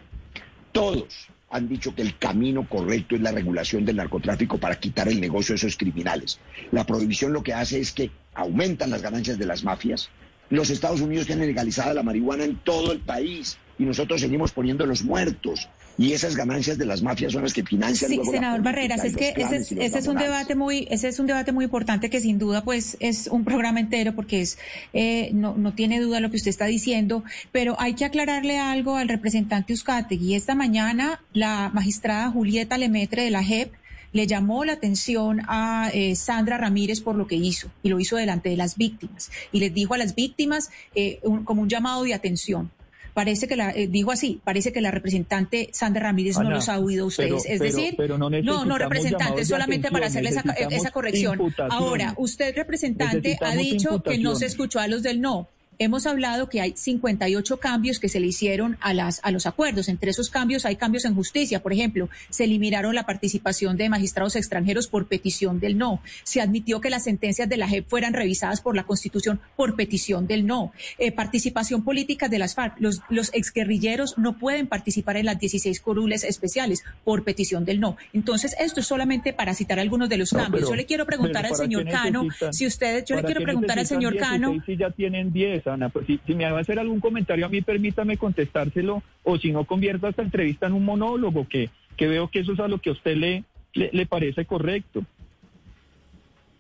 todos 0.71 1.27
han 1.51 1.69
dicho 1.69 1.93
que 1.93 2.01
el 2.01 2.17
camino 2.17 2.67
correcto 2.67 3.15
es 3.15 3.21
la 3.21 3.31
regulación 3.31 3.85
del 3.85 3.97
narcotráfico 3.97 4.57
para 4.57 4.79
quitar 4.79 5.07
el 5.07 5.21
negocio 5.21 5.53
de 5.53 5.57
esos 5.57 5.77
criminales. 5.77 6.39
La 6.71 6.83
prohibición 6.83 7.31
lo 7.31 7.43
que 7.43 7.53
hace 7.53 7.79
es 7.79 7.91
que 7.91 8.09
aumentan 8.33 8.89
las 8.89 9.03
ganancias 9.03 9.37
de 9.37 9.45
las 9.45 9.63
mafias. 9.63 10.09
Los 10.49 10.71
Estados 10.71 11.01
Unidos 11.01 11.27
tienen 11.27 11.45
legalizada 11.45 11.93
la 11.93 12.01
marihuana 12.01 12.45
en 12.45 12.55
todo 12.57 12.91
el 12.91 12.99
país 12.99 13.59
y 13.77 13.83
nosotros 13.83 14.21
seguimos 14.21 14.51
poniendo 14.51 14.87
los 14.87 15.03
muertos 15.03 15.69
y 15.97 16.13
esas 16.13 16.35
ganancias 16.35 16.77
de 16.77 16.85
las 16.85 17.01
mafias 17.01 17.33
son 17.33 17.43
las 17.43 17.53
que 17.53 17.63
financian. 17.63 18.09
Sí, 18.09 18.19
senador 18.29 18.61
Barreras, 18.61 19.03
es 19.03 19.15
que 19.15 19.33
ese, 19.35 19.57
es, 19.97 20.07
un 20.07 20.17
debate 20.17 20.55
muy, 20.55 20.87
ese 20.89 21.07
es 21.07 21.19
un 21.19 21.27
debate 21.27 21.51
muy 21.51 21.65
importante 21.65 22.09
que 22.09 22.19
sin 22.19 22.39
duda 22.39 22.63
pues 22.63 22.97
es 22.99 23.27
un 23.27 23.43
programa 23.43 23.79
entero 23.79 24.13
porque 24.15 24.41
es 24.41 24.57
eh, 24.93 25.29
no, 25.33 25.55
no 25.55 25.73
tiene 25.73 25.99
duda 25.99 26.19
lo 26.19 26.29
que 26.29 26.37
usted 26.37 26.49
está 26.49 26.65
diciendo, 26.65 27.23
pero 27.51 27.75
hay 27.79 27.93
que 27.93 28.05
aclararle 28.05 28.57
algo 28.57 28.95
al 28.95 29.07
representante 29.07 29.73
y 30.09 30.35
Esta 30.35 30.55
mañana 30.55 31.21
la 31.33 31.69
magistrada 31.73 32.29
Julieta 32.31 32.77
Lemetre 32.77 33.23
de 33.23 33.31
la 33.31 33.43
JEP 33.43 33.71
le 34.11 34.27
llamó 34.27 34.63
la 34.63 34.73
atención 34.73 35.41
a 35.47 35.89
eh, 35.93 36.15
Sandra 36.15 36.57
Ramírez 36.57 37.01
por 37.01 37.15
lo 37.15 37.27
que 37.27 37.35
hizo 37.35 37.69
y 37.81 37.89
lo 37.89 37.99
hizo 37.99 38.15
delante 38.15 38.49
de 38.49 38.57
las 38.57 38.77
víctimas 38.77 39.31
y 39.51 39.59
les 39.59 39.73
dijo 39.73 39.93
a 39.93 39.97
las 39.97 40.15
víctimas 40.15 40.69
eh, 40.95 41.19
como 41.43 41.61
un 41.61 41.69
llamado 41.69 42.03
de 42.03 42.13
atención 42.13 42.71
Parece 43.13 43.47
que 43.47 43.55
la, 43.55 43.69
eh, 43.71 43.87
digo 43.87 44.11
así, 44.11 44.41
parece 44.43 44.73
que 44.73 44.81
la 44.81 44.89
representante 44.89 45.69
Sandra 45.71 46.03
Ramírez 46.03 46.37
no 46.39 46.49
los 46.49 46.67
ha 46.67 46.79
oído 46.79 47.05
ustedes. 47.05 47.45
es 47.45 47.59
decir, 47.59 47.95
no, 48.43 48.65
no, 48.65 48.77
representante, 48.77 49.45
solamente 49.45 49.91
para 49.91 50.07
hacerle 50.07 50.29
esa, 50.29 50.41
esa 50.69 50.91
corrección. 50.91 51.39
Ahora, 51.69 52.13
usted 52.17 52.55
representante 52.55 53.37
ha 53.41 53.55
dicho 53.55 54.01
que 54.01 54.17
no 54.17 54.35
se 54.35 54.47
escuchó 54.47 54.79
a 54.79 54.87
los 54.87 55.03
del 55.03 55.21
no. 55.21 55.47
Hemos 55.79 56.05
hablado 56.05 56.49
que 56.49 56.61
hay 56.61 56.73
58 56.75 57.57
cambios 57.57 57.99
que 57.99 58.09
se 58.09 58.19
le 58.19 58.27
hicieron 58.27 58.77
a, 58.81 58.93
las, 58.93 59.19
a 59.23 59.31
los 59.31 59.45
acuerdos. 59.45 59.89
Entre 59.89 60.11
esos 60.11 60.29
cambios 60.29 60.65
hay 60.65 60.75
cambios 60.75 61.05
en 61.05 61.15
justicia. 61.15 61.61
Por 61.61 61.73
ejemplo, 61.73 62.09
se 62.29 62.45
eliminaron 62.45 62.95
la 62.95 63.05
participación 63.05 63.77
de 63.77 63.89
magistrados 63.89 64.35
extranjeros 64.35 64.87
por 64.87 65.07
petición 65.07 65.59
del 65.59 65.77
no. 65.77 66.01
Se 66.23 66.41
admitió 66.41 66.81
que 66.81 66.89
las 66.89 67.03
sentencias 67.03 67.49
de 67.49 67.57
la 67.57 67.67
JEP 67.67 67.87
fueran 67.87 68.13
revisadas 68.13 68.61
por 68.61 68.75
la 68.75 68.83
Constitución 68.83 69.39
por 69.55 69.75
petición 69.75 70.27
del 70.27 70.45
no. 70.45 70.71
Eh, 70.97 71.11
participación 71.11 71.83
política 71.83 72.29
de 72.29 72.39
las 72.39 72.55
FARC. 72.55 72.75
Los, 72.79 73.01
los 73.09 73.33
exguerrilleros 73.33 74.17
no 74.17 74.37
pueden 74.37 74.67
participar 74.67 75.17
en 75.17 75.25
las 75.25 75.39
16 75.39 75.79
curules 75.81 76.23
especiales 76.23 76.83
por 77.03 77.23
petición 77.23 77.65
del 77.65 77.79
no. 77.79 77.97
Entonces, 78.13 78.55
esto 78.59 78.79
es 78.79 78.87
solamente 78.87 79.33
para 79.33 79.53
citar 79.53 79.79
algunos 79.79 80.09
de 80.09 80.17
los 80.17 80.31
cambios. 80.31 80.67
yo 80.67 80.75
le 80.75 80.85
quiero 80.85 81.05
preguntar 81.05 81.45
al 81.45 81.55
señor 81.55 81.87
Cano, 81.89 82.27
si 82.51 82.65
ustedes, 82.65 83.05
yo 83.05 83.15
le 83.15 83.23
quiero 83.23 83.41
preguntar 83.41 83.79
al 83.79 83.87
señor 83.87 84.17
Cano. 84.17 84.61
Si 84.65 84.77
ya 84.77 84.91
tienen 84.91 85.31
10, 85.31 85.67
Ana. 85.73 85.89
Pues 85.89 86.05
si, 86.07 86.19
me 86.33 86.49
va 86.49 86.57
a 86.57 86.61
hacer 86.61 86.79
algún 86.79 86.99
comentario 86.99 87.45
a 87.45 87.49
mí, 87.49 87.61
permítame 87.61 88.17
contestárselo, 88.17 89.03
o 89.23 89.37
si 89.37 89.51
no, 89.51 89.65
convierta 89.65 90.09
esta 90.09 90.21
entrevista 90.21 90.67
en 90.67 90.73
un 90.73 90.85
monólogo, 90.85 91.47
que, 91.47 91.69
que 91.97 92.07
veo 92.07 92.29
que 92.29 92.39
eso 92.39 92.53
es 92.53 92.59
a 92.59 92.67
lo 92.67 92.79
que 92.79 92.89
a 92.89 92.93
usted 92.93 93.15
le, 93.15 93.43
le, 93.73 94.05
parece 94.05 94.45
correcto. 94.45 95.03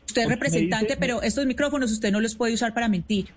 Usted 0.07 0.23
es 0.23 0.29
representante, 0.29 0.97
pero 0.97 1.21
estos 1.21 1.45
micrófonos 1.45 1.91
usted 1.91 2.11
no 2.11 2.21
los 2.21 2.35
puede 2.35 2.53
usar 2.53 2.73
para 2.73 2.87
mentir. 2.87 3.27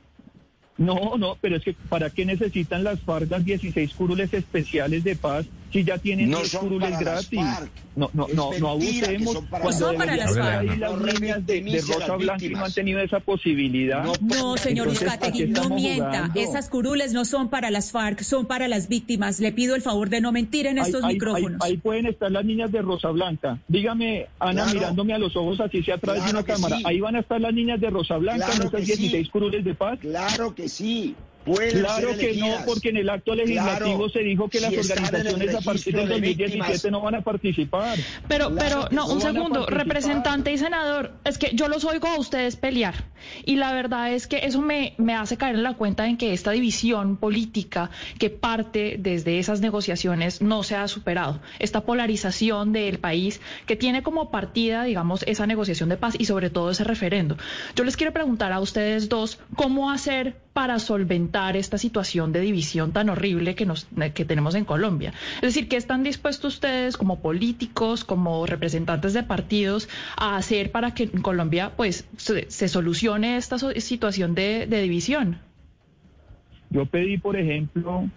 No, 0.78 1.16
no, 1.16 1.38
pero 1.40 1.56
es 1.56 1.62
que 1.62 1.74
¿para 1.88 2.10
qué 2.10 2.26
necesitan 2.26 2.84
las 2.84 3.00
FARC 3.00 3.28
16 3.28 3.94
curules 3.94 4.34
especiales 4.34 5.04
de 5.04 5.16
paz 5.16 5.46
si 5.72 5.84
ya 5.84 5.98
tienen 5.98 6.30
no 6.30 6.38
10 6.38 6.56
curules 6.56 6.98
gratis? 6.98 7.40
No, 7.96 8.10
no, 8.12 8.26
no, 8.34 8.50
no 8.58 8.70
abusemos. 8.70 9.38
Cuando 9.48 9.72
son 9.72 9.96
para 9.96 10.16
las 10.16 10.36
FARC. 10.36 10.78
las 10.78 11.00
líneas 11.00 11.46
de, 11.46 11.62
de 11.62 11.80
Rosa 11.80 12.16
Blanca 12.16 12.46
no 12.50 12.64
han 12.64 12.72
tenido 12.72 13.00
esa 13.00 13.20
posibilidad. 13.20 14.04
No, 14.20 14.56
señor 14.58 14.88
Uzcategui, 14.88 15.46
no 15.46 15.70
mienta. 15.70 16.30
Esas 16.34 16.68
curules 16.68 17.12
no 17.12 17.24
son 17.24 17.48
para 17.48 17.70
las 17.70 17.92
FARC, 17.92 18.22
son 18.22 18.46
para 18.46 18.68
las 18.68 18.88
víctimas. 18.88 19.40
Le 19.40 19.52
pido 19.52 19.74
el 19.74 19.82
favor 19.82 20.10
de 20.10 20.20
no 20.20 20.30
mentir 20.30 20.66
en 20.66 20.78
estos 20.78 21.04
micrófonos. 21.04 21.60
Ahí, 21.62 21.78
pueden 21.78 22.06
estar 22.06 22.30
las 22.30 22.44
niñas 22.44 22.70
de 22.70 22.82
Rosa 22.82 23.10
Blanca. 23.10 23.58
Dígame, 23.68 24.26
Ana, 24.38 24.66
mirándome 24.66 25.14
a 25.14 25.18
los 25.18 25.34
ojos 25.36 25.60
así 25.60 25.82
sea 25.82 25.94
atrás 25.94 26.24
de 26.24 26.30
una 26.30 26.42
cámara. 26.42 26.78
Ahí 26.84 27.00
van 27.00 27.16
a 27.16 27.20
estar 27.20 27.40
las 27.40 27.54
niñas 27.54 27.80
de 27.80 27.90
Rosa 27.90 28.18
Blanca, 28.18 28.48
no 28.58 28.64
esas 28.64 28.86
16 28.86 29.30
curules 29.30 29.64
de 29.64 29.74
paz. 29.74 29.98
Claro 30.00 30.54
que 30.54 30.68
sí 30.68 31.14
claro 31.55 32.16
que 32.18 32.34
no, 32.34 32.49
porque 32.64 32.90
en 32.90 32.97
el 32.99 33.09
acto 33.09 33.34
legislativo 33.34 34.09
se 34.09 34.20
dijo 34.20 34.49
que 34.49 34.61
las 34.61 34.72
organizaciones 34.72 35.55
a 35.55 35.61
partir 35.61 35.97
del 35.97 36.09
2017 36.09 36.90
no 36.90 37.01
van 37.01 37.16
a 37.16 37.20
participar. 37.22 37.99
Pero, 38.28 38.55
pero, 38.55 38.88
no, 38.90 39.07
un 39.07 39.20
segundo, 39.20 39.66
representante 39.66 40.53
y 40.53 40.59
senador, 40.59 41.12
es 41.24 41.38
que 41.38 41.51
yo 41.55 41.68
los 41.68 41.84
oigo 41.84 42.09
a 42.09 42.18
ustedes 42.18 42.57
pelear 42.57 42.94
y 43.44 43.57
la 43.57 43.72
verdad 43.72 44.12
es 44.12 44.26
que 44.26 44.38
eso 44.38 44.61
me, 44.61 44.94
me 44.99 45.14
hace 45.14 45.36
caer 45.36 45.57
en 45.57 45.62
la 45.62 45.74
cuenta 45.74 46.07
en 46.07 46.16
que 46.16 46.32
esta 46.32 46.51
división 46.51 47.16
política 47.16 47.90
que 48.18 48.30
parte 48.30 48.97
desde 48.99 49.38
esas 49.38 49.61
negociaciones 49.61 50.42
no 50.42 50.62
se 50.62 50.76
ha 50.76 50.88
superado. 50.88 51.40
Esta 51.59 51.82
polarización 51.82 52.72
del 52.72 52.99
país 52.99 53.40
que 53.66 53.76
tiene 53.76 54.03
como 54.03 54.30
partida, 54.30 54.84
digamos, 54.84 55.22
esa 55.26 55.47
negociación 55.47 55.88
de 55.88 55.97
paz 55.97 56.14
y 56.18 56.24
sobre 56.24 56.51
todo 56.51 56.70
ese 56.70 56.84
referendo. 56.84 57.36
Yo 57.74 57.84
les 57.84 57.97
quiero 57.97 58.12
preguntar 58.12 58.53
a 58.53 58.61
ustedes 58.61 59.09
dos 59.09 59.38
cómo 59.55 59.90
hacer 59.90 60.45
para 60.57 60.78
solventar 60.78 61.54
esta 61.54 61.76
situación 61.76 62.32
de 62.32 62.40
división 62.40 62.90
tan 62.90 63.11
horrible 63.11 63.54
que, 63.54 63.66
nos, 63.66 63.86
que 64.14 64.24
tenemos 64.24 64.54
en 64.54 64.64
Colombia. 64.64 65.12
Es 65.34 65.42
decir, 65.42 65.68
¿qué 65.68 65.76
están 65.76 66.02
dispuestos 66.02 66.54
ustedes 66.54 66.96
como 66.96 67.20
políticos, 67.20 68.04
como 68.04 68.46
representantes 68.46 69.12
de 69.12 69.22
partidos 69.22 69.86
a 70.16 70.38
hacer 70.38 70.72
para 70.72 70.94
que 70.94 71.02
en 71.02 71.20
Colombia 71.20 71.72
pues 71.76 72.09
se, 72.16 72.68
solucione 72.68 73.36
esta 73.36 73.59
situación 73.59 74.34
de, 74.34 74.66
de 74.66 74.80
división? 74.80 75.36
Yo 76.70 76.86
pedí, 76.86 77.18
por 77.18 77.36
ejemplo, 77.36 78.09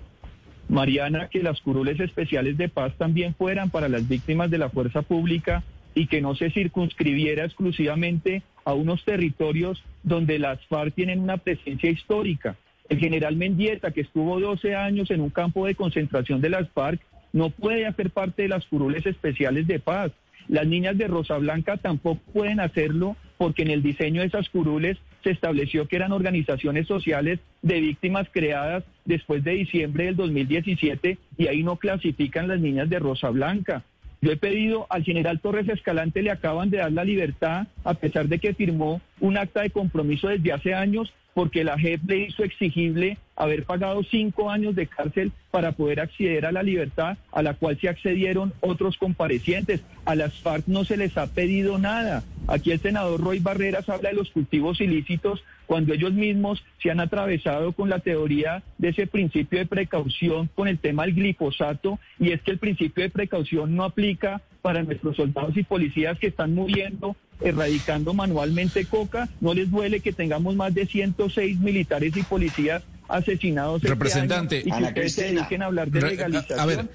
Mariana, 0.70 1.28
que 1.28 1.44
las 1.44 1.60
curules 1.60 2.00
especiales 2.00 2.58
de 2.58 2.70
paz 2.70 2.94
también 2.98 3.36
fueran 3.36 3.70
para 3.70 3.90
las 3.90 4.08
víctimas 4.08 4.50
de 4.50 4.60
la 4.60 4.70
fuerza 4.70 5.02
pública 5.02 5.62
y 5.96 6.08
que 6.08 6.22
no 6.22 6.36
se 6.36 6.52
circunscribiera 6.52 7.46
exclusivamente 7.46 8.44
a 8.66 8.74
unos 8.74 9.04
territorios 9.04 9.84
donde 10.04 10.40
las 10.40 10.64
FARC 10.68 10.94
tienen 10.94 11.20
una 11.20 11.38
presencia 11.38 11.90
histórica. 11.90 12.56
El 12.88 13.00
general 13.00 13.36
Mendieta, 13.36 13.92
que 13.92 14.02
estuvo 14.02 14.40
12 14.40 14.76
años 14.76 15.12
en 15.12 15.22
un 15.22 15.30
campo 15.30 15.66
de 15.66 15.76
concentración 15.76 16.42
de 16.42 16.50
las 16.50 16.70
FARC, 16.70 17.02
no 17.34 17.50
puede 17.50 17.86
hacer 17.86 18.10
parte 18.10 18.44
de 18.44 18.50
las 18.50 18.66
curules 18.66 19.06
especiales 19.06 19.68
de 19.68 19.80
paz. 19.80 20.12
Las 20.48 20.66
niñas 20.66 20.98
de 20.98 21.08
Rosa 21.08 21.38
Blanca 21.38 21.78
tampoco 21.78 22.22
pueden 22.34 22.60
hacerlo 22.60 23.16
porque 23.38 23.62
en 23.62 23.70
el 23.70 23.84
diseño 23.84 24.22
de 24.22 24.28
esas 24.28 24.50
curules 24.50 24.98
se 25.24 25.32
estableció 25.32 25.88
que 25.88 25.96
eran 25.96 26.12
organizaciones 26.12 26.88
sociales 26.88 27.40
de 27.62 27.80
víctimas 27.80 28.28
creadas 28.32 28.84
después 29.06 29.44
de 29.44 29.52
diciembre 29.52 30.06
del 30.06 30.16
2017 30.16 31.18
y 31.38 31.48
ahí 31.48 31.62
no 31.62 31.78
clasifican 31.78 32.48
las 32.48 32.60
niñas 32.60 32.90
de 32.90 33.00
Rosa 33.00 33.30
Blanca. 33.30 33.84
Yo 34.22 34.32
he 34.32 34.38
pedido 34.38 34.86
al 34.90 35.04
general 35.04 35.40
Torres 35.40 35.70
Escalante, 35.70 36.22
le 36.22 36.32
acaban 36.32 36.70
de 36.70 36.80
dar 36.80 36.92
la 36.92 37.06
libertad, 37.06 37.68
a 37.86 37.94
pesar 37.94 38.28
de 38.28 38.40
que 38.40 38.54
firmó 38.54 39.02
un 39.22 39.38
acta 39.38 39.62
de 39.62 39.70
compromiso 39.70 40.28
desde 40.28 40.52
hace 40.52 40.74
años, 40.74 41.14
porque 41.34 41.64
la 41.64 41.78
JEP 41.78 42.02
le 42.08 42.18
hizo 42.18 42.44
exigible 42.44 43.18
haber 43.40 43.64
pagado 43.64 44.04
cinco 44.04 44.52
años 44.52 44.76
de 44.76 44.86
cárcel 44.86 45.32
para 45.50 45.72
poder 45.72 46.02
acceder 46.02 46.46
a 46.46 46.52
la 46.52 46.62
libertad, 46.62 47.18
a 47.32 47.42
la 47.42 47.56
cual 47.56 47.80
se 47.80 47.90
accedieron 47.90 48.54
otros 48.60 48.98
comparecientes. 48.98 49.82
A 50.06 50.14
las 50.14 50.36
FARC 50.40 50.68
no 50.68 50.84
se 50.84 50.98
les 50.98 51.18
ha 51.18 51.28
pedido 51.28 51.80
nada. 51.80 52.24
Aquí 52.48 52.72
el 52.72 52.82
senador 52.82 53.22
Roy 53.22 53.40
Barreras 53.40 53.88
habla 53.90 54.10
de 54.10 54.16
los 54.16 54.30
cultivos 54.30 54.82
ilícitos 54.82 55.44
cuando 55.68 55.94
ellos 55.94 56.14
mismos 56.14 56.64
se 56.82 56.92
han 56.92 57.00
atravesado 57.00 57.72
con 57.72 57.90
la 57.90 58.00
teoría 58.00 58.64
de 58.78 58.90
ese 58.90 59.08
principio 59.08 59.60
de 59.60 59.66
precaución 59.66 60.50
con 60.56 60.68
el 60.68 60.80
tema 60.80 61.06
del 61.06 61.16
glifosato, 61.16 62.00
y 62.20 62.32
es 62.32 62.42
que 62.42 62.52
el 62.52 62.58
principio 62.58 63.04
de 63.04 63.10
precaución 63.10 63.76
no 63.76 63.84
aplica 63.84 64.42
para 64.62 64.84
nuestros 64.84 65.16
soldados 65.16 65.56
y 65.58 65.64
policías 65.64 66.18
que 66.20 66.28
están 66.28 66.54
muriendo 66.54 67.16
erradicando 67.42 68.14
manualmente 68.14 68.86
coca. 68.86 69.30
No 69.40 69.54
les 69.54 69.70
duele 69.72 70.00
que 70.02 70.14
tengamos 70.14 70.56
más 70.56 70.74
de 70.74 70.86
106 70.86 71.60
militares 71.60 72.16
y 72.16 72.24
policías 72.24 72.84
asesinados. 73.08 73.78
Este 73.78 73.90
representante, 73.90 74.60
y 74.60 74.72
que 74.72 74.84
ustedes 74.84 75.14
se 75.14 75.34
dediquen 75.34 75.64
a 75.64 75.66
hablar 75.66 75.90
de 75.90 76.02
legalización. 76.02 76.60
A 76.60 76.66
ver, 76.66 76.90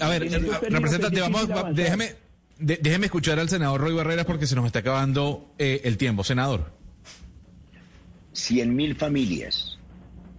a 0.00 0.08
ver, 0.08 0.22
representante, 0.70 1.20
vamos, 1.20 1.48
déjeme, 1.74 2.12
déjeme 2.58 3.06
escuchar 3.06 3.38
al 3.38 3.48
senador 3.48 3.80
Roy 3.80 3.94
Barreras 3.94 4.24
porque 4.24 4.46
se 4.46 4.54
nos 4.54 4.66
está 4.66 4.80
acabando 4.80 5.54
eh, 5.58 5.82
el 5.84 5.96
tiempo, 5.96 6.24
senador. 6.24 6.72
100 8.32 8.74
mil 8.74 8.94
familias 8.94 9.78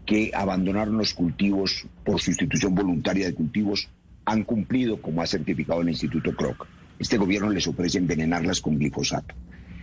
que 0.06 0.32
abandonaron 0.34 0.98
los 0.98 1.14
cultivos 1.14 1.86
por 2.04 2.20
sustitución 2.20 2.74
voluntaria 2.74 3.28
de 3.28 3.34
cultivos 3.36 3.90
han 4.30 4.44
cumplido, 4.44 5.02
como 5.02 5.24
ha 5.24 5.28
certificado 5.28 5.82
el 5.82 5.90
Instituto 5.90 6.36
Kroc. 6.36 6.68
Este 7.00 7.18
gobierno 7.18 7.50
les 7.50 7.66
ofrece 7.66 7.98
envenenarlas 7.98 8.62
con 8.62 8.78
glifosato. 8.78 9.34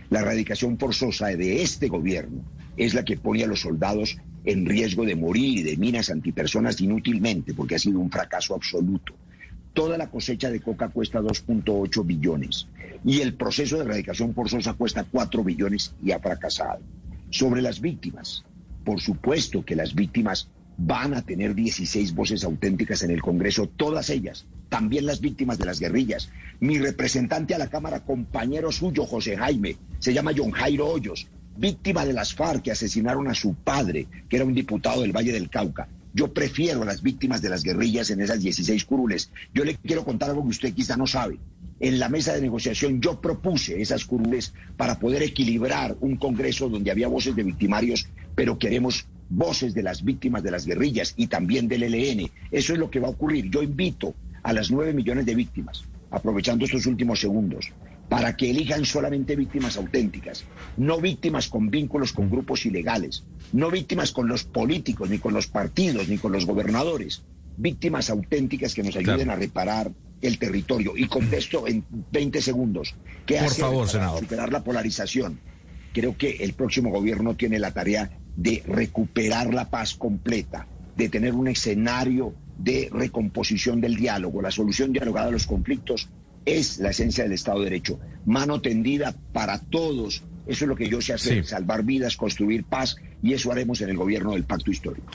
La 0.09 0.21
erradicación 0.21 0.77
forzosa 0.77 1.27
de 1.27 1.61
este 1.61 1.89
gobierno 1.89 2.43
es 2.77 2.93
la 2.93 3.03
que 3.03 3.17
pone 3.17 3.43
a 3.43 3.47
los 3.47 3.59
soldados 3.59 4.17
en 4.45 4.65
riesgo 4.65 5.03
de 5.03 5.17
morir 5.17 5.65
de 5.65 5.75
minas 5.75 6.09
antipersonas 6.09 6.79
inútilmente, 6.79 7.53
porque 7.53 7.75
ha 7.75 7.79
sido 7.79 7.99
un 7.99 8.09
fracaso 8.09 8.55
absoluto. 8.55 9.13
Toda 9.73 9.97
la 9.97 10.09
cosecha 10.09 10.49
de 10.49 10.61
coca 10.61 10.87
cuesta 10.87 11.19
2.8 11.19 12.05
billones 12.05 12.67
y 13.03 13.19
el 13.19 13.33
proceso 13.33 13.75
de 13.75 13.83
erradicación 13.83 14.33
forzosa 14.33 14.75
cuesta 14.75 15.03
4 15.03 15.43
billones 15.43 15.93
y 16.01 16.11
ha 16.11 16.19
fracasado. 16.19 16.79
Sobre 17.31 17.61
las 17.61 17.81
víctimas, 17.81 18.45
por 18.85 19.01
supuesto 19.01 19.65
que 19.65 19.75
las 19.75 19.93
víctimas 19.93 20.47
van 20.77 21.15
a 21.15 21.23
tener 21.23 21.55
16 21.55 22.13
voces 22.13 22.43
auténticas 22.43 23.01
en 23.01 23.11
el 23.11 23.21
Congreso, 23.21 23.67
todas 23.67 24.09
ellas, 24.09 24.45
también 24.69 25.07
las 25.07 25.21
víctimas 25.21 25.57
de 25.57 25.65
las 25.65 25.79
guerrillas. 25.79 26.29
Mi 26.59 26.77
representante 26.77 27.55
a 27.55 27.57
la 27.57 27.69
Cámara, 27.69 28.01
compañero 28.01 28.71
suyo, 28.71 29.05
José 29.05 29.35
Jaime, 29.37 29.77
se 29.99 30.13
llama 30.13 30.31
John 30.37 30.51
Jairo 30.51 30.87
Hoyos, 30.87 31.27
víctima 31.57 32.05
de 32.05 32.13
las 32.13 32.33
FARC 32.33 32.63
que 32.63 32.71
asesinaron 32.71 33.27
a 33.27 33.33
su 33.33 33.55
padre, 33.55 34.07
que 34.29 34.35
era 34.35 34.45
un 34.45 34.53
diputado 34.53 35.01
del 35.01 35.15
Valle 35.15 35.33
del 35.33 35.49
Cauca. 35.49 35.87
Yo 36.13 36.33
prefiero 36.33 36.83
a 36.83 36.85
las 36.85 37.01
víctimas 37.01 37.41
de 37.41 37.49
las 37.49 37.63
guerrillas 37.63 38.09
en 38.09 38.21
esas 38.21 38.39
16 38.39 38.85
curules. 38.85 39.31
Yo 39.53 39.63
le 39.63 39.75
quiero 39.75 40.05
contar 40.05 40.29
algo 40.29 40.43
que 40.43 40.49
usted 40.49 40.73
quizá 40.73 40.95
no 40.95 41.05
sabe. 41.05 41.39
En 41.79 41.99
la 41.99 42.09
mesa 42.09 42.33
de 42.33 42.41
negociación 42.41 43.01
yo 43.01 43.21
propuse 43.21 43.81
esas 43.81 44.05
curules 44.05 44.53
para 44.77 44.99
poder 44.99 45.21
equilibrar 45.21 45.95
un 45.99 46.17
Congreso 46.17 46.69
donde 46.69 46.89
había 46.89 47.07
voces 47.07 47.35
de 47.35 47.43
victimarios, 47.43 48.07
pero 48.35 48.57
queremos 48.57 49.05
voces 49.29 49.73
de 49.73 49.83
las 49.83 50.03
víctimas 50.03 50.43
de 50.43 50.51
las 50.51 50.65
guerrillas 50.65 51.13
y 51.17 51.27
también 51.27 51.67
del 51.67 51.83
ELN. 51.83 52.31
Eso 52.51 52.73
es 52.73 52.79
lo 52.79 52.89
que 52.89 52.99
va 52.99 53.07
a 53.07 53.11
ocurrir. 53.11 53.49
Yo 53.49 53.61
invito 53.61 54.15
a 54.43 54.53
las 54.53 54.71
nueve 54.71 54.93
millones 54.93 55.25
de 55.25 55.35
víctimas, 55.35 55.83
aprovechando 56.11 56.65
estos 56.65 56.85
últimos 56.85 57.19
segundos, 57.19 57.73
para 58.09 58.37
que 58.37 58.49
elijan 58.49 58.85
solamente 58.85 59.35
víctimas 59.35 59.75
auténticas, 59.77 60.45
no 60.77 61.01
víctimas 61.01 61.49
con 61.49 61.69
vínculos 61.69 62.13
con 62.13 62.29
grupos 62.29 62.65
ilegales, 62.65 63.25
no 63.51 63.69
víctimas 63.69 64.11
con 64.11 64.27
los 64.27 64.45
políticos, 64.45 65.09
ni 65.09 65.19
con 65.19 65.33
los 65.33 65.47
partidos, 65.47 66.07
ni 66.07 66.17
con 66.17 66.31
los 66.31 66.45
gobernadores, 66.45 67.23
víctimas 67.57 68.09
auténticas 68.09 68.73
que 68.73 68.83
nos 68.83 68.95
ayuden 68.95 69.29
a 69.29 69.35
reparar 69.35 69.91
el 70.21 70.39
territorio. 70.39 70.93
Y 70.95 71.07
contesto 71.07 71.67
en 71.67 71.83
20 72.11 72.41
segundos. 72.41 72.95
¿Qué 73.25 73.39
Por 73.39 73.53
favor, 73.53 73.89
senador. 73.89 74.19
superar 74.19 74.51
la 74.51 74.63
polarización? 74.63 75.39
Creo 75.93 76.17
que 76.17 76.37
el 76.37 76.53
próximo 76.53 76.91
gobierno 76.91 77.35
tiene 77.35 77.59
la 77.59 77.71
tarea 77.71 78.17
de 78.37 78.63
recuperar 78.67 79.53
la 79.53 79.69
paz 79.69 79.95
completa, 79.95 80.67
de 80.95 81.09
tener 81.09 81.33
un 81.33 81.47
escenario 81.47 82.33
de 82.57 82.87
recomposición 82.91 83.81
del 83.81 83.95
diálogo. 83.95 84.41
La 84.41 84.51
solución 84.51 84.93
dialogada 84.93 85.27
a 85.27 85.31
los 85.31 85.47
conflictos 85.47 86.07
es 86.45 86.77
la 86.77 86.91
esencia 86.91 87.23
del 87.23 87.33
Estado 87.33 87.59
de 87.59 87.65
Derecho. 87.65 87.99
Mano 88.25 88.61
tendida 88.61 89.13
para 89.33 89.59
todos. 89.59 90.23
Eso 90.47 90.65
es 90.65 90.69
lo 90.69 90.75
que 90.75 90.89
yo 90.89 91.01
sé 91.01 91.13
hacer, 91.13 91.45
salvar 91.45 91.83
vidas, 91.83 92.15
construir 92.15 92.63
paz, 92.63 92.95
y 93.21 93.33
eso 93.33 93.51
haremos 93.51 93.81
en 93.81 93.89
el 93.89 93.97
gobierno 93.97 94.33
del 94.33 94.43
pacto 94.43 94.71
histórico. 94.71 95.11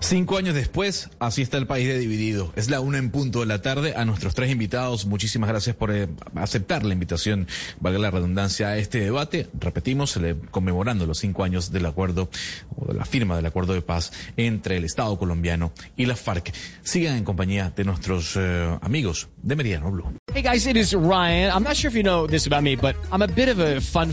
Cinco 0.00 0.36
años 0.36 0.54
después, 0.54 1.10
así 1.18 1.42
está 1.42 1.56
el 1.56 1.66
país 1.66 1.86
de 1.86 1.98
dividido. 1.98 2.52
Es 2.56 2.68
la 2.68 2.80
una 2.80 2.98
en 2.98 3.10
punto 3.10 3.40
de 3.40 3.46
la 3.46 3.62
tarde. 3.62 3.94
A 3.96 4.04
nuestros 4.04 4.34
tres 4.34 4.50
invitados, 4.50 5.06
muchísimas 5.06 5.48
gracias 5.48 5.76
por 5.76 5.94
eh, 5.94 6.08
aceptar 6.34 6.84
la 6.84 6.92
invitación, 6.92 7.46
valga 7.80 7.98
la 7.98 8.10
redundancia, 8.10 8.68
a 8.68 8.78
este 8.78 9.00
debate. 9.00 9.48
Repetimos, 9.58 10.18
conmemorando 10.50 11.06
los 11.06 11.18
cinco 11.18 11.44
años 11.44 11.70
del 11.70 11.86
acuerdo, 11.86 12.28
o 12.76 12.92
de 12.92 12.94
la 12.94 13.04
firma 13.04 13.36
del 13.36 13.46
acuerdo 13.46 13.74
de 13.74 13.82
paz 13.82 14.12
entre 14.36 14.76
el 14.76 14.84
Estado 14.84 15.18
colombiano 15.18 15.72
y 15.96 16.06
la 16.06 16.16
FARC. 16.16 16.52
Sigan 16.82 17.16
en 17.16 17.24
compañía 17.24 17.72
de 17.74 17.84
nuestros 17.84 18.34
eh, 18.36 18.78
amigos 18.82 19.28
de 19.42 19.56
Meridiano 19.56 19.90
Blue. 19.90 20.12
Hey 20.34 20.42
guys, 20.42 20.66
it 20.66 20.76
is 20.76 20.94
Ryan. 20.94 21.50
I'm 21.52 21.62
not 21.62 21.76
sure 21.76 21.88
if 21.88 21.96
you 21.96 22.02
know 22.02 22.26
this 22.26 22.46
about 22.46 22.62
me, 22.62 22.76
but 22.76 22.94
I'm 23.10 23.22
a 23.22 23.28
bit 23.28 23.48
of 23.48 23.58
a 23.58 23.80
fun 23.80 24.12